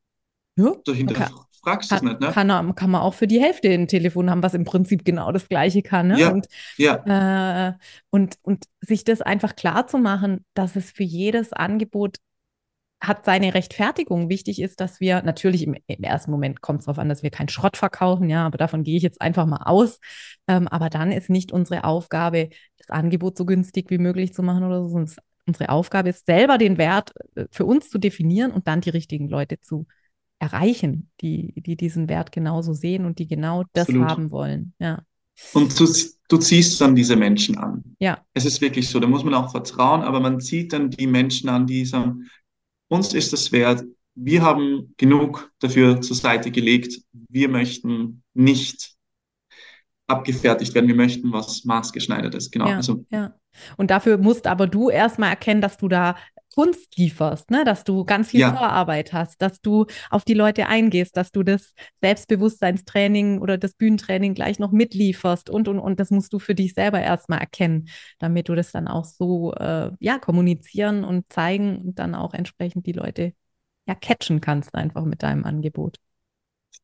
ja 0.56 0.72
dahinter 0.84 1.14
okay 1.14 1.34
fragst 1.68 1.90
du 1.90 1.96
es 1.96 2.02
nicht, 2.02 2.20
ne? 2.20 2.28
Kann, 2.28 2.74
kann 2.74 2.90
man 2.90 3.02
auch 3.02 3.14
für 3.14 3.26
die 3.26 3.40
Hälfte 3.40 3.68
ein 3.68 3.88
Telefon 3.88 4.30
haben, 4.30 4.42
was 4.42 4.54
im 4.54 4.64
Prinzip 4.64 5.04
genau 5.04 5.32
das 5.32 5.48
Gleiche 5.48 5.82
kann. 5.82 6.08
Ne? 6.08 6.20
Ja, 6.20 6.30
und, 6.30 6.46
ja. 6.76 7.68
Äh, 7.68 7.72
und, 8.10 8.36
und 8.42 8.64
sich 8.80 9.04
das 9.04 9.20
einfach 9.20 9.56
klar 9.56 9.86
zu 9.86 9.98
machen, 9.98 10.44
dass 10.54 10.76
es 10.76 10.90
für 10.90 11.04
jedes 11.04 11.52
Angebot 11.52 12.16
hat 13.00 13.24
seine 13.24 13.54
Rechtfertigung. 13.54 14.28
Wichtig 14.28 14.60
ist, 14.60 14.80
dass 14.80 14.98
wir 14.98 15.22
natürlich 15.22 15.62
im, 15.62 15.76
im 15.86 16.02
ersten 16.02 16.32
Moment 16.32 16.60
kommt 16.62 16.80
es 16.80 16.86
darauf 16.86 16.98
an, 16.98 17.08
dass 17.08 17.22
wir 17.22 17.30
keinen 17.30 17.48
Schrott 17.48 17.76
verkaufen, 17.76 18.28
ja, 18.28 18.44
aber 18.44 18.58
davon 18.58 18.82
gehe 18.82 18.96
ich 18.96 19.04
jetzt 19.04 19.20
einfach 19.20 19.46
mal 19.46 19.62
aus. 19.64 20.00
Ähm, 20.48 20.66
aber 20.66 20.90
dann 20.90 21.12
ist 21.12 21.30
nicht 21.30 21.52
unsere 21.52 21.84
Aufgabe, 21.84 22.48
das 22.76 22.90
Angebot 22.90 23.38
so 23.38 23.44
günstig 23.46 23.90
wie 23.90 23.98
möglich 23.98 24.34
zu 24.34 24.42
machen 24.42 24.64
oder 24.64 24.88
so. 24.88 25.04
Unsere 25.48 25.70
Aufgabe 25.70 26.10
ist 26.10 26.26
selber 26.26 26.58
den 26.58 26.76
Wert 26.78 27.12
äh, 27.34 27.46
für 27.50 27.64
uns 27.64 27.88
zu 27.88 27.98
definieren 27.98 28.52
und 28.52 28.68
dann 28.68 28.82
die 28.82 28.90
richtigen 28.90 29.28
Leute 29.28 29.60
zu 29.60 29.86
erreichen, 30.38 31.10
die, 31.20 31.54
die 31.56 31.76
diesen 31.76 32.08
Wert 32.08 32.30
genauso 32.30 32.74
sehen 32.74 33.06
und 33.06 33.18
die 33.18 33.26
genau 33.26 33.64
das 33.72 33.88
Absolut. 33.88 34.08
haben 34.08 34.30
wollen. 34.30 34.74
Ja. 34.78 35.02
Und 35.54 35.78
du, 35.80 35.86
du 36.28 36.36
ziehst 36.36 36.80
dann 36.80 36.94
diese 36.94 37.16
Menschen 37.16 37.58
an. 37.58 37.82
Ja. 37.98 38.24
Es 38.34 38.44
ist 38.44 38.60
wirklich 38.60 38.88
so, 38.88 39.00
da 39.00 39.06
muss 39.06 39.24
man 39.24 39.34
auch 39.34 39.50
vertrauen, 39.50 40.02
aber 40.02 40.20
man 40.20 40.40
zieht 40.40 40.72
dann 40.72 40.90
die 40.90 41.06
Menschen 41.06 41.48
an, 41.48 41.66
die 41.66 41.84
sagen, 41.84 42.28
uns 42.88 43.14
ist 43.14 43.32
das 43.32 43.50
wert, 43.52 43.84
wir 44.14 44.42
haben 44.42 44.94
genug 44.96 45.52
dafür 45.60 46.00
zur 46.00 46.16
Seite 46.16 46.50
gelegt, 46.50 47.00
wir 47.12 47.48
möchten 47.48 48.22
nicht 48.34 48.97
abgefertigt 50.08 50.74
werden, 50.74 50.88
wir 50.88 50.94
möchten 50.94 51.32
was 51.32 51.64
maßgeschneidertes, 51.64 52.50
genau. 52.50 52.68
Ja, 52.68 52.76
also, 52.76 53.04
ja. 53.10 53.34
Und 53.76 53.90
dafür 53.90 54.18
musst 54.18 54.46
aber 54.46 54.66
du 54.66 54.90
erstmal 54.90 55.30
erkennen, 55.30 55.60
dass 55.60 55.76
du 55.76 55.88
da 55.88 56.16
Kunst 56.54 56.96
lieferst, 56.96 57.52
ne? 57.52 57.62
dass 57.64 57.84
du 57.84 58.04
ganz 58.04 58.30
viel 58.30 58.40
ja. 58.40 58.52
Vorarbeit 58.52 59.12
hast, 59.12 59.40
dass 59.40 59.60
du 59.60 59.86
auf 60.10 60.24
die 60.24 60.34
Leute 60.34 60.66
eingehst, 60.66 61.16
dass 61.16 61.30
du 61.30 61.44
das 61.44 61.72
Selbstbewusstseinstraining 62.00 63.40
oder 63.40 63.58
das 63.58 63.74
Bühnentraining 63.74 64.34
gleich 64.34 64.58
noch 64.58 64.72
mitlieferst 64.72 65.50
und, 65.50 65.68
und, 65.68 65.78
und 65.78 66.00
das 66.00 66.10
musst 66.10 66.32
du 66.32 66.40
für 66.40 66.56
dich 66.56 66.74
selber 66.74 67.00
erstmal 67.00 67.38
erkennen, 67.38 67.88
damit 68.18 68.48
du 68.48 68.56
das 68.56 68.72
dann 68.72 68.88
auch 68.88 69.04
so 69.04 69.52
äh, 69.54 69.92
ja, 70.00 70.18
kommunizieren 70.18 71.04
und 71.04 71.32
zeigen 71.32 71.78
und 71.78 71.98
dann 72.00 72.16
auch 72.16 72.34
entsprechend 72.34 72.86
die 72.86 72.92
Leute 72.92 73.34
ja 73.86 73.94
catchen 73.94 74.40
kannst 74.40 74.74
einfach 74.74 75.04
mit 75.04 75.22
deinem 75.22 75.44
Angebot. 75.44 75.98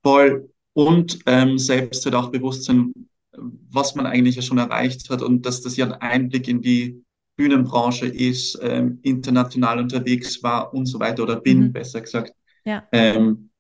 Voll. 0.05 0.51
Und 0.75 1.19
ähm, 1.27 1.59
selbst 1.59 2.05
halt 2.05 2.15
auch 2.15 2.31
Bewusstsein, 2.31 2.93
was 3.39 3.95
man 3.95 4.07
eigentlich 4.07 4.37
ja 4.37 4.43
schon 4.43 4.59
erreicht 4.59 5.11
hat 5.11 5.23
und 5.23 5.47
dass 5.47 5.63
das 5.63 5.77
ja 5.77 5.87
ein 5.87 5.93
Einblick 5.95 6.49
in 6.49 6.63
die 6.63 7.03
Bühnenbranche 7.37 8.07
ist, 8.07 8.59
ähm, 8.63 9.01
international 9.03 9.81
unterwegs 9.81 10.43
war 10.43 10.73
und 10.73 10.87
so 10.87 11.01
weiter 11.01 11.23
oder 11.25 11.41
bin, 11.41 11.61
Mhm. 11.61 11.73
besser 11.73 12.01
gesagt. 12.01 12.33
Ja. 12.65 12.87
Ähm, 12.93 13.51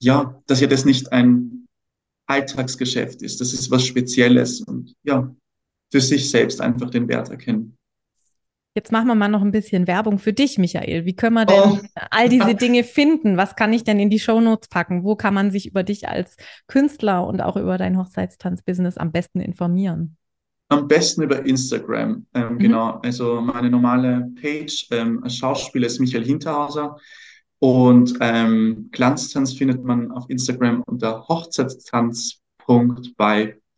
ja, 0.00 0.42
dass 0.46 0.60
ja 0.60 0.66
das 0.66 0.84
nicht 0.84 1.12
ein 1.12 1.66
Alltagsgeschäft 2.26 3.22
ist. 3.22 3.40
Das 3.40 3.52
ist 3.52 3.70
was 3.70 3.86
Spezielles 3.86 4.60
und 4.60 4.94
ja, 5.02 5.34
für 5.90 6.00
sich 6.00 6.30
selbst 6.30 6.60
einfach 6.60 6.90
den 6.90 7.08
Wert 7.08 7.30
erkennen. 7.30 7.76
Jetzt 8.74 8.90
machen 8.90 9.06
wir 9.06 9.14
mal 9.14 9.28
noch 9.28 9.42
ein 9.42 9.52
bisschen 9.52 9.86
Werbung 9.86 10.18
für 10.18 10.32
dich, 10.32 10.56
Michael. 10.56 11.04
Wie 11.04 11.14
können 11.14 11.34
wir 11.34 11.44
denn 11.44 11.62
Oh, 11.62 11.78
all 12.10 12.28
diese 12.30 12.54
Dinge 12.54 12.84
finden? 12.84 13.36
Was 13.36 13.54
kann 13.54 13.72
ich 13.72 13.84
denn 13.84 14.00
in 14.00 14.08
die 14.08 14.18
Shownotes 14.18 14.68
packen? 14.68 15.04
Wo 15.04 15.14
kann 15.14 15.34
man 15.34 15.50
sich 15.50 15.66
über 15.66 15.82
dich 15.82 16.08
als 16.08 16.36
Künstler 16.68 17.26
und 17.26 17.42
auch 17.42 17.56
über 17.56 17.76
dein 17.76 17.98
Hochzeitstanzbusiness 17.98 18.96
am 18.96 19.12
besten 19.12 19.40
informieren? 19.40 20.16
am 20.68 20.88
besten 20.88 21.22
über 21.22 21.44
Instagram. 21.44 22.26
Ähm, 22.32 22.54
Mhm. 22.54 22.58
genau, 22.58 23.00
also 23.02 23.40
meine 23.42 23.68
normale 23.68 24.30
Page 24.40 24.86
ähm, 24.90 25.22
als 25.22 25.36
Schauspieler 25.36 25.86
ist 25.86 26.00
Michael 26.00 26.24
Hinterhauser 26.24 26.96
und 27.58 28.14
ähm, 28.20 28.88
Glanztanz 28.90 29.52
findet 29.52 29.84
man 29.84 30.10
auf 30.12 30.24
Instagram 30.30 30.82
unter 30.86 31.26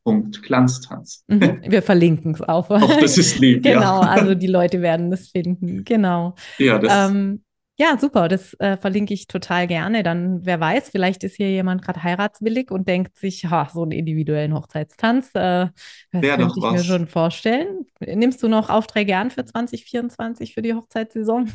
hochzeitstanz.bei.glanztanz. 0.05 1.25
Mhm. 1.29 1.61
Wir 1.67 1.83
verlinken 1.83 2.35
es 2.35 2.43
auch. 2.43 2.71
Auch 2.71 3.01
das 3.01 3.19
ist 3.19 3.39
lieb, 3.39 3.63
Genau, 3.63 4.03
ja. 4.03 4.09
also 4.09 4.35
die 4.35 4.47
Leute 4.47 4.83
werden 4.83 5.13
es 5.13 5.29
finden. 5.31 5.85
Genau. 5.85 6.35
Ja, 6.59 6.79
das, 6.79 7.11
Ähm, 7.11 7.43
ja, 7.77 7.99
super, 7.99 8.29
das 8.29 8.55
äh, 8.61 8.77
verlinke 8.77 9.15
ich 9.15 9.27
total 9.27 9.67
gerne. 9.67 10.05
Dann, 10.05 10.47
wer 10.47 10.61
weiß, 10.61 10.91
vielleicht 10.91 11.25
ist 11.25 11.37
hier 11.37 11.51
jemand 11.51 11.83
gerade 11.83 12.03
heiratswillig 12.05 12.71
und 12.71 12.87
denkt 12.87 13.19
sich, 13.19 13.47
ha, 13.47 13.69
so 13.73 13.83
einen 13.83 13.91
individuellen 13.91 14.55
Hochzeitstanz, 14.55 15.31
äh, 15.35 15.67
das 16.13 16.23
Wär 16.23 16.37
könnte 16.37 16.55
ich 16.57 16.71
mir 16.71 16.85
schon 16.85 17.09
vorstellen. 17.09 17.87
Nimmst 17.99 18.43
du 18.45 18.49
noch 18.49 18.71
Aufträge 18.71 19.17
an 19.17 19.33
für 19.33 19.45
2024 19.45 20.55
für 20.55 20.63
die 20.63 20.75
Hochzeitssaison? 20.75 21.51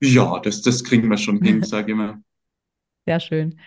ja, 0.00 0.40
das, 0.40 0.62
das 0.62 0.82
kriegen 0.82 1.08
wir 1.08 1.16
schon 1.16 1.40
hin, 1.42 1.62
sage 1.62 1.92
ich 1.92 1.96
mal. 1.96 2.18
Sehr 3.06 3.20
schön. 3.20 3.60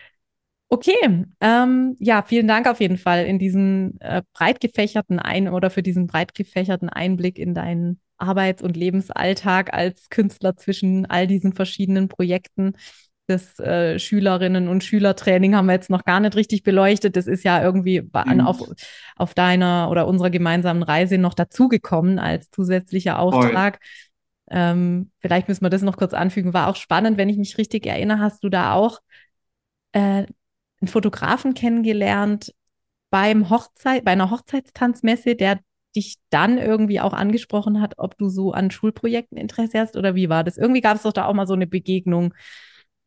Okay, 0.71 1.25
ähm, 1.41 1.95
ja, 1.99 2.21
vielen 2.21 2.47
Dank 2.47 2.67
auf 2.67 2.79
jeden 2.79 2.99
Fall 2.99 3.25
in 3.25 3.39
diesen 3.39 3.99
äh, 4.01 4.21
breit 4.33 4.59
gefächerten 4.61 5.17
Ein 5.17 5.49
oder 5.49 5.71
für 5.71 5.81
diesen 5.81 6.05
breit 6.05 6.35
gefächerten 6.35 6.89
Einblick 6.89 7.39
in 7.39 7.55
deinen 7.55 7.99
Arbeits- 8.19 8.61
und 8.61 8.77
Lebensalltag 8.77 9.73
als 9.73 10.09
Künstler 10.09 10.57
zwischen 10.57 11.07
all 11.07 11.25
diesen 11.25 11.53
verschiedenen 11.53 12.07
Projekten. 12.07 12.73
Das 13.25 13.57
äh, 13.59 13.97
Schülerinnen- 13.97 14.67
und 14.67 14.83
Schülertraining 14.83 15.55
haben 15.55 15.65
wir 15.65 15.73
jetzt 15.73 15.89
noch 15.89 16.03
gar 16.03 16.19
nicht 16.19 16.35
richtig 16.35 16.61
beleuchtet. 16.61 17.15
Das 17.15 17.25
ist 17.25 17.43
ja 17.43 17.63
irgendwie 17.63 18.07
an, 18.13 18.41
auf, 18.41 18.57
Stimmt. 18.57 18.87
auf 19.15 19.33
deiner 19.33 19.89
oder 19.89 20.07
unserer 20.07 20.29
gemeinsamen 20.29 20.83
Reise 20.83 21.17
noch 21.17 21.33
dazugekommen 21.33 22.19
als 22.19 22.51
zusätzlicher 22.51 23.15
Voll. 23.15 23.33
Auftrag. 23.33 23.79
Ähm, 24.51 25.09
vielleicht 25.19 25.47
müssen 25.47 25.63
wir 25.63 25.69
das 25.69 25.81
noch 25.81 25.97
kurz 25.97 26.13
anfügen. 26.13 26.53
War 26.53 26.67
auch 26.67 26.75
spannend, 26.75 27.17
wenn 27.17 27.29
ich 27.29 27.37
mich 27.37 27.57
richtig 27.57 27.87
erinnere, 27.87 28.19
hast 28.19 28.43
du 28.43 28.49
da 28.49 28.73
auch 28.73 28.99
äh, 29.93 30.25
einen 30.81 30.87
Fotografen 30.89 31.53
kennengelernt 31.53 32.53
beim 33.11 33.49
Hochzeit, 33.49 34.05
bei 34.05 34.11
einer 34.11 34.31
Hochzeitstanzmesse, 34.31 35.35
der 35.35 35.59
dich 35.95 36.17
dann 36.29 36.57
irgendwie 36.59 36.99
auch 37.01 37.13
angesprochen 37.13 37.81
hat, 37.81 37.95
ob 37.97 38.17
du 38.17 38.29
so 38.29 38.51
an 38.53 38.71
Schulprojekten 38.71 39.37
Interesse 39.37 39.79
hast 39.79 39.97
oder 39.97 40.15
wie 40.15 40.29
war 40.29 40.43
das? 40.43 40.57
Irgendwie 40.57 40.81
gab 40.81 40.97
es 40.97 41.03
doch 41.03 41.13
da 41.13 41.25
auch 41.25 41.33
mal 41.33 41.47
so 41.47 41.53
eine 41.55 41.67
Begegnung. 41.67 42.33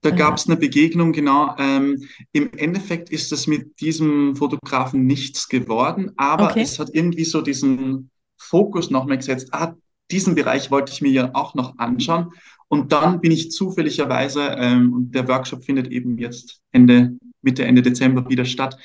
Da 0.01 0.11
Äh, 0.11 0.11
gab 0.11 0.37
es 0.37 0.47
eine 0.47 0.57
Begegnung, 0.57 1.13
genau. 1.13 1.55
Ähm, 1.59 2.03
im 2.33 2.53
Endeffekt 2.55 3.11
ist 3.11 3.31
es 3.33 3.47
mit 3.47 3.81
diesem 3.81 4.35
Fotografen 4.35 5.07
nichts 5.07 5.49
geworden, 5.49 6.11
aber 6.17 6.57
okay. 6.57 6.61
es 6.61 6.79
hat 6.81 6.91
irgendwie 6.93 7.25
so 7.25 7.41
diesen 7.41 8.11
Fokus 8.37 8.91
nochmal 8.91 9.19
gesetzt. 9.19 9.49
Ah, 9.53 9.75
diesen 10.11 10.35
Bereich 10.35 10.71
wollte 10.73 10.93
ich 10.93 11.03
mir 11.03 11.13
ja 11.13 11.31
auch 11.35 11.55
noch 11.55 11.79
anschauen. 11.79 12.33
Und 12.73 12.93
dann 12.93 13.21
bin 13.21 13.33
ich 13.33 13.51
zufälligerweise, 13.51 14.57
ähm, 14.59 14.93
und 14.95 15.15
der 15.15 15.29
Workshop 15.29 15.65
findet 15.65 15.89
eben 15.93 16.17
jetzt 16.19 16.61
Ende, 16.73 17.19
Mitte, 17.43 17.65
Ende 17.67 17.83
Dezember 17.83 18.27
wieder 18.31 18.47
statt, 18.47 18.79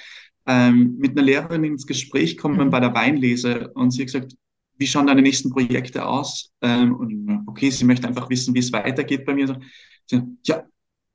ähm, 0.46 0.98
mit 0.98 1.12
einer 1.12 1.22
Lehrerin 1.26 1.64
ins 1.64 1.88
Gespräch 1.88 2.38
kommen 2.38 2.68
Mhm. 2.68 2.70
bei 2.70 2.82
der 2.82 2.94
Weinlese. 2.94 3.70
Und 3.76 3.92
sie 3.92 4.02
hat 4.02 4.08
gesagt, 4.08 4.36
wie 4.78 4.88
schauen 4.88 5.08
deine 5.08 5.22
nächsten 5.22 5.50
Projekte 5.52 6.06
aus? 6.06 6.52
Ähm, 6.62 6.96
und 6.96 7.44
okay, 7.48 7.70
sie 7.70 7.86
möchte 7.86 8.08
einfach 8.08 8.30
wissen, 8.30 8.54
wie 8.54 8.60
es 8.60 8.74
weitergeht 8.74 9.26
bei 9.26 9.34
mir. 9.34 9.58
Sie, 10.06 10.22
ja, 10.46 10.64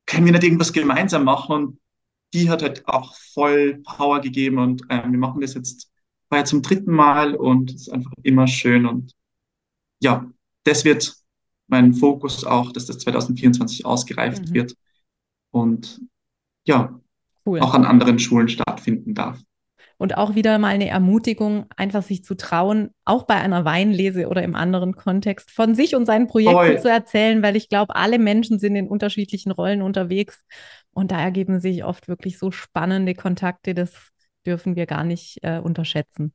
können 0.06 0.26
wir 0.26 0.32
nicht 0.32 0.44
irgendwas 0.44 0.72
gemeinsam 0.72 1.24
machen? 1.24 1.54
Und 1.56 1.80
die 2.34 2.50
hat 2.50 2.62
halt 2.62 2.86
auch 2.88 3.14
voll 3.34 3.82
Power 3.84 4.20
gegeben 4.20 4.58
und 4.58 4.82
ähm, 4.90 5.12
wir 5.12 5.18
machen 5.18 5.40
das 5.42 5.54
jetzt 5.54 5.90
war 6.30 6.38
ja 6.40 6.44
zum 6.46 6.62
dritten 6.62 6.92
Mal 6.92 7.34
und 7.36 7.70
es 7.74 7.82
ist 7.82 7.92
einfach 7.92 8.12
immer 8.22 8.46
schön 8.48 8.86
und 8.86 9.12
ja, 10.00 10.30
das 10.64 10.84
wird 10.84 11.14
mein 11.72 11.92
Fokus 11.94 12.44
auch, 12.44 12.70
dass 12.72 12.86
das 12.86 12.98
2024 12.98 13.84
ausgereift 13.84 14.48
Mhm. 14.50 14.54
wird 14.54 14.74
und 15.50 16.00
ja, 16.64 17.00
Cool. 17.44 17.60
auch 17.60 17.74
an 17.74 17.84
anderen 17.84 18.20
Schulen 18.20 18.48
stattfinden 18.48 19.14
darf. 19.14 19.40
Und 19.98 20.16
auch 20.16 20.34
wieder 20.34 20.58
mal 20.58 20.68
eine 20.68 20.88
Ermutigung, 20.88 21.66
einfach 21.76 22.02
sich 22.02 22.24
zu 22.24 22.34
trauen, 22.36 22.90
auch 23.04 23.24
bei 23.24 23.34
einer 23.36 23.64
Weinlese 23.64 24.28
oder 24.28 24.42
im 24.42 24.54
anderen 24.56 24.94
Kontext 24.96 25.50
von 25.50 25.74
sich 25.74 25.94
und 25.94 26.06
seinen 26.06 26.26
Projekten 26.26 26.54
Voll. 26.54 26.80
zu 26.80 26.88
erzählen, 26.88 27.42
weil 27.42 27.54
ich 27.56 27.68
glaube, 27.68 27.94
alle 27.94 28.18
Menschen 28.18 28.58
sind 28.58 28.74
in 28.74 28.88
unterschiedlichen 28.88 29.52
Rollen 29.52 29.80
unterwegs 29.82 30.44
und 30.92 31.12
da 31.12 31.20
ergeben 31.20 31.60
sich 31.60 31.84
oft 31.84 32.08
wirklich 32.08 32.38
so 32.38 32.50
spannende 32.50 33.14
Kontakte, 33.14 33.74
das 33.74 33.92
dürfen 34.44 34.74
wir 34.76 34.86
gar 34.86 35.04
nicht 35.04 35.38
äh, 35.42 35.58
unterschätzen. 35.60 36.32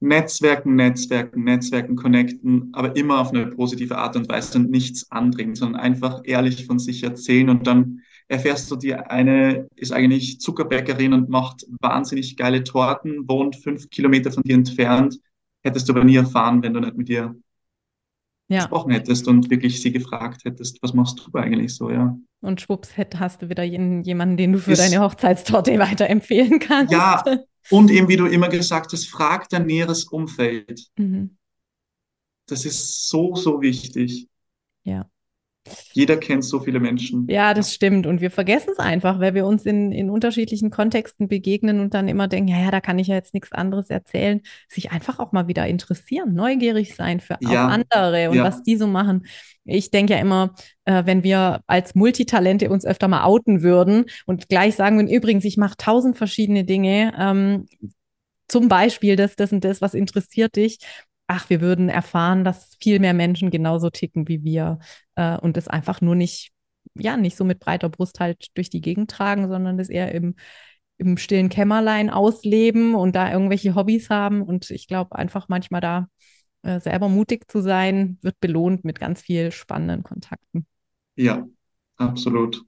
Netzwerken, 0.00 0.74
Netzwerken, 0.76 1.44
Netzwerken, 1.44 1.96
connecten, 1.96 2.70
aber 2.74 2.94
immer 2.96 3.20
auf 3.20 3.30
eine 3.32 3.46
positive 3.46 3.96
Art 3.96 4.14
und 4.16 4.28
Weise 4.28 4.58
und 4.58 4.70
nichts 4.70 5.10
andringen, 5.10 5.54
sondern 5.54 5.80
einfach 5.80 6.20
ehrlich 6.24 6.66
von 6.66 6.78
sich 6.78 7.02
erzählen 7.02 7.48
und 7.48 7.66
dann 7.66 8.00
erfährst 8.28 8.70
du, 8.70 8.76
die 8.76 8.94
eine 8.94 9.68
ist 9.76 9.92
eigentlich 9.92 10.40
Zuckerbäckerin 10.40 11.12
und 11.12 11.28
macht 11.30 11.64
wahnsinnig 11.80 12.36
geile 12.36 12.62
Torten, 12.64 13.26
wohnt 13.28 13.56
fünf 13.56 13.88
Kilometer 13.88 14.30
von 14.32 14.42
dir 14.42 14.54
entfernt. 14.56 15.18
Hättest 15.62 15.88
du 15.88 15.92
aber 15.92 16.04
nie 16.04 16.16
erfahren, 16.16 16.62
wenn 16.62 16.74
du 16.74 16.80
nicht 16.80 16.96
mit 16.96 17.08
ihr 17.08 17.34
Ja, 18.48 18.58
gesprochen 18.60 18.92
hättest 18.92 19.28
und 19.28 19.48
wirklich 19.50 19.80
sie 19.80 19.92
gefragt 19.92 20.44
hättest, 20.44 20.82
was 20.82 20.92
machst 20.92 21.26
du 21.32 21.38
eigentlich 21.38 21.74
so, 21.74 21.90
ja. 21.90 22.16
und 22.40 22.60
schwupps 22.60 22.90
hast 23.18 23.42
du 23.42 23.48
wieder 23.48 23.64
jemanden, 23.64 24.36
den 24.36 24.52
du 24.52 24.58
für 24.58 24.72
Ist- 24.72 24.82
deine 24.82 25.00
Hochzeitstorte 25.02 25.78
weiterempfehlen 25.78 26.58
kannst. 26.60 26.92
Ja, 26.92 27.22
und 27.70 27.90
eben, 27.90 28.08
wie 28.08 28.16
du 28.16 28.26
immer 28.26 28.48
gesagt 28.48 28.92
hast, 28.92 29.06
frag 29.06 29.48
dein 29.48 29.66
näheres 29.66 30.04
Umfeld. 30.04 30.86
Mhm. 30.96 31.36
Das 32.46 32.64
ist 32.64 33.08
so, 33.08 33.34
so 33.34 33.60
wichtig. 33.60 34.28
Ja. 34.84 35.10
Jeder 35.92 36.16
kennt 36.16 36.44
so 36.44 36.60
viele 36.60 36.80
Menschen. 36.80 37.26
Ja, 37.28 37.54
das 37.54 37.74
stimmt. 37.74 38.06
Und 38.06 38.20
wir 38.20 38.30
vergessen 38.30 38.70
es 38.72 38.78
einfach, 38.78 39.20
weil 39.20 39.34
wir 39.34 39.46
uns 39.46 39.64
in, 39.64 39.92
in 39.92 40.10
unterschiedlichen 40.10 40.70
Kontexten 40.70 41.28
begegnen 41.28 41.80
und 41.80 41.94
dann 41.94 42.08
immer 42.08 42.28
denken, 42.28 42.48
ja, 42.48 42.58
ja, 42.58 42.70
da 42.70 42.80
kann 42.80 42.98
ich 42.98 43.08
ja 43.08 43.14
jetzt 43.14 43.34
nichts 43.34 43.52
anderes 43.52 43.90
erzählen. 43.90 44.42
Sich 44.68 44.92
einfach 44.92 45.18
auch 45.18 45.32
mal 45.32 45.48
wieder 45.48 45.66
interessieren, 45.66 46.34
neugierig 46.34 46.94
sein 46.94 47.20
für 47.20 47.36
Ja, 47.40 47.66
andere 47.68 48.30
und 48.30 48.36
ja. 48.36 48.44
was 48.44 48.62
die 48.62 48.76
so 48.76 48.86
machen. 48.86 49.26
Ich 49.64 49.90
denke 49.90 50.14
ja 50.14 50.20
immer, 50.20 50.54
äh, 50.84 51.04
wenn 51.06 51.24
wir 51.24 51.62
als 51.66 51.94
Multitalente 51.94 52.70
uns 52.70 52.84
öfter 52.84 53.08
mal 53.08 53.24
outen 53.24 53.62
würden 53.62 54.04
und 54.26 54.48
gleich 54.48 54.76
sagen 54.76 54.96
würden, 54.96 55.10
übrigens, 55.10 55.44
ich 55.44 55.56
mache 55.56 55.76
tausend 55.76 56.16
verschiedene 56.16 56.64
Dinge, 56.64 57.12
ähm, 57.18 57.66
zum 58.48 58.68
Beispiel 58.68 59.16
das, 59.16 59.36
das 59.36 59.52
und 59.52 59.64
das, 59.64 59.80
was 59.80 59.94
interessiert 59.94 60.56
dich. 60.56 60.78
Ach, 61.26 61.50
wir 61.50 61.60
würden 61.60 61.88
erfahren, 61.88 62.44
dass 62.44 62.76
viel 62.80 63.00
mehr 63.00 63.14
Menschen 63.14 63.50
genauso 63.50 63.90
ticken 63.90 64.28
wie 64.28 64.44
wir 64.44 64.78
äh, 65.16 65.36
und 65.38 65.56
das 65.56 65.68
einfach 65.68 66.00
nur 66.00 66.14
nicht, 66.14 66.52
ja, 66.94 67.16
nicht 67.16 67.36
so 67.36 67.44
mit 67.44 67.58
breiter 67.58 67.88
Brust 67.88 68.20
halt 68.20 68.46
durch 68.54 68.70
die 68.70 68.80
Gegend 68.80 69.10
tragen, 69.10 69.48
sondern 69.48 69.76
das 69.76 69.88
eher 69.88 70.12
im, 70.12 70.36
im 70.98 71.16
stillen 71.16 71.48
Kämmerlein 71.48 72.10
ausleben 72.10 72.94
und 72.94 73.16
da 73.16 73.32
irgendwelche 73.32 73.74
Hobbys 73.74 74.08
haben. 74.08 74.42
Und 74.42 74.70
ich 74.70 74.86
glaube, 74.86 75.16
einfach 75.16 75.48
manchmal 75.48 75.80
da 75.80 76.06
äh, 76.62 76.80
selber 76.80 77.08
mutig 77.08 77.50
zu 77.50 77.60
sein, 77.60 78.18
wird 78.22 78.38
belohnt 78.40 78.84
mit 78.84 79.00
ganz 79.00 79.20
viel 79.22 79.50
spannenden 79.52 80.02
Kontakten. 80.02 80.66
Ja, 81.16 81.46
absolut. 81.96 82.62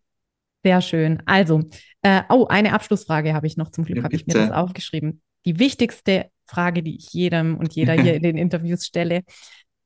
Sehr 0.64 0.80
schön. 0.80 1.22
Also, 1.26 1.62
äh, 2.02 2.22
oh, 2.28 2.46
eine 2.48 2.72
Abschlussfrage 2.72 3.34
habe 3.34 3.46
ich 3.46 3.56
noch. 3.56 3.70
Zum 3.70 3.84
Glück 3.84 3.98
Ja, 3.98 4.04
habe 4.04 4.16
ich 4.16 4.26
mir 4.26 4.34
das 4.34 4.50
aufgeschrieben. 4.50 5.22
Die 5.44 5.58
wichtigste 5.58 6.30
Frage, 6.48 6.82
die 6.82 6.96
ich 6.96 7.12
jedem 7.12 7.56
und 7.56 7.74
jeder 7.74 7.94
hier 7.94 8.14
in 8.14 8.22
den 8.22 8.36
Interviews 8.38 8.86
stelle. 8.86 9.22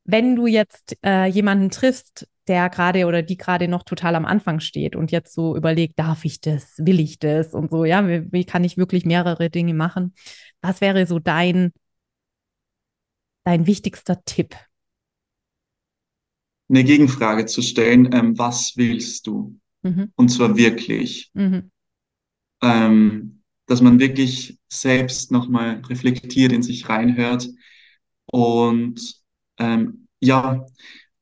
Wenn 0.05 0.35
du 0.37 0.47
jetzt 0.47 0.97
äh, 1.05 1.27
jemanden 1.27 1.71
triffst, 1.71 2.29
der 2.49 2.69
gerade 2.71 3.07
oder 3.07 3.23
die 3.23 3.37
gerade 3.37 3.69
noch 3.69 3.85
total 3.85 4.17
am 4.17 4.25
Anfang 4.25 4.59
steht 4.61 4.97
und 4.97 5.13
jetzt 5.13 5.33
so 5.35 5.57
überlegt, 5.57 5.99
darf 5.99 6.25
ich 6.25 6.41
das, 6.41 6.75
will 6.79 6.99
ich 6.99 7.21
das 7.21 7.55
und 7.55 7.71
so, 7.71 7.85
ja, 7.85 8.07
wie, 8.09 8.31
wie 8.33 8.45
kann 8.45 8.65
ich 8.65 8.77
wirklich 8.77 9.05
mehrere 9.05 9.49
Dinge 9.51 9.75
machen? 9.75 10.15
Was 10.61 10.81
wäre 10.81 11.07
so 11.07 11.21
dein, 11.21 11.73
dein 13.45 13.67
wichtigster 13.67 14.25
Tipp? 14.25 14.57
Eine 16.69 16.83
Gegenfrage 16.83 17.47
zu 17.47 17.63
stellen, 17.63 18.13
ähm, 18.13 18.37
was 18.37 18.77
willst 18.77 19.29
du? 19.29 19.61
Mhm, 19.83 20.13
Und 20.17 20.31
zwar 20.31 20.57
wirklich. 20.57 21.31
mhm, 21.35 21.71
ähm, 22.63 23.42
dass 23.73 23.81
man 23.81 23.99
wirklich 23.99 24.59
selbst 24.69 25.31
nochmal 25.33 25.83
reflektiert, 25.89 26.53
in 26.53 26.63
sich 26.63 26.89
reinhört 26.89 27.49
und 28.27 29.17
ähm, 29.59 30.07
ja, 30.21 30.67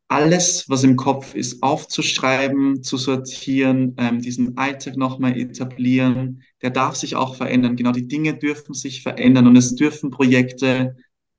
alles, 0.08 0.68
was 0.68 0.82
im 0.82 0.96
Kopf 0.96 1.34
ist, 1.34 1.62
aufzuschreiben, 1.62 2.82
zu 2.82 2.96
sortieren, 2.96 3.94
ähm, 3.98 4.20
diesen 4.20 4.56
Alltag 4.58 4.96
nochmal 4.96 5.38
etablieren. 5.38 6.42
Der 6.62 6.70
darf 6.70 6.96
sich 6.96 7.14
auch 7.14 7.36
verändern. 7.36 7.76
Genau, 7.76 7.92
die 7.92 8.08
Dinge 8.08 8.34
dürfen 8.36 8.74
sich 8.74 9.02
verändern 9.02 9.46
und 9.46 9.56
es 9.56 9.76
dürfen 9.76 10.10
Projekte 10.10 10.96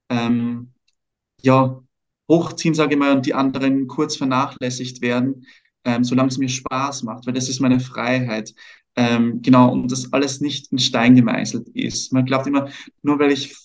ähm, 0.09 0.71
ja, 1.41 1.81
hochziehen, 2.29 2.73
sage 2.73 2.93
ich 2.93 2.99
mal, 2.99 3.15
und 3.15 3.25
die 3.25 3.33
anderen 3.33 3.87
kurz 3.87 4.15
vernachlässigt 4.17 5.01
werden, 5.01 5.45
ähm, 5.85 6.03
solange 6.03 6.29
es 6.29 6.37
mir 6.37 6.49
Spaß 6.49 7.03
macht, 7.03 7.25
weil 7.25 7.33
das 7.33 7.49
ist 7.49 7.59
meine 7.59 7.79
Freiheit. 7.79 8.53
Ähm, 8.95 9.41
genau, 9.41 9.71
und 9.71 9.91
das 9.91 10.11
alles 10.11 10.41
nicht 10.41 10.71
in 10.71 10.79
Stein 10.79 11.15
gemeißelt 11.15 11.69
ist. 11.69 12.11
Man 12.11 12.25
glaubt 12.25 12.47
immer, 12.47 12.69
nur 13.01 13.19
weil 13.19 13.31
ich 13.31 13.55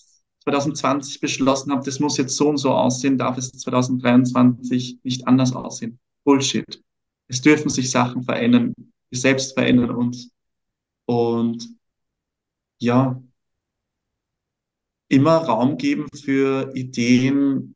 2020 0.43 1.19
beschlossen 1.19 1.71
habe, 1.71 1.83
das 1.83 1.99
muss 1.99 2.17
jetzt 2.17 2.37
so 2.37 2.47
und 2.49 2.57
so 2.57 2.71
aussehen, 2.71 3.17
darf 3.17 3.37
es 3.37 3.51
2023 3.51 4.99
nicht 5.03 5.27
anders 5.27 5.53
aussehen. 5.53 5.99
Bullshit. 6.23 6.81
Es 7.27 7.41
dürfen 7.41 7.69
sich 7.69 7.91
Sachen 7.91 8.23
verändern. 8.23 8.73
Wir 9.09 9.19
selbst 9.19 9.53
verändern 9.53 9.91
uns. 9.91 10.31
Und 11.05 11.67
ja, 12.79 13.21
immer 15.09 15.37
Raum 15.37 15.77
geben 15.77 16.07
für 16.13 16.71
Ideen, 16.75 17.75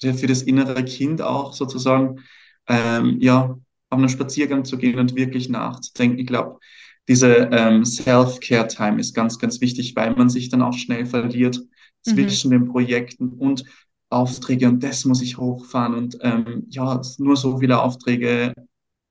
für 0.00 0.26
das 0.26 0.42
innere 0.42 0.84
Kind 0.84 1.22
auch 1.22 1.52
sozusagen, 1.54 2.20
ähm, 2.68 3.18
ja, 3.20 3.58
auf 3.94 3.98
einen 3.98 4.08
Spaziergang 4.08 4.64
zu 4.64 4.76
gehen 4.76 4.98
und 4.98 5.14
wirklich 5.14 5.48
nachzudenken. 5.48 6.18
Ich 6.18 6.26
glaube, 6.26 6.58
diese 7.06 7.48
ähm, 7.52 7.84
Self-Care-Time 7.84 9.00
ist 9.00 9.14
ganz, 9.14 9.38
ganz 9.38 9.60
wichtig, 9.60 9.94
weil 9.94 10.14
man 10.14 10.28
sich 10.28 10.48
dann 10.48 10.62
auch 10.62 10.74
schnell 10.74 11.06
verliert 11.06 11.60
zwischen 12.02 12.48
mhm. 12.48 12.52
den 12.52 12.68
Projekten 12.68 13.28
und 13.30 13.64
Aufträge 14.10 14.68
und 14.68 14.82
das 14.82 15.04
muss 15.04 15.22
ich 15.22 15.38
hochfahren 15.38 15.94
und 15.94 16.18
ähm, 16.20 16.66
ja, 16.68 17.00
nur 17.18 17.36
so 17.36 17.58
viele 17.58 17.80
Aufträge 17.80 18.54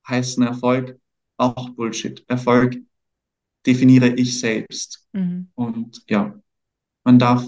heißen 0.08 0.44
Erfolg. 0.44 1.00
Auch 1.38 1.70
Bullshit. 1.72 2.24
Erfolg 2.28 2.78
definiere 3.66 4.10
ich 4.10 4.40
selbst. 4.40 5.08
Mhm. 5.14 5.50
Und 5.56 6.04
ja, 6.08 6.40
man 7.04 7.20
darf 7.20 7.44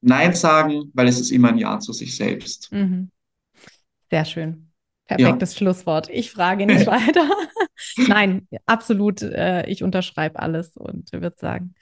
Nein 0.00 0.34
sagen, 0.34 0.90
weil 0.92 1.08
es 1.08 1.18
ist 1.18 1.30
immer 1.30 1.48
ein 1.48 1.58
Ja 1.58 1.80
zu 1.80 1.92
sich 1.92 2.14
selbst. 2.14 2.70
Mhm. 2.70 3.10
Sehr 4.10 4.24
schön. 4.24 4.73
Perfektes 5.06 5.54
ja. 5.54 5.58
Schlusswort. 5.58 6.08
Ich 6.10 6.30
frage 6.30 6.66
nicht 6.66 6.86
weiter. 6.86 7.28
Nein, 8.08 8.48
absolut. 8.66 9.22
Äh, 9.22 9.66
ich 9.66 9.82
unterschreibe 9.82 10.38
alles 10.38 10.76
und 10.76 11.12
würde 11.12 11.36
sagen, 11.38 11.74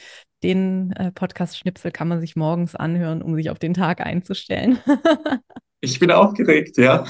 den 0.43 0.93
äh, 0.93 1.13
Podcast-Schnipsel 1.13 1.93
kann 1.93 2.09
man 2.09 2.21
sich 2.21 2.35
morgens 2.35 2.75
anhören, 2.75 3.23
um 3.23 3.35
sich 3.35 3.51
auf 3.51 3.59
den 3.59 3.75
Tag 3.75 4.01
einzustellen. 4.01 4.79
ich 5.81 6.01
bin 6.01 6.11
aufgeregt, 6.11 6.77
ja. 6.79 7.05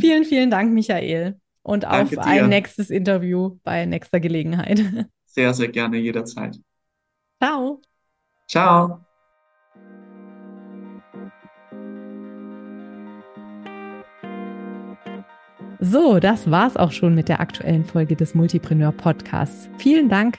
vielen, 0.00 0.24
vielen 0.24 0.50
Dank, 0.50 0.72
Michael. 0.72 1.40
Und 1.62 1.84
auf 1.84 2.16
ein 2.18 2.48
nächstes 2.48 2.90
Interview 2.90 3.58
bei 3.64 3.86
nächster 3.86 4.20
Gelegenheit. 4.20 4.84
Sehr, 5.24 5.52
sehr 5.52 5.68
gerne, 5.68 5.96
jederzeit. 5.96 6.56
Ciao. 7.42 7.82
Ciao. 8.48 9.05
So, 15.88 16.18
das 16.18 16.50
war's 16.50 16.76
auch 16.76 16.90
schon 16.90 17.14
mit 17.14 17.28
der 17.28 17.38
aktuellen 17.38 17.84
Folge 17.84 18.16
des 18.16 18.34
Multipreneur 18.34 18.90
Podcasts. 18.90 19.68
Vielen 19.78 20.08
Dank, 20.08 20.38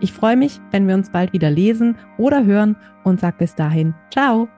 Ich 0.00 0.12
freue 0.12 0.36
mich, 0.36 0.60
wenn 0.70 0.86
wir 0.86 0.94
uns 0.94 1.10
bald 1.10 1.32
wieder 1.32 1.50
lesen 1.50 1.96
oder 2.18 2.44
hören 2.44 2.76
und 3.04 3.20
sag 3.20 3.38
bis 3.38 3.54
dahin, 3.54 3.94
ciao! 4.10 4.48